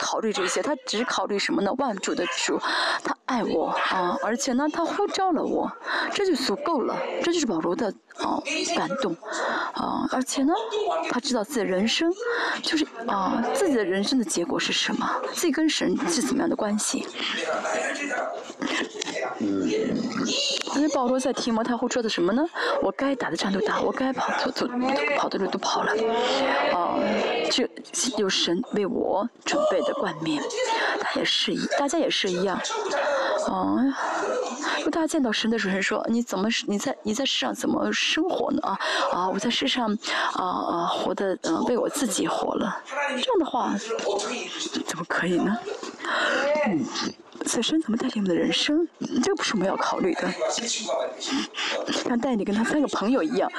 [0.00, 1.72] 考虑这些，他只考虑什么呢？
[1.78, 2.58] 万主的主，
[3.02, 5.70] 他爱我啊，而且呢，他呼召了我，
[6.12, 6.96] 这就足够了。
[7.22, 7.92] 这就是保罗的。
[8.18, 8.40] 哦，
[8.76, 9.12] 感动，
[9.72, 10.52] 啊，而且呢，
[11.10, 12.08] 他知道自己的人生，
[12.62, 17.08] 就是啊，自己的人生的结果是什么，自己跟神是怎么样的关系。
[19.44, 19.68] 嗯，
[20.76, 22.44] 因为保罗在提摩太后说的什么呢？
[22.82, 24.66] 我该打的仗都打，我该跑走走
[25.18, 25.92] 跑的路都跑了，
[26.72, 26.98] 啊，
[27.50, 27.68] 这
[28.16, 30.42] 有神为我准备的冠冕，
[31.00, 32.56] 他也是一，大家也是一样，
[33.46, 33.76] 啊，
[34.78, 37.84] 如果大家见到神的时候说，你怎么你在你在世上怎么？
[37.92, 38.78] 生活呢啊
[39.12, 39.28] 啊！
[39.28, 39.96] 我在世上
[40.32, 43.74] 啊啊活的嗯为我自己活了，这样的话
[44.86, 45.56] 怎么可以呢？
[46.66, 46.84] 嗯，
[47.44, 48.88] 此生怎么带领我们的人生？
[49.22, 50.28] 这不是我们要考虑的。
[51.92, 53.50] 像带你跟他三个朋友一样，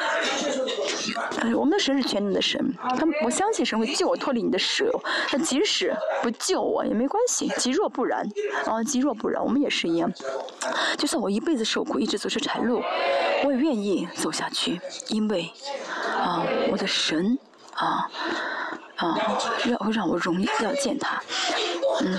[1.40, 4.86] 哎，我们的神是全能的神，他我相信神会救我脱离你的手。
[5.32, 8.28] 那即使不救我也没关系，极若不然
[8.66, 10.12] 啊，极若不然，我们也是一样。
[10.98, 12.82] 就算我一辈子受苦，一直走这柴路，
[13.44, 15.52] 我也愿意走下去，因为
[16.18, 17.38] 啊，我的神
[17.74, 18.10] 啊
[18.98, 19.18] 啊，
[19.66, 21.22] 要会让我容易要见他，
[22.02, 22.18] 嗯。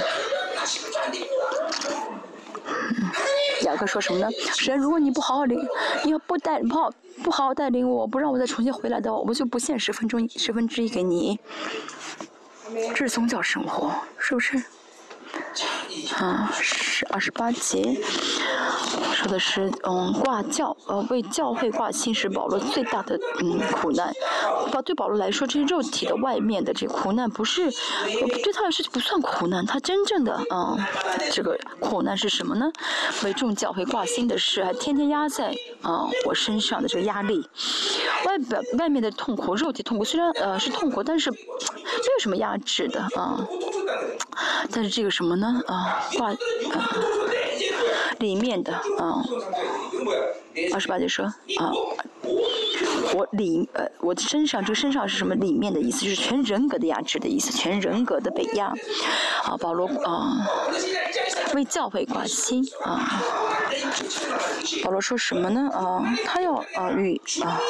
[3.62, 4.28] 雅各说什么呢？
[4.54, 5.58] 神，如果你不好好领，
[6.04, 6.90] 你要不带不好
[7.22, 11.38] 不好好带领我，不让我再重新回来的话，我就不献十分钟十分之一给你。
[12.94, 14.62] 这是宗教生活，是不是？
[16.16, 17.98] 啊，是二十八节，
[19.26, 24.12] 说的是嗯挂教，呃为教会挂心是保罗最大的嗯苦难。
[24.70, 27.68] 保对保罗来说，这些肉体的外面的这苦难不是，
[28.44, 29.66] 对他来说就不算苦难。
[29.66, 30.76] 他真正的啊
[31.32, 32.70] 这个苦难是什么呢？
[33.24, 37.48] 为众教会挂心的事，还天天压在啊我身上的这个压力。
[38.24, 43.44] 外表外面的痛苦，肉体痛苦虽然呃是痛苦，但是没有什么压制的啊。
[44.70, 45.60] 但是这个什么呢？
[45.66, 46.36] 啊，挂啊，
[48.18, 49.22] 里面的啊，
[50.72, 51.72] 二十八节说啊，
[53.14, 55.34] 我里呃，我的身上这个身上是什么？
[55.34, 58.72] 里面的意思就是全人格的压制的意思，全人格的被压。
[59.44, 60.46] 啊，保罗啊，
[61.54, 63.22] 为教会挂心啊。
[64.82, 65.70] 保罗说什么呢？
[65.72, 67.60] 啊，他要啊与啊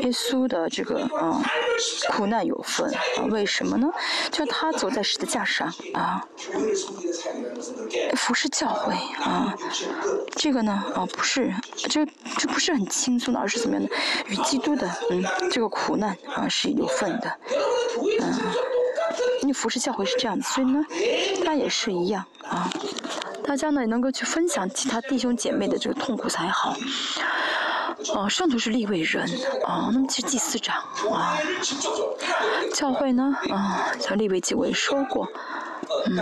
[0.00, 1.42] 耶稣的这个啊
[2.10, 3.00] 苦难有份啊？
[3.30, 3.88] 为什么呢？
[4.30, 6.24] 就他走在十字架上啊，
[8.16, 9.54] 服侍教会啊，
[10.36, 12.06] 这个呢啊不是，这
[12.38, 13.90] 这不是很轻松的，而是怎么样的？
[14.28, 17.38] 与基督的嗯这个苦难啊是有份的，
[18.20, 18.32] 嗯，
[19.42, 20.84] 你服侍教会是这样子，所以呢，
[21.44, 22.70] 他也是一样啊。
[23.48, 26.76] 大家呢也能够去分享其他弟兄姐妹的这个痛苦才好。
[28.14, 29.24] 哦，圣徒是立位人，
[29.66, 30.76] 啊，那么其实祭司长，
[31.10, 31.38] 啊，
[32.74, 35.26] 教会呢，啊，像立位几位说过，
[36.06, 36.16] 嗯，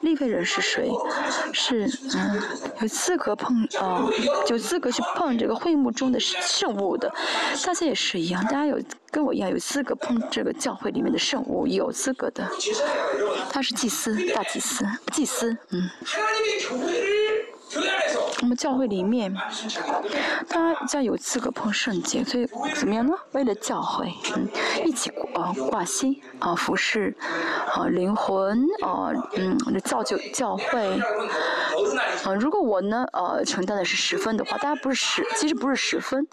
[0.00, 0.90] 立位人是谁？
[1.52, 2.42] 是嗯，
[2.80, 4.04] 有资格碰啊，
[4.48, 7.12] 有资格去碰这个会幕中的圣物的，
[7.64, 8.78] 大家也是一样，大家有
[9.10, 12.48] 跟我一样有资格碰这个教会里面的圣物，有资格的，
[13.50, 15.90] 他是祭司，大祭司，祭司，嗯。
[18.42, 19.34] 我们教会里面，
[20.48, 23.14] 大家有资格碰圣洁，所以怎么样呢？
[23.32, 24.46] 为了教会，嗯，
[24.84, 27.16] 一起啊挂心啊服侍
[27.72, 31.00] 啊灵魂啊嗯造就教会
[32.24, 32.34] 啊。
[32.38, 36.26] 如果我呢呃承担的是十分的话，大家不是十，其实不是十分，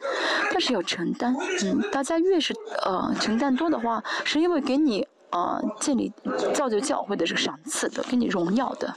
[0.52, 1.36] 但是要承担。
[1.64, 2.54] 嗯，大家越是
[2.84, 6.12] 呃承担多的话，是因为给你啊建立
[6.54, 8.94] 造就教会的这个赏赐的，给你荣耀的。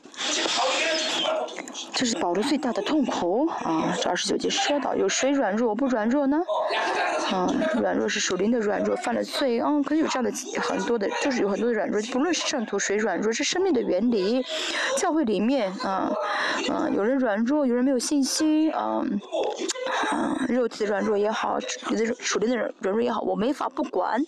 [1.93, 3.95] 这是保罗最大的痛苦啊！
[4.01, 6.39] 这二十九节说到，有谁软弱不软弱呢？
[7.31, 10.31] 啊，软弱是属灵的软弱，犯了罪啊，可以有这样的
[10.61, 14.45] 很多的，就是有很多的软弱，不论是圣徒谁软弱，是生命的原理。
[14.97, 16.13] 教会里面啊，
[16.71, 19.05] 啊，有人软弱，有人没有信心啊，
[20.11, 21.59] 啊，肉体的软弱也好，
[21.91, 24.21] 有的属灵的软软弱也好，我没法不管。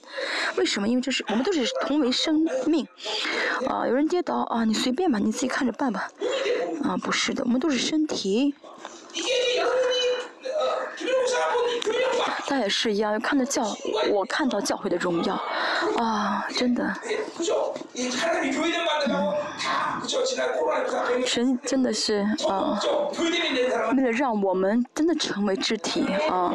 [0.57, 0.89] 为什么？
[0.89, 2.87] 因为这是我们都是同为生命
[3.69, 6.11] 啊，有人跌倒啊，你随便吧，你自己看着办吧。
[6.83, 8.55] 啊，不是的，我们都是身体。
[12.47, 13.63] 他也是一样，看到教，
[14.11, 15.35] 我看到教会的荣耀，
[15.99, 16.95] 啊，真的。
[21.27, 22.81] 神真的是啊，
[23.97, 26.55] 为了让我们真的成为肢体啊，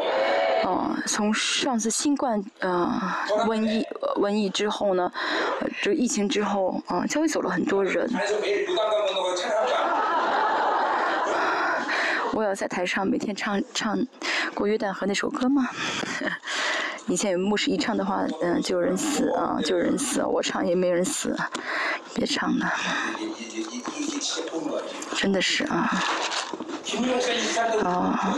[0.64, 2.90] 啊，从上次新冠呃
[3.46, 3.86] 瘟疫
[4.16, 5.12] 瘟疫之后呢，
[5.82, 8.10] 这个疫情之后啊，教会走了很多人。
[12.34, 13.98] 我要在台上每天唱唱
[14.56, 15.70] 《过约旦河》那首歌吗？
[17.08, 20.24] 以前有牧师一唱的话，嗯，就有人死啊，就有人死。
[20.24, 21.36] 我唱也没人死，
[22.16, 22.74] 别唱了，
[25.16, 25.92] 真的是啊。
[27.84, 28.36] 啊。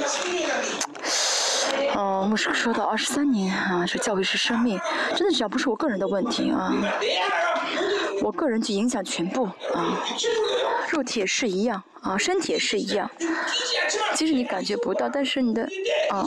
[1.96, 4.80] 哦，牧师说到二十三年啊，说教会是生命，
[5.16, 6.74] 真的只要不是我个人的问题啊，
[8.26, 10.02] 我个人去影响全部啊，
[10.90, 11.84] 肉体也是一样。
[12.02, 13.10] 啊，身体也是一样，
[14.14, 15.68] 其实你感觉不到，但是你的
[16.12, 16.24] 啊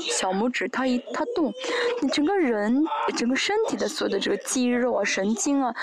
[0.00, 1.52] 小拇指它一它动，
[2.00, 2.84] 你整个人
[3.16, 5.74] 整个身体的所有的这个肌肉啊、神经啊，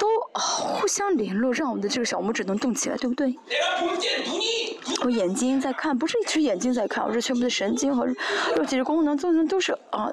[0.00, 3.38] 都互相联络，让我们的这个小拇指能动起来，对不对？
[5.04, 10.10] 我眼睛在看，不是一只眼睛在看，我是全部的神经和肉体的功能都能都是啊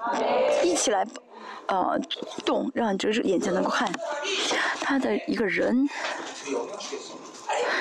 [0.63, 1.03] 一起来
[1.67, 1.99] 呃
[2.45, 3.91] 动，让你就是眼睛能够看
[4.81, 5.87] 他的一个人。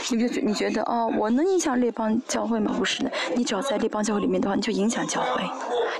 [0.08, 2.72] 你就觉你觉得哦，我能影响列邦教会吗？
[2.78, 5.42] 不是的，你只要在列邦教会里面的话，你就影响教会，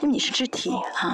[0.00, 1.12] 因为你是肢体啊。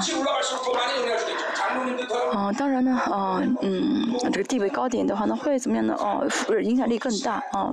[2.32, 5.94] 哦，当然呢，哦，嗯，这个地位高点的话，那会怎么样呢？
[5.98, 6.26] 哦，
[6.62, 7.70] 影响力更大啊。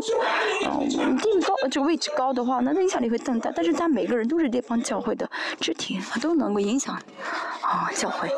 [0.65, 3.51] 哦，地位高，这个位置高的话，那影响力会更大。
[3.55, 6.95] 但是他每个人都是列邦教会的肢体，他都能够影响
[7.61, 8.29] 啊教会。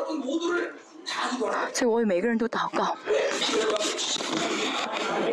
[1.72, 2.96] 所以我为每个人都祷告，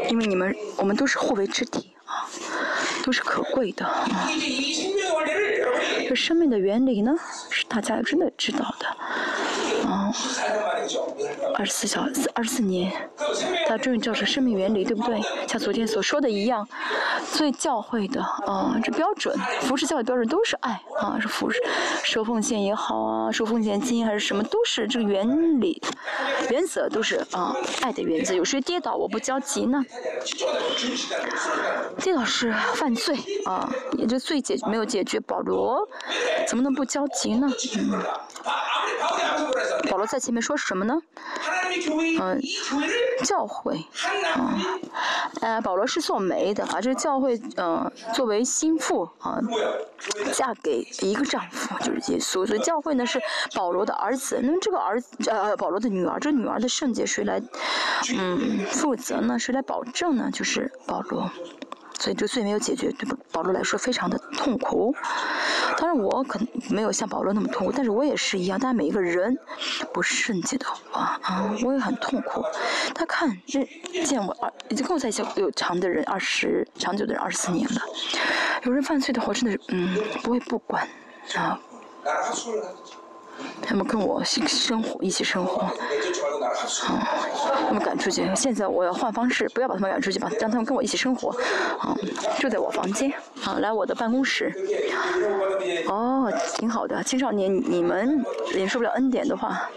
[0.10, 2.26] 因为你们，我们都是互为肢体啊，
[3.04, 4.08] 都是可贵的啊。
[6.08, 7.16] 这生命的原理呢，
[7.52, 8.88] 是大家真的知道的。
[9.90, 10.12] 啊，
[11.56, 12.92] 二十四小时，二十四年，
[13.68, 15.20] 他终于照着生命原理，对不对？
[15.48, 16.68] 像昨天所说的一样，
[17.26, 21.60] 所以教会的啊，这标准，服侍教会标准都是爱啊，是服侍，
[22.04, 25.82] 收奉献也好啊，收奉献金还是什么，都是这个原理，
[26.50, 28.34] 原则都是啊，爱的原则。
[28.34, 29.84] 有谁跌倒我不着急呢？
[32.00, 35.88] 跌倒是犯罪啊，你这罪解没有解决，保罗
[36.48, 37.48] 怎么能不焦急呢？
[39.90, 41.02] 保罗在前面说什么呢？
[42.20, 42.42] 嗯，
[43.24, 43.86] 教会，
[44.36, 44.60] 啊，
[45.42, 49.40] 呃，保罗是做媒的啊，这个教会，呃，作为心腹啊，
[50.34, 53.22] 嫁给一个丈夫就是耶稣，所以教会呢是
[53.56, 54.40] 保罗的儿子。
[54.42, 57.42] 那么这个儿子，呃，保罗的女儿，这女儿的圣洁谁来，
[58.18, 59.38] 嗯，负责呢？
[59.40, 60.30] 谁来保证呢？
[60.34, 61.30] 就是保罗。
[62.00, 64.96] 所以这罪没有解决，对保罗来说非常的痛苦。
[65.78, 68.58] 当然我可能没有像保罗那么痛苦，但是我也是一样。
[68.60, 69.38] 但每一个人
[69.94, 72.44] 不圣洁的话啊，我也很痛苦。
[72.96, 73.68] 他看这
[74.06, 77.82] 见我二已经跟我在一起有长的人二十长久的人二十四年了，
[78.64, 80.88] 有人犯罪的话真的是嗯不会不管
[81.36, 81.60] 啊。
[83.62, 85.72] 他们跟我生生活，一起生活，啊，
[87.68, 88.30] 他们赶出去。
[88.36, 91.30] 现在我要换方式，不要把他们赶出去，把让他们跟我一起生活，
[91.80, 91.96] 啊，
[92.40, 93.12] 住在我房间。
[93.44, 94.54] 啊，来我的办公室。
[95.88, 99.70] 哦，挺好的，青少年，你们忍受不了恩典的话，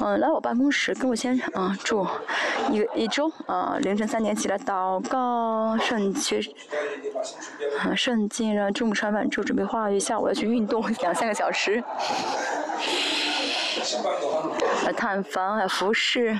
[0.00, 2.06] 嗯，来我办公室跟我先啊住
[2.70, 6.40] 一个一周啊，凌晨三点起来祷告圣学，
[7.78, 11.82] 啊圣经，然后中午吃完饭之后准备话语，下午要去运动两三个小时。
[14.84, 16.38] 呃探访，服饰，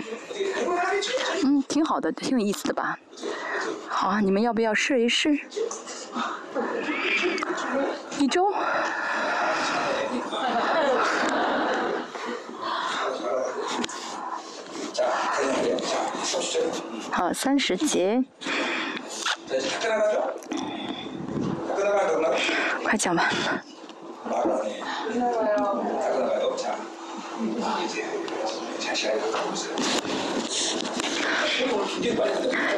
[1.42, 2.98] 嗯，挺好的，挺有意思的吧？
[3.88, 5.38] 好，你们要不要试一试？
[8.18, 8.52] 一周。
[17.10, 18.22] 好，三十节。
[22.84, 23.30] 快讲吧。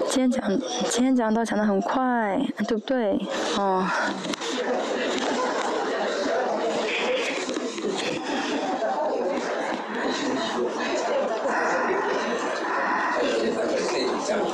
[0.09, 0.59] 今天讲，
[0.89, 3.21] 今天讲到讲的很快，对不对？
[3.59, 3.87] 哦。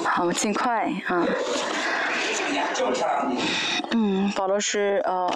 [0.04, 1.24] 好，尽快啊。
[4.34, 5.30] 保罗是呃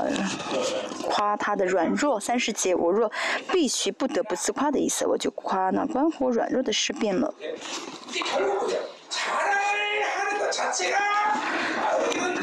[1.09, 3.10] 夸他的软弱，三十节我若
[3.52, 7.34] 必须不得不自夸的意思，我就夸那关乎软弱的事变了。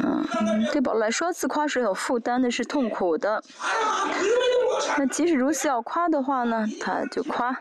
[0.03, 3.43] 嗯，对保罗来说，自夸是有负担的，是痛苦的。
[4.97, 7.55] 那即使如此要夸的话呢，他就夸，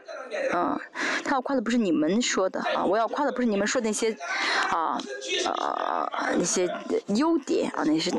[0.53, 0.78] 嗯，
[1.24, 4.16] 他要夸的不是你们说的啊，我要夸的不是你们说的那些，
[4.70, 4.99] 啊，
[5.55, 6.69] 啊那些
[7.09, 8.12] 优点啊那些，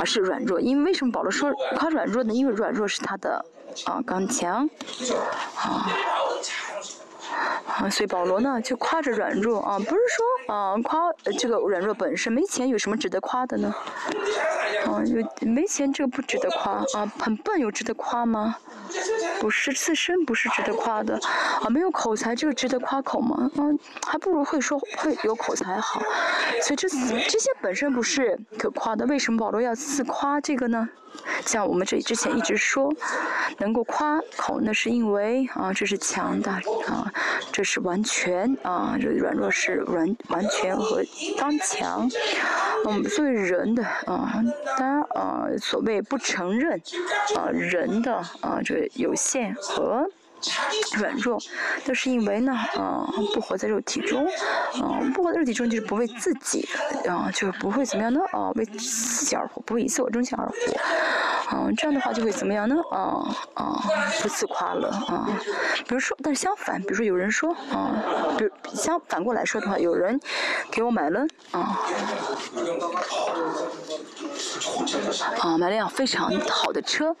[0.00, 0.60] 而是软弱。
[0.60, 2.32] 因为为什么保罗说夸软弱呢？
[2.32, 3.44] 因为软弱是他的
[3.86, 4.68] 啊刚强，
[5.56, 5.86] 啊。
[7.66, 13.72] 啊，所以保罗呢就夸着软弱啊，不是说啊夸这个软弱本身没钱有什么值得夸的呢？
[14.92, 18.56] 啊，有没钱这个不值得夸啊，很笨有值得夸吗？
[19.40, 21.18] 不是自身不是值得夸的
[21.62, 23.50] 啊，没有口才这个值得夸口吗？
[23.56, 23.62] 啊，
[24.06, 26.00] 还不如会说会有口才好，
[26.62, 30.88] 所以这这些本身不是可夸的，为什么保罗要自夸这个呢？
[31.44, 32.92] 像我们这之前一直说，
[33.58, 36.50] 能够夸口，那是因为啊，这是强的
[36.86, 37.10] 啊，
[37.50, 41.02] 这是完全啊，这软弱是完完全和
[41.38, 42.08] 刚强。
[42.86, 44.32] 嗯，作为人的啊，
[44.78, 46.80] 当然啊，所谓不承认
[47.36, 50.08] 啊人的啊这有些限和。
[50.96, 51.38] 软弱，
[51.84, 54.26] 都是因为呢，嗯，不活在肉体中，
[54.74, 56.68] 嗯，不活在肉体中就是不为自己，
[57.08, 58.20] 嗯，就是不会怎么样呢？
[58.32, 60.54] 啊，为自己而活，不会以自我中心而活，
[61.52, 62.76] 嗯，这样的话就会怎么样呢？
[62.90, 63.82] 啊啊，
[64.22, 65.28] 不自夸了，啊，
[65.86, 67.90] 比如说，但是相反，比如说有人说，啊，
[68.36, 70.20] 比如相反过来说的话，有人
[70.70, 71.80] 给我买了，啊，
[75.40, 77.14] 啊，买了辆非常好的车，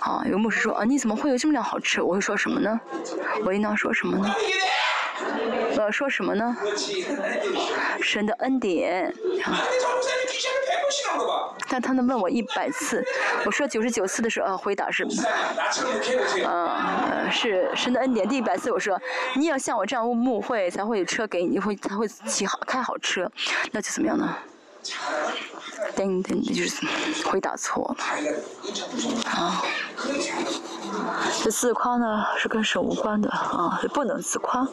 [0.00, 2.02] 啊，有牧师说，啊，你怎么会有这么辆好车？
[2.04, 2.60] 我会说什么？
[2.60, 2.63] 呢？
[3.44, 4.34] 我应当说什么呢？
[5.76, 6.56] 我要说什么呢？
[8.00, 9.14] 神的恩典。
[11.68, 13.04] 但他能问我一百次，
[13.44, 15.04] 我说九十九次的时候，回答是，
[16.44, 18.28] 嗯，是神的恩典。
[18.28, 19.00] 第一百次我说，
[19.34, 23.30] 你要像我这样牧会，才会有车给你，会才会骑好开好车，
[23.72, 24.36] 那就怎么样呢？
[25.96, 26.84] 噔噔，就是
[27.28, 27.96] 回答错了。
[29.30, 29.62] 啊，
[31.42, 34.66] 这自夸呢是跟神无关的啊，不能自夸。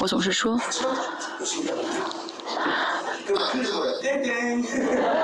[0.00, 0.58] 我总是说，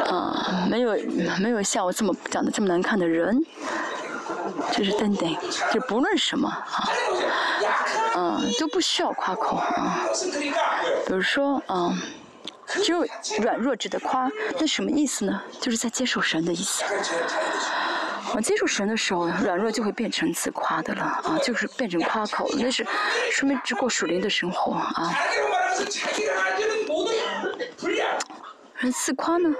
[0.08, 0.96] 啊，没有
[1.40, 3.40] 没有像我这么长得这么难看的人，
[4.72, 5.36] 就是噔噔，
[5.72, 6.88] 就不论什么啊，
[8.16, 10.08] 嗯，都不需要夸口啊。
[11.06, 11.96] 比如说，嗯。
[12.66, 13.06] 只有
[13.40, 15.42] 软弱值得夸，那什么意思呢？
[15.60, 16.84] 就是在接受神的意思。
[18.34, 22.84] 啊，接受神的时候，软弱就会变成自夸的了啊，就是变成夸口，那是
[23.30, 25.14] 说明只过属灵的生活啊。
[28.80, 29.54] 而自夸呢？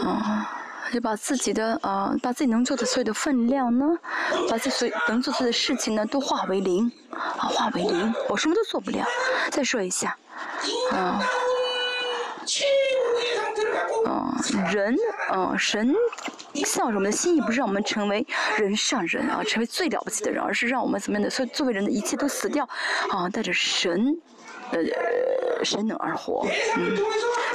[0.00, 0.48] 啊，
[0.92, 3.84] 就把自己的啊，把自己能做的所有的分量呢，
[4.48, 9.04] 把自己所能做的事情呢，都化为零啊，化为零，我什么都做不了。
[9.50, 10.16] 再说一下，
[10.92, 11.20] 啊。
[14.06, 14.32] 嗯，
[14.72, 14.96] 人，
[15.32, 15.94] 嗯，神
[16.54, 18.26] 向着我们的心意不是让我们成为
[18.58, 22.68] 人上人啊，成为最了不起的人，而是让我们怎么样的，所以作为人的一切都死掉，
[23.10, 24.16] 啊，带着神，
[24.70, 26.46] 呃，神能而活，
[26.76, 26.96] 嗯，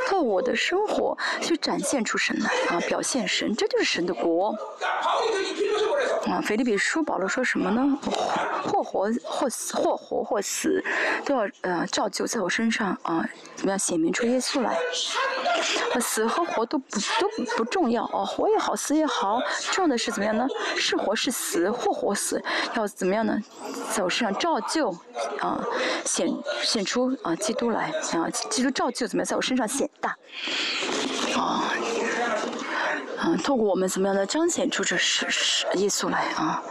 [0.08, 4.56] 靠我的生活去展现出神来，啊，表现神，这就是神的国。
[6.28, 7.98] 啊，腓立比书保罗说什么呢？
[8.64, 10.84] 或活或死，或活或死，
[11.26, 14.78] 都要呃照旧在我身上啊，怎么样显明出耶稣来？
[16.00, 19.40] 死和活都不都不重要哦，活也好，死也好，
[19.72, 20.48] 重要的是怎么样呢？
[20.76, 22.42] 是活是死，或活死，
[22.76, 23.38] 要怎么样呢？
[23.92, 24.90] 在我身上照旧
[25.40, 25.64] 啊，
[26.06, 26.28] 显
[26.64, 30.16] 显出啊，基督来啊，基督照旧怎么样，在我身上显大
[31.36, 31.64] 啊，
[33.24, 36.62] 嗯，透过我们怎么样的彰显出这是是耶稣来啊。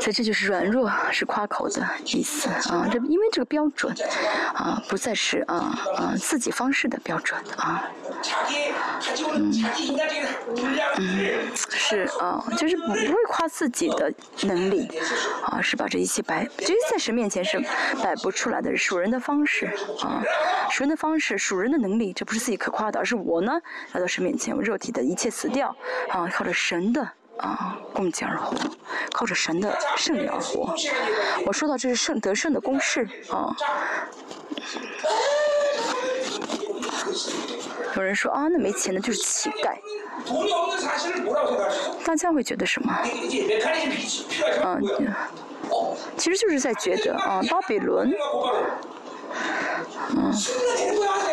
[0.00, 2.88] 所以这就是软弱是夸口的意思啊！
[2.90, 3.94] 这因为这个标准
[4.54, 7.84] 啊，不再是啊啊自己方式的标准啊。
[9.34, 9.52] 嗯
[10.96, 14.12] 嗯，是啊，就是不会夸自己的
[14.42, 14.88] 能力
[15.44, 17.60] 啊，是把这一切摆，其实在神面前是
[18.02, 19.66] 摆不出来的，属人的方式
[20.02, 20.22] 啊，
[20.70, 23.52] 属人的方式，属人的能力，这不是自己可夸的，而是我呢
[23.92, 25.74] 来到神面前，我肉体的一切死掉
[26.08, 27.06] 啊，靠着神的。
[27.40, 28.56] 啊，共济而活，
[29.12, 30.74] 靠着神的圣灵而活。
[31.46, 33.54] 我说到这是圣得胜的公式啊。
[37.96, 39.76] 有人说啊，那没钱的就是乞丐。
[42.04, 42.94] 大家会觉得什么？
[44.62, 44.82] 嗯，
[46.16, 48.12] 其实就是在觉得啊，巴比伦。
[50.12, 50.32] 嗯，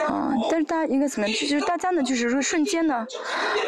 [0.09, 1.35] 嗯，但是大家应该怎么样？
[1.35, 3.05] 就是大家呢，就是说瞬间呢，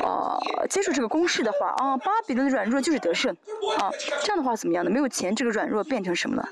[0.02, 0.40] 呃，
[0.70, 3.36] 接受这个公式的话，啊，巴比伦的软弱就是得胜，
[3.80, 3.90] 啊，
[4.22, 4.90] 这样的话怎么样呢？
[4.90, 6.50] 没有钱，这个软弱变成什么了？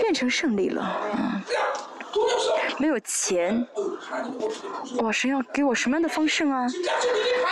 [0.00, 1.42] 变成胜利了，嗯，
[2.78, 3.66] 没有钱，
[5.02, 6.66] 哇，神要给我什么样的丰盛啊？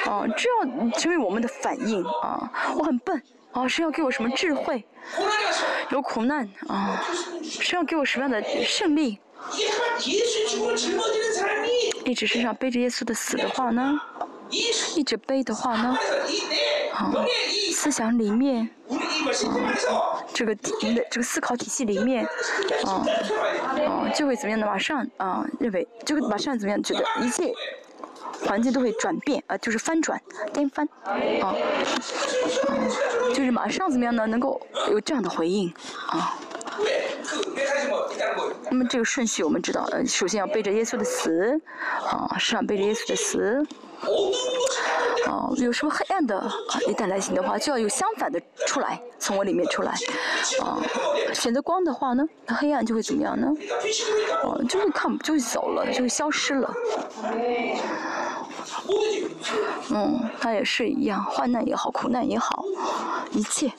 [0.06, 2.50] 哦，这要成为我们的反应啊！
[2.76, 3.22] 我很笨，
[3.52, 4.84] 啊，神要给我什么智慧？
[5.90, 7.02] 有苦难啊，
[7.42, 9.18] 神要给我什么样的胜利？
[12.04, 14.00] 一直身上背着耶稣的死的话呢？
[14.96, 15.96] 一直背的话呢？
[16.94, 17.12] 啊，
[17.72, 18.96] 思想里面，啊，
[20.32, 22.24] 这个体的这个思考体系里面，
[22.86, 23.04] 啊，
[23.76, 24.66] 啊，就会怎么样呢？
[24.66, 26.82] 马上啊，认为就会马上怎么样？
[26.82, 27.52] 觉得一切
[28.46, 30.20] 环境都会转变啊，就是翻转、
[30.52, 31.54] 颠翻，啊，
[33.34, 34.26] 就是马上怎么样呢？
[34.26, 34.60] 能够
[34.90, 35.72] 有这样的回应，
[36.08, 36.38] 啊。
[38.70, 41.60] 那么这个顺序我们知道，呃，首先要背着耶稣的死，
[42.06, 43.66] 啊，身上背着耶稣的死。
[45.26, 46.52] 啊，有什么黑暗的啊？
[46.86, 49.92] 一旦来袭的话，就要有相反的出来，从我里面出来。
[50.62, 50.78] 啊，
[51.34, 53.48] 选择光的话呢，那黑暗就会怎么样呢？
[54.44, 56.72] 哦，就会看，就会走了，就会消失了。
[59.90, 62.64] 嗯，他也是一样，患难也好，苦难也好，
[63.32, 63.72] 一切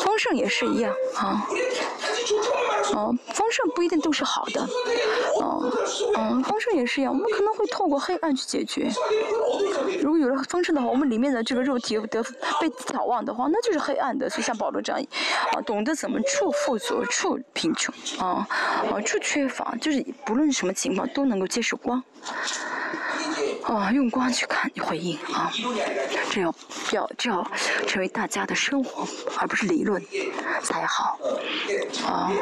[0.00, 1.46] 丰盛也是一样啊。
[2.94, 4.60] 哦，丰盛不一定都是好的。
[5.40, 5.70] 哦，
[6.16, 8.90] 嗯，丰盛也是一样，我们可能会透过黑暗去解决。
[10.00, 12.22] 如果有了丰盛的话，我们里面的这个肉体得
[12.60, 14.28] 被眺望的话，那就是黑暗的。
[14.28, 15.00] 所以像保罗这样，
[15.52, 18.46] 啊，懂得怎么处富足、处贫穷，啊，
[18.92, 22.02] 啊，处缺乏，就是不论什么情况都能够接受光。
[23.70, 25.48] 啊，用光去看你回应啊，
[26.28, 26.52] 这要
[26.90, 27.46] 要这要
[27.86, 29.06] 成为大家的生活，
[29.38, 30.02] 而不是理论
[30.60, 31.16] 才好。
[32.04, 32.32] 啊，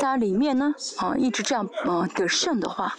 [0.00, 2.92] 家里面呢，啊，一直这样啊得胜的话，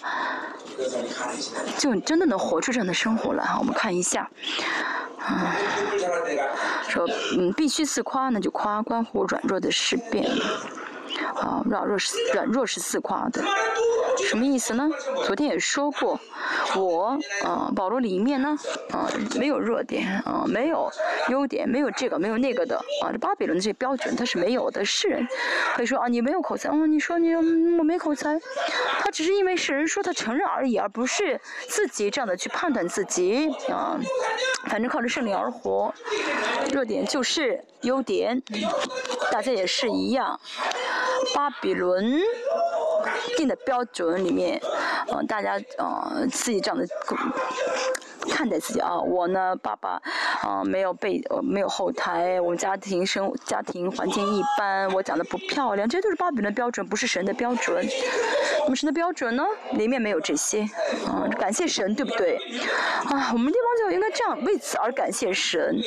[1.77, 3.43] 就真的能活出这样的生活来。
[3.59, 4.29] 我们看一下，
[5.19, 5.53] 啊，
[6.87, 7.05] 说
[7.37, 10.25] 嗯，必须自夸，那就夸关乎软弱的事变。
[11.35, 13.43] 啊，软弱是软弱是自夸的，
[14.21, 14.89] 什么意思呢？
[15.25, 16.19] 昨天也说过，
[16.75, 18.57] 我啊，保罗里面呢，
[18.91, 20.89] 啊，没有弱点，啊，没有
[21.29, 24.83] 优点，没有这个，没有那个的，啊，这巴比伦的这些标准他是没有的。
[24.85, 25.27] 世人
[25.75, 28.39] 可以说啊，你没有口才，哦，你说你我没口才，
[28.99, 33.99] 他只是因为世人说他承认而已，而不是自己这样的去判断自己，啊，
[34.65, 35.93] 反正靠着胜利而活，
[36.71, 38.41] 弱点就是优点，
[39.31, 40.39] 大家也是一样。
[41.33, 42.21] 巴比伦
[43.37, 44.61] 定的标准里面，
[45.11, 46.85] 嗯，大家嗯自己这样的
[48.29, 50.01] 看待自己啊，我呢，爸爸
[50.41, 57.85] 啊没有背，没有后台，我们家庭生家庭环境一般，我长得不漂亮，这些都是巴比伦标准，不是神的标准。
[58.63, 59.43] 那么神的标准呢，
[59.73, 60.61] 里面没有这些，
[61.05, 62.37] 啊，感谢神，对不对？
[63.09, 65.77] 啊，我们地方教应该这样为此而感谢神。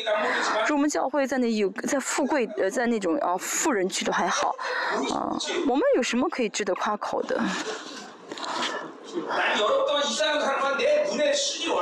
[0.67, 4.55] 说我们教会在那有在富贵呃在那种啊富人区都还好，
[5.15, 5.33] 啊，
[5.67, 7.36] 我们有什么可以值得夸口的？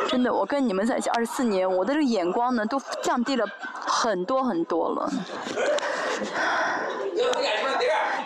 [0.09, 3.45] 真的，我跟你们在一起二十四年，我的这个眼光呢，都降低了
[3.81, 5.11] 很多很多了。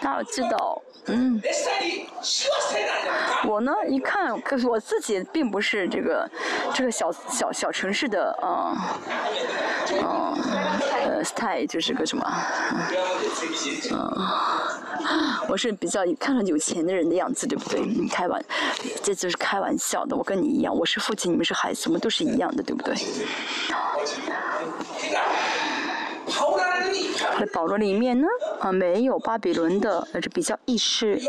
[0.01, 1.40] 大家知道，嗯，
[3.47, 6.30] 我呢一看，可是我自己并不是这个
[6.74, 8.76] 这个小小小城市的啊，
[9.93, 10.35] 嗯，
[10.93, 12.24] 呃，style 就是个什么，
[13.90, 13.98] 嗯。
[15.48, 17.80] 我是比较看上有钱的人的样子，对不对？
[17.80, 18.44] 你开玩，
[19.02, 20.14] 这就是开玩笑的。
[20.14, 22.94] 我跟你一样，我是父亲，你们是孩子，我们都是一样的，对不对？
[27.39, 28.27] 在保罗里面呢，
[28.60, 31.20] 啊，没有巴比伦的那是比较意识。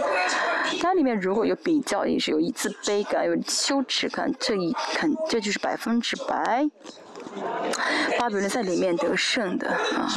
[0.81, 6.69] 它里面如果有比较也是，有一自卑感，有羞耻感，这一肯这就是百分之百。
[8.18, 10.10] 巴比伦在里面得胜的啊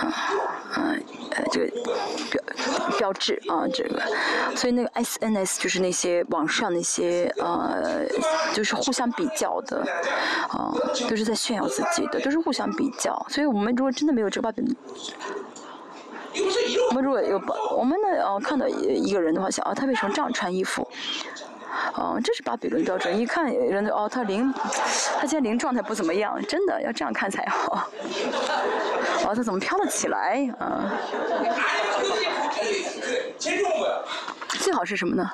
[0.00, 0.12] 啊
[1.54, 1.66] 这个
[2.30, 4.02] 标标志啊这个，
[4.56, 8.04] 所以那个 SNS 就是那些网上那些呃
[8.52, 9.86] 就是互相比较的
[10.48, 10.74] 啊
[11.08, 13.14] 都是在炫耀自己的，都是互相比较。
[13.28, 14.64] 所以我们如果真的没有这个巴比。
[16.90, 20.84] 我们如果有把，我们呢呃看到一个人的话，想啊他为什么这样穿衣服？
[21.94, 23.18] 哦，这是巴比伦标准。
[23.18, 24.52] 一看人哦，他灵，
[25.18, 27.88] 他今天灵状态不怎么样，真的要这样看才好。
[29.24, 30.48] 哦，他怎么飘了起来？
[30.58, 30.92] 啊，
[34.60, 35.30] 最好是什么呢？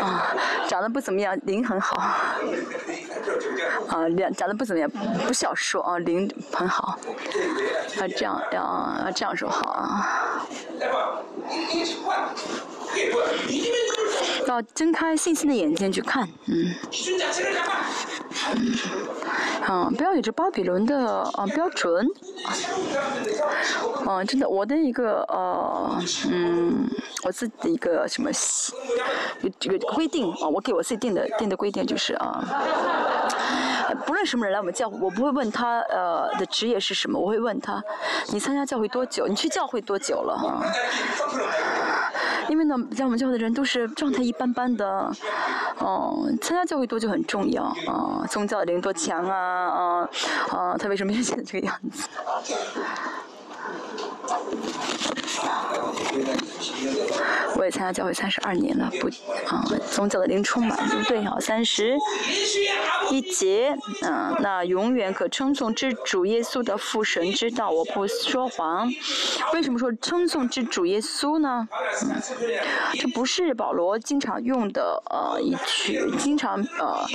[0.00, 0.34] 啊，
[0.68, 1.96] 长得不怎么样，灵很好。
[3.88, 4.88] 啊，长长得不怎么样，
[5.26, 6.98] 不需要说啊，灵很好。
[7.98, 8.60] 啊，这样要
[9.04, 10.42] 要这样说好啊。
[14.46, 16.72] 要睁开信心的眼睛去看，嗯，
[19.68, 22.06] 嗯，不要有着巴比伦的啊标准，
[24.06, 26.00] 啊，真的，我的一个呃，
[26.30, 26.88] 嗯，
[27.24, 28.30] 我自己的一个什么，
[29.58, 32.44] 这个规定啊，我给我自己定的定的规定就是啊，
[34.06, 37.82] 不论什么人来我们教会，我不会问他呃的职业是什么，我会问他，
[38.28, 39.26] 你参加教会多久？
[39.26, 40.34] 你去教会多久了？
[40.34, 40.62] 啊？
[42.50, 45.12] 因为呢，在我们教会的人都是状态一般般的，
[45.80, 50.08] 嗯，参加教会多就很重要啊，宗教灵多强啊，啊，
[50.50, 52.08] 啊，他为什么现在 这个样子？
[57.56, 59.08] 我也参加教会三十二年了，不，
[59.48, 61.24] 啊，宗教的灵充满，对不对？
[61.24, 61.96] 好，三十
[63.10, 68.92] 一节，啊，那永远可称颂之主耶稣的父神知道我不说谎。
[69.54, 71.66] 为什么说称颂之主耶稣呢？
[72.02, 72.20] 嗯，
[72.98, 77.06] 这不是保罗经常用的呃一句，经常呃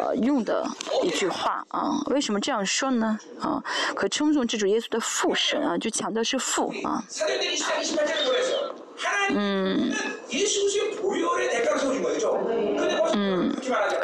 [0.00, 0.64] 呃用的
[1.02, 1.90] 一句话啊。
[2.06, 3.18] 为什么这样说呢？
[3.40, 3.60] 啊，
[3.96, 7.02] 可称颂之主耶稣的父神啊，就强调是父啊。
[7.60, 9.92] 시작이 심판자를 보내서 하나님은 음.
[10.32, 12.42] 예수 그리스도의 보혈의 대가로 세우신 거죠.
[12.48, 12.74] 네.
[12.76, 12.96] 근데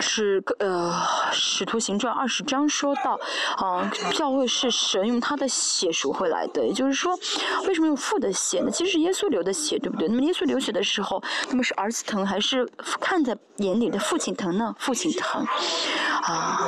[0.00, 0.92] 是呃，
[1.32, 3.18] 《使徒行传》二十章说到，
[3.56, 6.66] 啊，教会是神用他的血赎回来的。
[6.66, 7.18] 也就是说，
[7.66, 8.70] 为什么用父的血呢？
[8.70, 10.08] 其实是耶稣流的血，对不对？
[10.08, 12.68] 那么耶稣流血的时候，那么是儿子疼还是
[13.00, 14.74] 看在眼里的父亲疼呢？
[14.78, 15.44] 父亲疼，
[16.22, 16.60] 啊，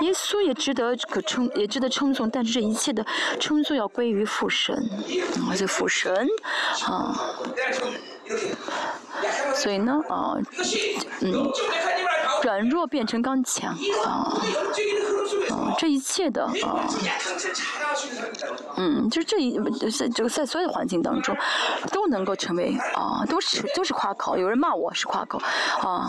[0.00, 3.04] 耶稣也值得可称，也值得称颂，但是这一切的
[3.40, 4.74] 称颂要归于父神，
[5.48, 6.26] 啊，就父神，
[6.86, 7.18] 啊。
[9.54, 10.34] 所以呢，啊，
[11.20, 11.50] 嗯，
[12.42, 13.74] 软弱变成刚强，
[14.04, 14.42] 啊，啊，
[15.78, 16.86] 这一切的，啊，
[18.76, 19.58] 嗯，就这一
[19.90, 21.36] 在这个在所有的环境当中，
[21.90, 24.36] 都能够成为啊，都是都是夸口。
[24.36, 25.38] 有人骂我是夸口，
[25.80, 26.08] 啊，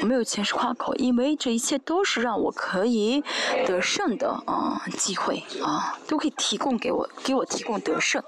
[0.00, 3.22] 我没有钱是夸口，因为这一切都是让我可以
[3.66, 8.22] 得胜的啊机会啊，都可以提供给我，给我提供得胜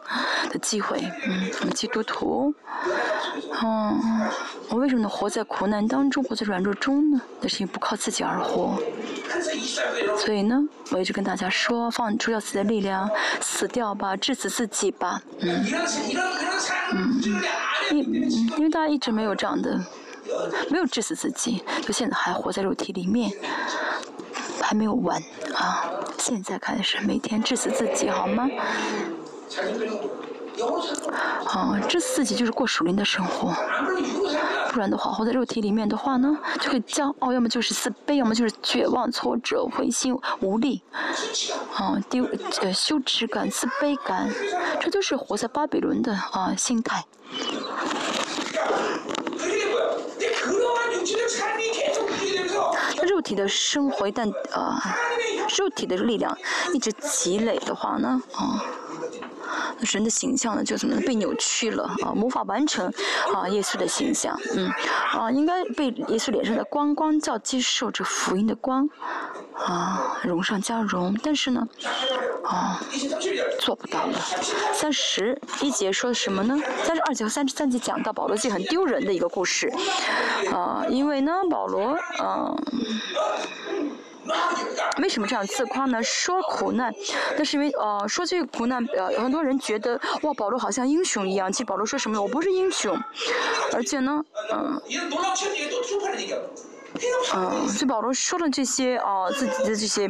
[0.51, 0.99] 的机会。
[1.27, 2.55] 嗯，我们基督徒。
[3.63, 4.01] 嗯，
[4.69, 7.21] 我为什么能活在苦难当中，活在软弱中呢？
[7.41, 8.79] 那是因为不靠自己而活。
[10.19, 15.21] 所以呢，我一直跟大家说，放出要自己的力量，死掉吧，致死自己吧。
[15.41, 15.65] 嗯，
[16.93, 17.21] 嗯，
[17.91, 19.79] 因因为大家一直没有这样的，
[20.71, 23.33] 没有致死自己，就现在还活在肉体里面，
[24.61, 25.21] 还没有完
[25.55, 25.85] 啊！
[26.19, 28.49] 现在开始每天致死自己，好吗？
[31.47, 33.53] 啊，致死自己就是过属灵的生活，
[34.75, 40.83] 不然的话，活在肉体里面的话呢，就会骄傲，要么就是自卑，要么就是绝望、挫折、灰心、无力，
[41.77, 42.29] 啊，丢
[42.61, 44.29] 呃羞耻感、自卑感，
[44.81, 47.05] 这都是活在巴比伦的啊心态。
[53.07, 54.83] 肉体的生活一旦啊，
[55.57, 56.37] 肉体的力量
[56.73, 58.65] 一直积累的话呢，啊。
[59.83, 62.13] 神的形象呢，就怎么被扭曲了啊？
[62.15, 62.93] 无法完成
[63.35, 64.71] 啊，耶稣的形象，嗯，
[65.13, 68.89] 啊，应该被耶稣脸上的光光照，接受着福音的光，
[69.55, 71.17] 啊，荣上加荣。
[71.23, 71.67] 但是呢，
[72.45, 72.81] 啊，
[73.61, 74.19] 做不到了。
[74.73, 76.59] 三十一节说什么呢？
[76.83, 79.73] 三十二节和三十三节讲到保罗记很丢人的一个故事，
[80.53, 82.57] 啊，因为呢，保罗，嗯。
[85.03, 86.03] 为什么这样自夸呢？
[86.03, 86.93] 说苦难，
[87.37, 91.51] 那是因为呃，说这个苦难，呃，很多人觉得哇，保罗好像英雄一样。
[91.53, 92.23] 其实保罗说什么呢？
[92.23, 92.99] 我不是英雄，
[93.73, 94.81] 而且呢，嗯。
[97.35, 100.09] 嗯，所以保罗说了这些啊，自己的这些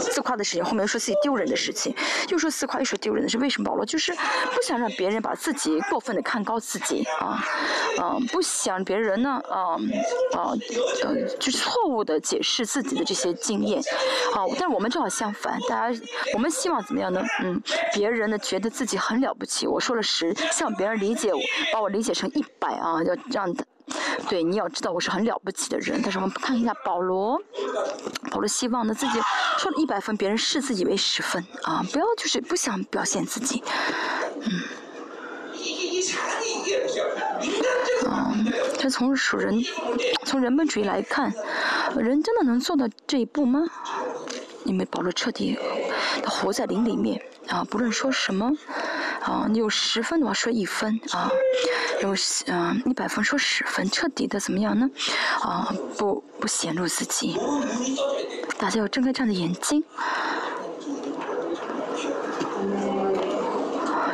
[0.00, 1.94] 自夸的事情，后面说自己丢人的事情，
[2.28, 7.44] 又说自夸，又说丢人的事，为什么保罗就是不想让别人把自己过分的看高自己啊？
[8.00, 9.74] 嗯，不想别人呢，啊
[10.36, 10.54] 啊
[11.02, 13.80] 呃，就错误的解释自己的这些经验，
[14.34, 16.00] 啊，但我们正好相反，大家
[16.34, 17.22] 我们希望怎么样呢？
[17.42, 17.60] 嗯，
[17.92, 21.40] 别人呢觉得自己很了不起，我说了十，希望别人理解我，
[21.72, 23.64] 把我理解成一百啊，要让他。
[24.28, 26.00] 对，你要知道我是很了不起的人。
[26.02, 27.40] 但是我们看一下保罗，
[28.30, 29.20] 保罗希望呢自己
[29.58, 33.62] 说了一百分，别人视自己为十分啊，不要就是不想表现自己，
[34.40, 34.50] 嗯。
[38.04, 39.62] 嗯，这从属人，
[40.24, 41.32] 从人本主义来看，
[41.96, 43.64] 人真的能做到这一步吗？
[44.64, 45.56] 因为保罗彻底
[46.22, 48.50] 他活在灵里面啊，不论说什么。
[49.24, 51.30] 啊，你有十分的话说一分啊，
[52.02, 52.14] 有
[52.46, 54.90] 嗯一百分说十分，彻底的怎么样呢？
[55.40, 57.38] 啊，不不显露自己，
[58.58, 59.84] 大家要睁开这样的眼睛，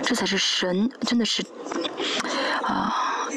[0.03, 1.43] 这才是神真的是
[2.63, 2.95] 啊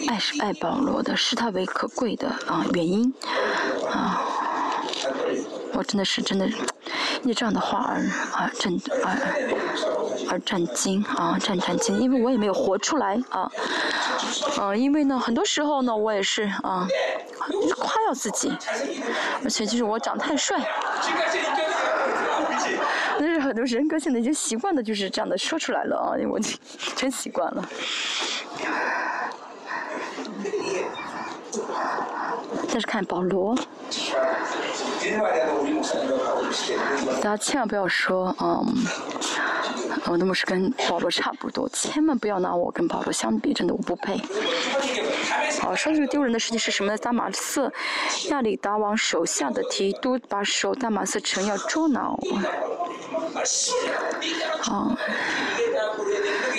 [0.07, 3.13] 爱是爱保罗的，视他为可贵的啊原因
[3.89, 4.21] 啊，
[5.73, 6.49] 我真的是真的。
[7.23, 8.01] 因为这样的话而
[8.33, 9.15] 而震而
[10.31, 13.51] 而震惊啊，战战惊，因为我也没有活出来啊，
[14.61, 16.87] 嗯，因为呢，很多时候呢，我也是啊，
[17.77, 18.49] 夸耀自己，
[19.43, 20.57] 而且就是我长太帅，
[23.19, 26.39] 那是很多人格性的已经习惯的，就是这样的说出来了啊，我
[26.95, 27.67] 真习惯了。
[32.69, 33.53] 再是看保罗。
[37.21, 38.65] 大家千万不要说，嗯，
[40.05, 44.19] 我的牧师跟保罗差不多，千万不要拿我跟保罗相比，真的我不配。
[45.59, 46.97] 好，说这个丢人的事情是什么呢？
[46.97, 47.71] 大马色
[48.29, 52.17] 亚里达王手下的提督把手大马色城要捉拿我。
[54.63, 54.97] 啊，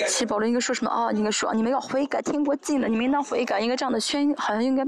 [0.07, 1.11] 其实保罗应该说什么啊？
[1.11, 4.85] 应该说你们要悔改，天国近了，你们应当悔改，应该这样的宣，好像应该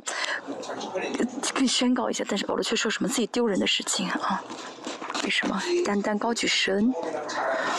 [1.53, 2.23] 可以宣告一下。
[2.27, 4.41] 但是保罗却说什么自己丢人的事情啊？
[5.23, 5.61] 为什么？
[5.85, 6.93] 单单高举神，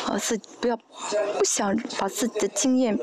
[0.07, 2.99] 啊，自不要不想把自己的经验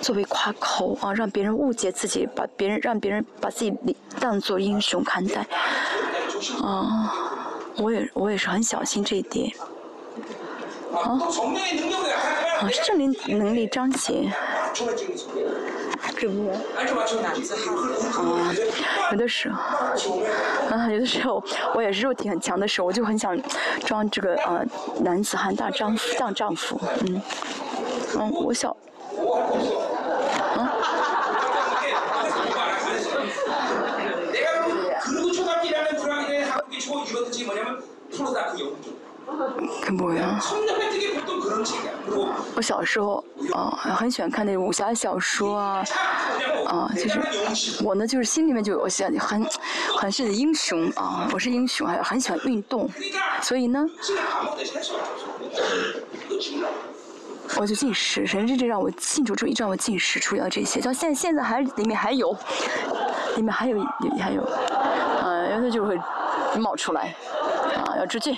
[0.00, 5.46] 作为夸口啊，让别人误解自己，把别人让别人把自己当做英雄看待。
[6.62, 7.12] 啊，
[7.76, 9.52] 我也我也是很小心这一点。
[10.92, 11.18] 啊，
[12.60, 14.32] 啊，圣灵能力彰显。
[16.16, 16.54] 这不，啊，
[19.12, 19.60] 有的时候，
[20.70, 21.42] 啊，有的时候
[21.74, 23.38] 我也是肉体很强的时候，我就很想
[23.86, 24.64] 装这个呃
[25.00, 27.22] 男子汉大丈夫大丈夫，嗯，
[28.18, 28.76] 嗯，我小，
[30.56, 30.72] 啊。
[39.88, 40.38] 看不呀？
[42.54, 43.24] 我小时候
[43.54, 45.82] 啊，很喜欢看那种武侠小说啊，
[46.66, 49.42] 啊，就是我呢，就是心里面就有想很
[49.96, 52.86] 很是英雄啊，我是英雄，还很喜欢运动，
[53.40, 53.86] 所以呢，
[57.56, 62.36] 我就进食，神真正让我庆祝主义，让我进食，除了这些，到现现在还里面还有，
[63.36, 63.80] 里面还有
[64.20, 64.46] 还有，
[65.24, 65.98] 嗯，然后就会
[66.58, 67.14] 冒出来，
[67.74, 68.36] 啊，要出去。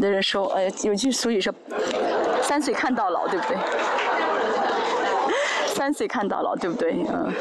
[0.00, 1.52] 的人说，哎，有句俗语说，
[2.42, 3.56] 三岁看到老，对不对？
[5.74, 7.04] 三岁看到老，对不对？
[7.08, 7.32] 嗯，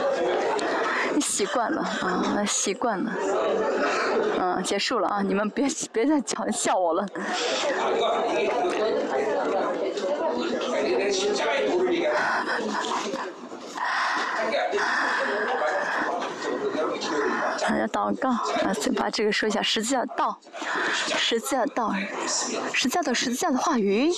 [1.14, 3.12] 你习惯了，啊，习惯了，
[4.40, 7.06] 嗯，结束了啊，你们别别再嘲笑我了。
[17.80, 18.74] 要祷告啊！
[18.74, 20.40] 先把这个说一下，十字架道，
[21.18, 21.94] 十字架道，
[22.74, 24.12] 十字架的十字架的话语，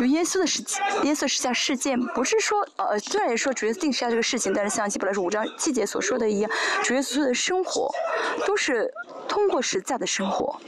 [0.00, 6.50] 有耶稣的十字耶稣十字架事件，不是说呃，虽然说主耶稣定十字架这个事情，但是像基本来说五章七节所说的一样，
[6.82, 7.90] 主耶稣的生活
[8.46, 8.92] 都是
[9.28, 10.58] 通过实在的生活。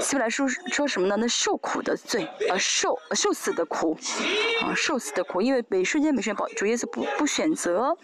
[0.00, 1.16] 希伯来书说什么呢？
[1.18, 3.98] 那受苦的罪，呃，受受死的苦，
[4.62, 7.96] 啊，受死的苦，因为每瞬间每瞬间主耶稣不不选择，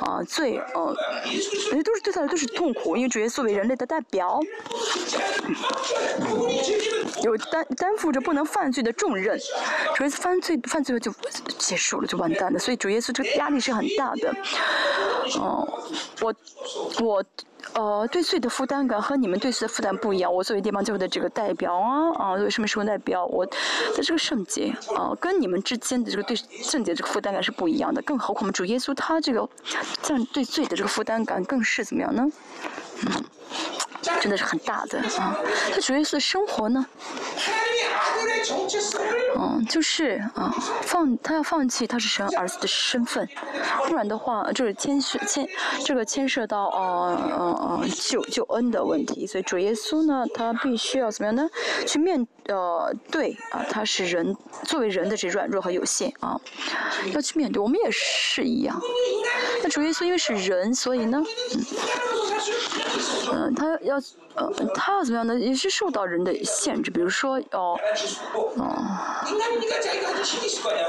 [0.00, 0.94] 啊，罪，呃，
[1.72, 4.40] 那都是对他来都是痛苦，因为主耶稣为人类的代表，
[7.22, 9.38] 有担担负着不能犯罪的重任，
[9.94, 11.12] 主耶稣犯罪犯罪了就
[11.58, 14.34] 结束了，就完蛋了，所以主耶稣这个压力是很大的，
[15.38, 15.68] 哦，
[16.20, 16.34] 我
[17.02, 17.24] 我。
[17.72, 20.32] 呃，对罪的负担感和你们对罪的负担不一样。
[20.32, 23.24] 我作为地方教会的这个代表啊，啊，作为什么时候代表？
[23.24, 28.02] 我在这个圣洁啊，跟你们之间的这个对圣洁这个负担感是不一样的。
[28.02, 29.48] 更何况我们主耶稣他这个
[30.02, 32.30] 这样对罪的这个负担感更是怎么样呢？
[33.06, 33.24] 嗯，
[34.20, 35.36] 真的是很大的啊。
[35.72, 36.86] 他主耶稣的生活呢？
[39.36, 43.26] 嗯，就是啊，放他要放弃他是神儿子的身份，
[43.88, 45.48] 不然的话，就是牵涉牵
[45.84, 51.48] 这个牵涉到呃呃呃救救恩的问题，所以主耶稣呢，他必须要怎么样呢？
[51.86, 56.38] 去面呃对啊，他是人作为人的这软弱和有限啊，
[57.14, 58.78] 要去面对，我们也是一样。
[59.62, 61.22] 那主耶稣因为是人，所以呢，
[63.32, 63.93] 嗯，他要
[64.34, 65.38] 呃他要怎么样呢？
[65.38, 67.78] 也是受到人的限制，比如说哦。
[68.56, 68.74] 哦，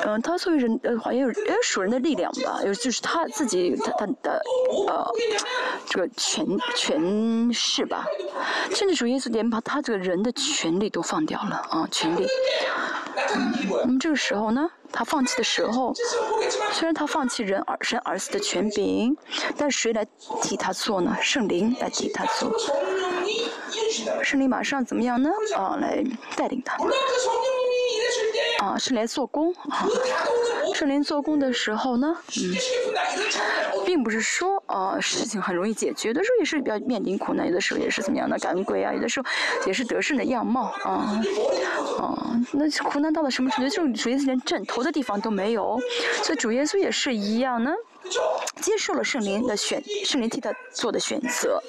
[0.05, 4.41] 嗯，他作为人，呃，好像有也有属人的力量吧，有就是他自己他他的
[4.87, 5.05] 呃
[5.87, 6.45] 这个权
[6.75, 8.05] 权势吧，
[8.73, 12.27] 甚至主耶稣连把他这个人的权利都放掉了啊，权利。
[13.85, 15.93] 那么这个时候呢，他放弃的时候，
[16.71, 19.15] 虽然他放弃人儿神儿子的权柄，
[19.57, 20.05] 但谁来
[20.41, 21.15] 替他做呢？
[21.21, 22.51] 圣灵来替他做。
[24.23, 25.29] 圣灵马上怎么样呢？
[25.55, 26.03] 啊，来
[26.35, 26.77] 带领他。
[28.59, 29.85] 啊，圣灵做工啊，
[30.73, 32.55] 圣灵做工的时候呢，嗯，
[33.85, 39.27] 并不是说啊事情很容易解决，有的时候也是要面临苦难，有的时候也是怎么样的赶鬼啊，有的时候
[39.67, 41.21] 也是得胜的样貌啊，
[41.99, 43.69] 啊，那苦难到了什么程度？
[43.69, 45.79] 就是主耶稣连枕头的地方都没有，
[46.23, 47.71] 所以主耶稣也是一样呢。
[48.61, 51.61] 接受了圣灵的选，圣灵替他做的选择。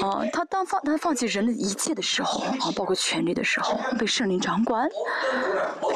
[0.00, 4.88] 啊，他当放他放弃人的一切的时候，啊，包括权利的时候，被圣灵掌管。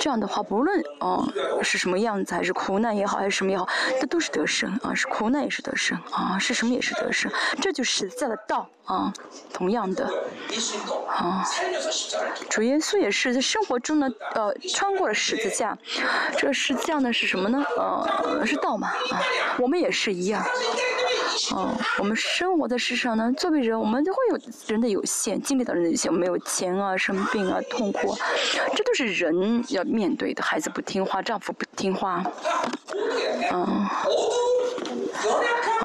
[0.01, 1.27] 这样的话，不论啊
[1.63, 3.69] 是什么样子，还是苦难也好，还是什么也好，
[4.01, 7.31] 这都是得胜啊，是苦难也是得胜啊，是什么也是得胜。
[7.61, 9.13] 这就是在的道啊，
[9.53, 10.09] 同样的
[11.09, 11.45] 啊，
[12.49, 15.77] 主耶稣也是在生活中呢，呃，穿过了十字架。
[16.37, 17.63] 这个十字架呢是什么呢？
[17.77, 18.79] 呃，是道。
[18.79, 19.19] 嘛啊，
[19.59, 20.45] 我们也是一样，
[21.57, 28.15] 嗯，我们生活在世上呢，作为人，我们都会有人的有限，经历到人的有限，没有钱啊，生病啊，痛苦，
[28.75, 30.43] 这都是人要面对的。
[30.43, 32.25] 孩子不听话，丈夫不听话，
[33.53, 33.87] 嗯，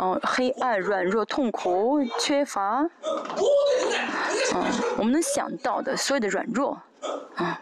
[0.02, 2.82] 嗯，黑暗、软弱、痛苦、缺乏，
[4.56, 4.64] 嗯，
[4.98, 6.82] 我们能想到的所有的软弱，
[7.36, 7.60] 啊。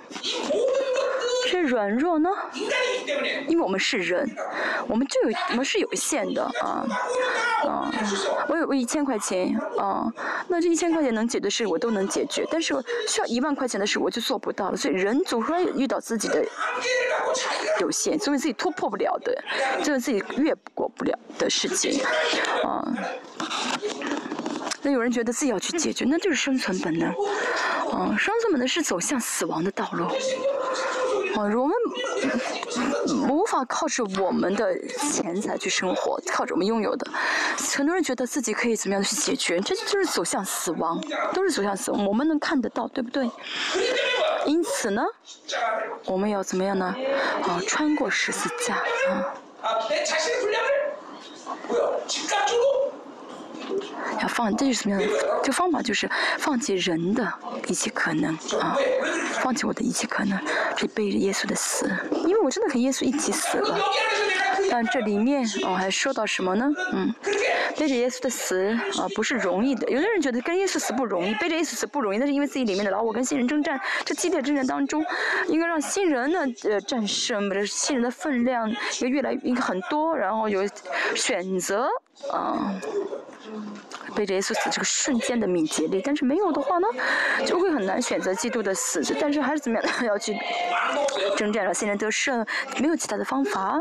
[1.52, 2.30] 这软弱呢？
[3.45, 4.26] 因为我们是人，
[4.88, 6.88] 我们就有我们是有限的啊
[7.68, 7.91] 啊！
[8.48, 10.10] 我有我一千块钱啊，
[10.48, 12.73] 那这一千块钱能解的事我都能解决，但是
[13.06, 14.78] 需要一万块钱的事我就做不到了。
[14.78, 16.41] 所以人总会遇到自己的
[17.82, 19.44] 有限，总有自己突破不了的，
[19.84, 22.02] 总有自己越过不了的事情
[22.64, 22.82] 啊。
[24.82, 27.10] 那有人觉得自己要去解决，那就是生存本能
[27.91, 28.15] 啊！
[28.18, 30.07] 生存本能是走向死亡的道路。
[31.43, 31.76] 我们
[33.30, 37.09] 无法靠着我们的钱财去生活，靠着我们拥有的。
[37.76, 41.01] 很多人觉得自己可以怎么样去解决，这就是走向死亡，
[41.34, 42.05] 都是走向死亡。
[42.05, 43.30] 我们能看得到，对不对？
[44.45, 45.03] 因此呢，
[46.05, 46.95] 我们要怎么样呢？
[47.43, 49.34] 啊，穿过十字架啊。
[54.22, 55.39] 要放，这是什么样的？
[55.43, 57.31] 这方法就是放弃人的
[57.68, 58.76] 一切可能啊，
[59.41, 60.39] 放弃我的一切可能，
[60.77, 61.89] 去背着耶稣的死，
[62.26, 63.80] 因为我真的和耶稣一起死了。
[64.69, 66.69] 但这里面哦，还说到什么呢？
[66.93, 67.13] 嗯，
[67.77, 69.89] 背着耶稣的死啊，不是容易的。
[69.89, 75.03] 有的人觉得跟耶稣死不容易，背着耶稣死不容易，那是因为自己里面的老我跟新人征战，这激烈征战当中，
[75.47, 80.61] 应该让新人呢呃战胜，把这新人的分量应该越来应该很多，然后有
[81.15, 81.88] 选择
[82.31, 82.73] 啊。
[84.12, 86.88] 背着耶稣死这个瞬间的敏捷力，但是没有的话呢，
[87.46, 89.02] 就会很难选择基督的死。
[89.20, 90.38] 但是还是怎么样 要去
[91.38, 92.46] 征战，让新人得胜，
[92.80, 93.80] 没有其他的方法。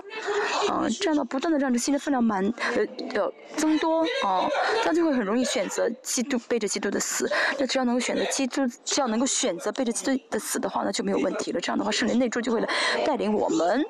[0.70, 2.44] 嗯，这样的不断的让这新的分量满
[2.76, 4.48] 呃呃增多啊，
[4.80, 7.30] 这样就会很容易选择基督背着基督的死。
[7.58, 11.60] 那只要能够选择基督，只要能够选择背着基督的死的话呢，就没有问题了。
[11.60, 12.68] 这样的话，圣灵内住就会来
[13.04, 13.84] 带领我们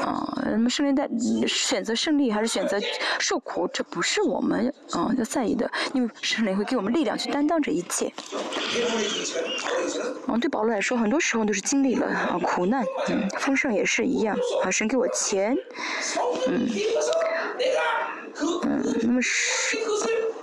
[0.00, 1.08] 啊，那么胜利在
[1.46, 2.80] 选择胜利还是选择
[3.18, 8.12] 受苦，这不是我们啊要在意的，因为圣灵会给我们力量去担当这一切。
[10.26, 15.56] 嗯，对保罗来说，很多时候都是经历了啊苦难，嗯，丰盛也是一样，啊，神给我钱，
[16.48, 16.68] 嗯，
[18.64, 19.76] 嗯，那么是。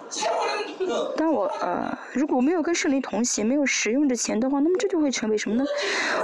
[1.16, 5.66] 当我呃，如果没有跟圣灵同行，没有使用的钱的话，那么这就会成为什么呢？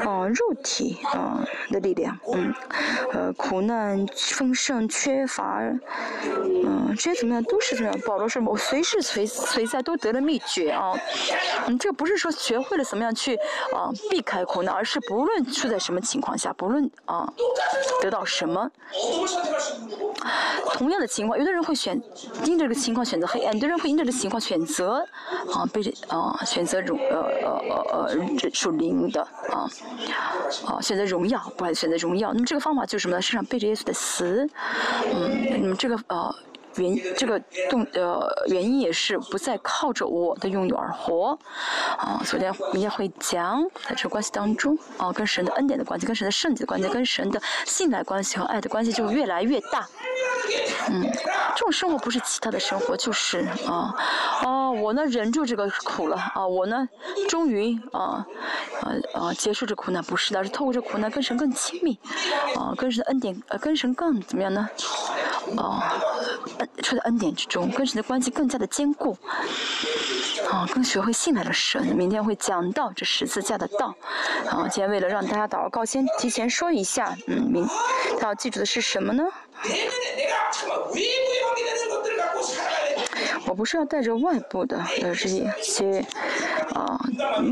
[0.05, 2.53] 哦，肉体啊的力量，嗯，
[3.13, 5.61] 呃，苦难、丰盛、缺乏，
[6.63, 7.93] 嗯，这些怎么样都是这样。
[8.07, 10.93] 保罗说，我随时随随在都得了秘诀啊，
[11.67, 13.35] 嗯，这不是说学会了怎么样去
[13.73, 17.31] 啊避开苦难，而是不论处在什么情况下，不论啊
[18.01, 18.71] 得到什么，
[20.73, 22.01] 同样的情况，有的人会选
[22.45, 24.65] 因这个情况选择黑暗，有的人会因这种情况选。
[24.65, 24.97] 择
[25.53, 29.21] 啊，被啊选择荣呃呃呃呃属灵的
[29.51, 29.69] 啊
[30.65, 32.33] 啊选择荣耀，不还选择荣耀。
[32.33, 33.21] 那么这个方法就是什么呢？
[33.21, 34.49] 身上背着耶稣的死，
[35.13, 36.35] 嗯，那么这个呃
[36.77, 37.39] 原这个
[37.69, 41.37] 动呃原因也是不再靠着我的拥有而活
[41.97, 42.21] 啊。
[42.25, 49.87] 昨天明天会讲在这个关系当中啊，跟神的恩典的关系，跟神的圣洁的关系，跟神的信赖关系和爱的关系就越来越大。
[50.89, 51.01] 嗯，
[51.55, 53.95] 这种生活不是其他的生活，就是啊，
[54.41, 56.87] 啊，我呢忍住这个苦了啊，我呢
[57.27, 58.25] 终于啊，
[58.81, 61.97] 啊啊结束这苦难，不是的，是透过这苦难跟神更亲密，
[62.55, 64.69] 啊，跟神的恩典，呃，跟神更怎么样呢？
[65.57, 65.93] 啊，
[66.81, 69.17] 处在恩典之中，跟神的关系更加的坚固，
[70.49, 71.85] 啊，更学会信赖了神。
[71.95, 73.95] 明天会讲到这十字架的道，
[74.49, 77.67] 啊，今天为了让大家祷告，先提前说一下，嗯，明，
[78.19, 79.23] 他要记住的是什么呢？
[83.55, 85.29] 我不是要带着外部的呃这
[85.63, 86.05] 些
[86.73, 86.99] 啊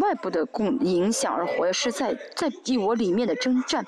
[0.02, 3.86] 外部的共影响而活，是在在以我里面的征战，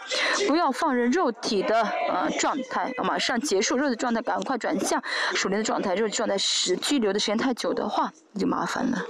[0.48, 5.94] 不要放任肉体的呃状态，马上结束肉体状态，赶快转向属灵的状态。
[5.94, 8.10] 肉体状态时拘留的时间太久的话，
[8.40, 9.04] 就麻烦了。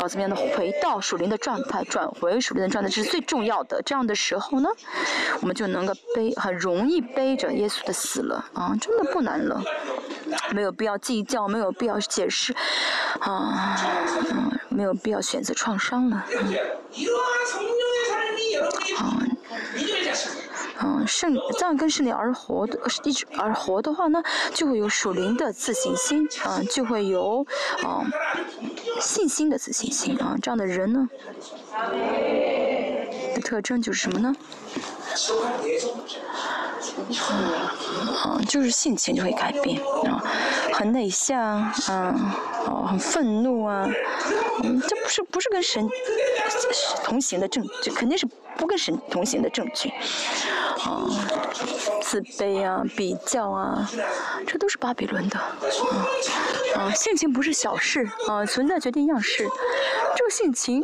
[0.00, 3.80] 要怎么样的回到属灵的状态，转回属灵的状态，这是最重要的。
[3.82, 4.68] 这样的时候呢，
[5.42, 9.62] 我们就能够背很容易背着耶稣的死了啊，真的不难了。
[10.52, 12.54] 没有必要计较，没有必要解释，
[13.20, 13.76] 啊，
[14.30, 16.16] 嗯，没有必要选择创伤了，
[18.96, 19.22] 啊，
[20.82, 24.22] 嗯，圣这样跟圣灵而活的，一直而活的话呢，
[24.54, 27.46] 就会有属灵的自信心，啊，就会有
[27.82, 28.04] 啊
[29.00, 31.08] 信心的自信心，啊，这样的人呢，
[33.34, 34.34] 的特征就是什么呢？
[38.24, 40.22] 嗯，就是性情就会改变啊，
[40.72, 42.14] 很内向，嗯，
[42.66, 43.88] 哦，很愤怒啊，
[44.62, 45.88] 嗯，这不是不是跟神
[47.04, 48.26] 同行的证据，肯定是
[48.56, 49.90] 不跟神同行的证据，
[50.84, 51.04] 啊，
[52.02, 53.88] 自卑啊，比较啊，
[54.46, 55.46] 这都是巴比伦的，啊，
[56.76, 59.46] 啊，性情不是小事啊，存在决定样式，
[60.16, 60.82] 这个性情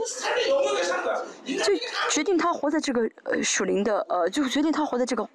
[1.44, 1.72] 就
[2.10, 5.28] 决定他活在这个呃属灵的呃，就决定他活在这个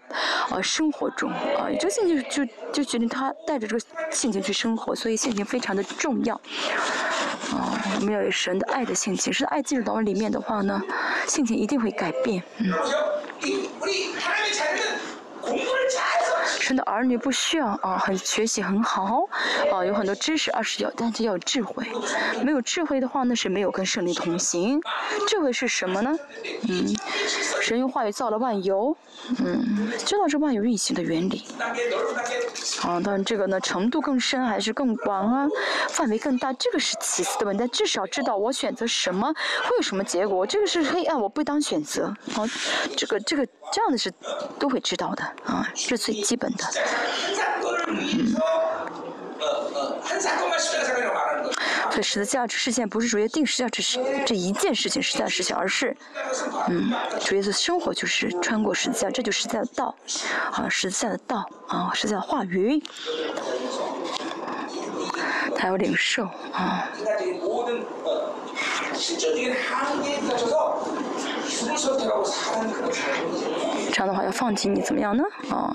[0.49, 7.79] 呃生活中啊，这个性情就就决定他带着这个性情去生活，所以性情非常的重要啊。
[7.95, 10.81] 我们要有神的爱的性情，是爱进入到我里面的话呢，
[11.27, 12.71] 性情一定会改变，嗯。
[16.71, 19.27] 神的儿女不需要啊，很学习很好，
[19.73, 21.85] 啊，有很多知识，而是要，但是要有智慧。
[22.45, 24.79] 没有智慧的话，那是没有跟圣灵同行。
[25.27, 26.17] 智慧是什么呢？
[26.69, 26.95] 嗯，
[27.61, 28.95] 神用话语造了万有，
[29.43, 31.43] 嗯，知道这万有运行的原理。
[32.83, 35.49] 啊，当然这个呢，程度更深还是更广啊，
[35.89, 37.59] 范围更大，这个是其次的问题。
[37.59, 39.27] 但至少知道我选择什么
[39.63, 42.05] 会有什么结果，这个是黑暗，我不当选择。
[42.33, 42.47] 啊，
[42.95, 44.09] 这个这个这样的是
[44.57, 46.49] 都会知道的啊，这是最基本。
[46.51, 46.60] 的，
[51.89, 55.95] 所以十字架事件不是主要定十字架这是这一件事情，十字架事情，而是，
[56.69, 56.89] 嗯，
[57.19, 59.93] 主要是生活就是穿过十字架，这就是十字架的道，
[60.51, 62.81] 啊，十字架的道，啊，十字架的话语，
[65.57, 66.23] 他有领受，
[66.53, 66.87] 啊。
[73.91, 75.23] 这样的话要放弃你怎么样呢？
[75.49, 75.73] 啊。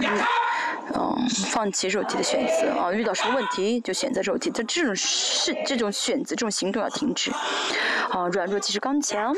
[0.95, 2.93] 嗯，放弃肉体的选择啊！
[2.93, 7.31] 遇到什么问题就选择肉体，这这种是这种选择，这种行动要停止。
[8.11, 9.35] 啊，软弱即是刚强。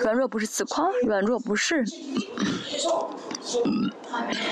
[0.00, 1.84] 软弱不是自夸，软弱不是。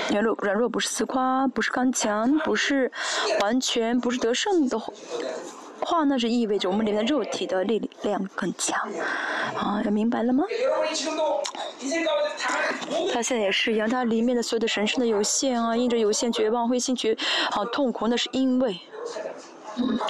[0.09, 2.91] 软弱软弱不是自夸，不是刚强，不是
[3.41, 4.79] 完全不是得胜的。
[5.85, 8.79] 话那是意味着我们里面的肉体的力量更强，
[9.55, 10.43] 啊，要明白了吗？
[13.11, 17.15] 他现在也是一样，他里面的所有的神圣的有限啊，因着有限绝望、灰心绝
[17.51, 18.79] 啊痛苦，那是因为。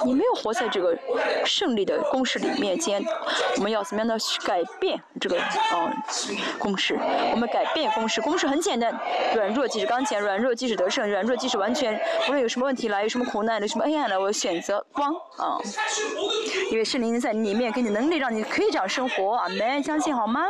[0.04, 0.96] 你没有活在这个
[1.44, 3.04] 胜利的公式里面，今天
[3.56, 5.92] 我们要怎么样的去改变这个啊
[6.58, 6.98] 公式？
[7.32, 8.98] 我们改变公式，公式很简单，
[9.34, 11.98] 软弱即是刚强，软弱即是得胜，软弱即是完全。
[12.28, 15.58] 无论有什么问题来，有什么苦难，有什么黑暗来，我选择光啊！
[16.70, 19.48] 因为圣灵在里面给你能力，让你可以这样生活啊！
[19.48, 20.46] 们相信好吗？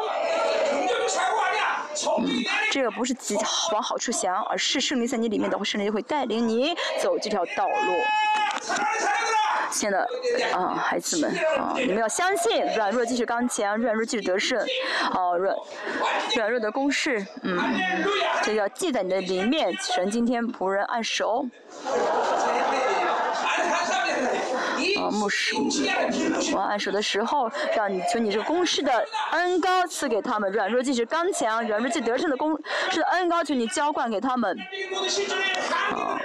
[2.18, 2.26] 嗯，
[2.72, 7.74] 这个不是自己往好处想，而是圣灵在你里面的话，圣灵就会带领你走这条道路。
[9.70, 10.08] 亲爱的
[10.56, 14.58] 啊，孩子们啊，你们要相信，软弱即是刚强，软弱即是得胜。
[15.12, 15.56] 啊，软
[16.36, 17.58] 软弱的公式，嗯，
[18.42, 19.74] 这要记在你的里面。
[19.76, 21.44] 神今天仆人按手。
[24.98, 25.54] 啊，牧师，
[26.54, 32.58] 我按手的时候，让你求你这公式的恩高赐给他们，软弱即是刚强，软弱即得胜的公
[32.90, 34.56] 是恩高，求你浇灌给他们。
[35.92, 36.20] 啊。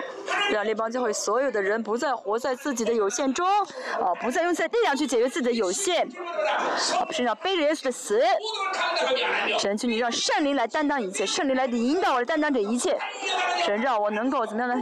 [0.52, 3.48] 让列邦教会所有的人不再活在自己的有限中，
[4.00, 8.22] 啊，不再用在力量去解决自己的有限，啊，身上背着耶稣的死，
[9.60, 12.98] 神求你让圣灵来担当一切，圣灵来引导我担当这一切，
[13.66, 14.76] 神让我能够怎么样呢？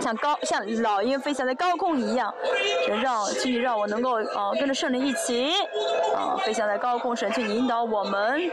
[0.00, 2.32] 像高像老鹰飞翔在高空一样，
[2.86, 5.52] 神让请你让我能够啊跟着圣灵一起
[6.14, 8.50] 啊飞翔在高空，神去引导我们。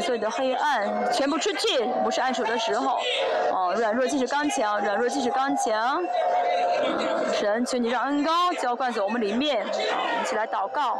[0.00, 2.98] 所有的黑暗全部出去，不是按手的时候。
[3.52, 6.02] 哦，软弱即是刚强，软弱即是刚强。
[7.32, 9.62] 神，请你让恩高浇灌在我们里面。
[9.62, 10.98] 啊，我们一起来祷告。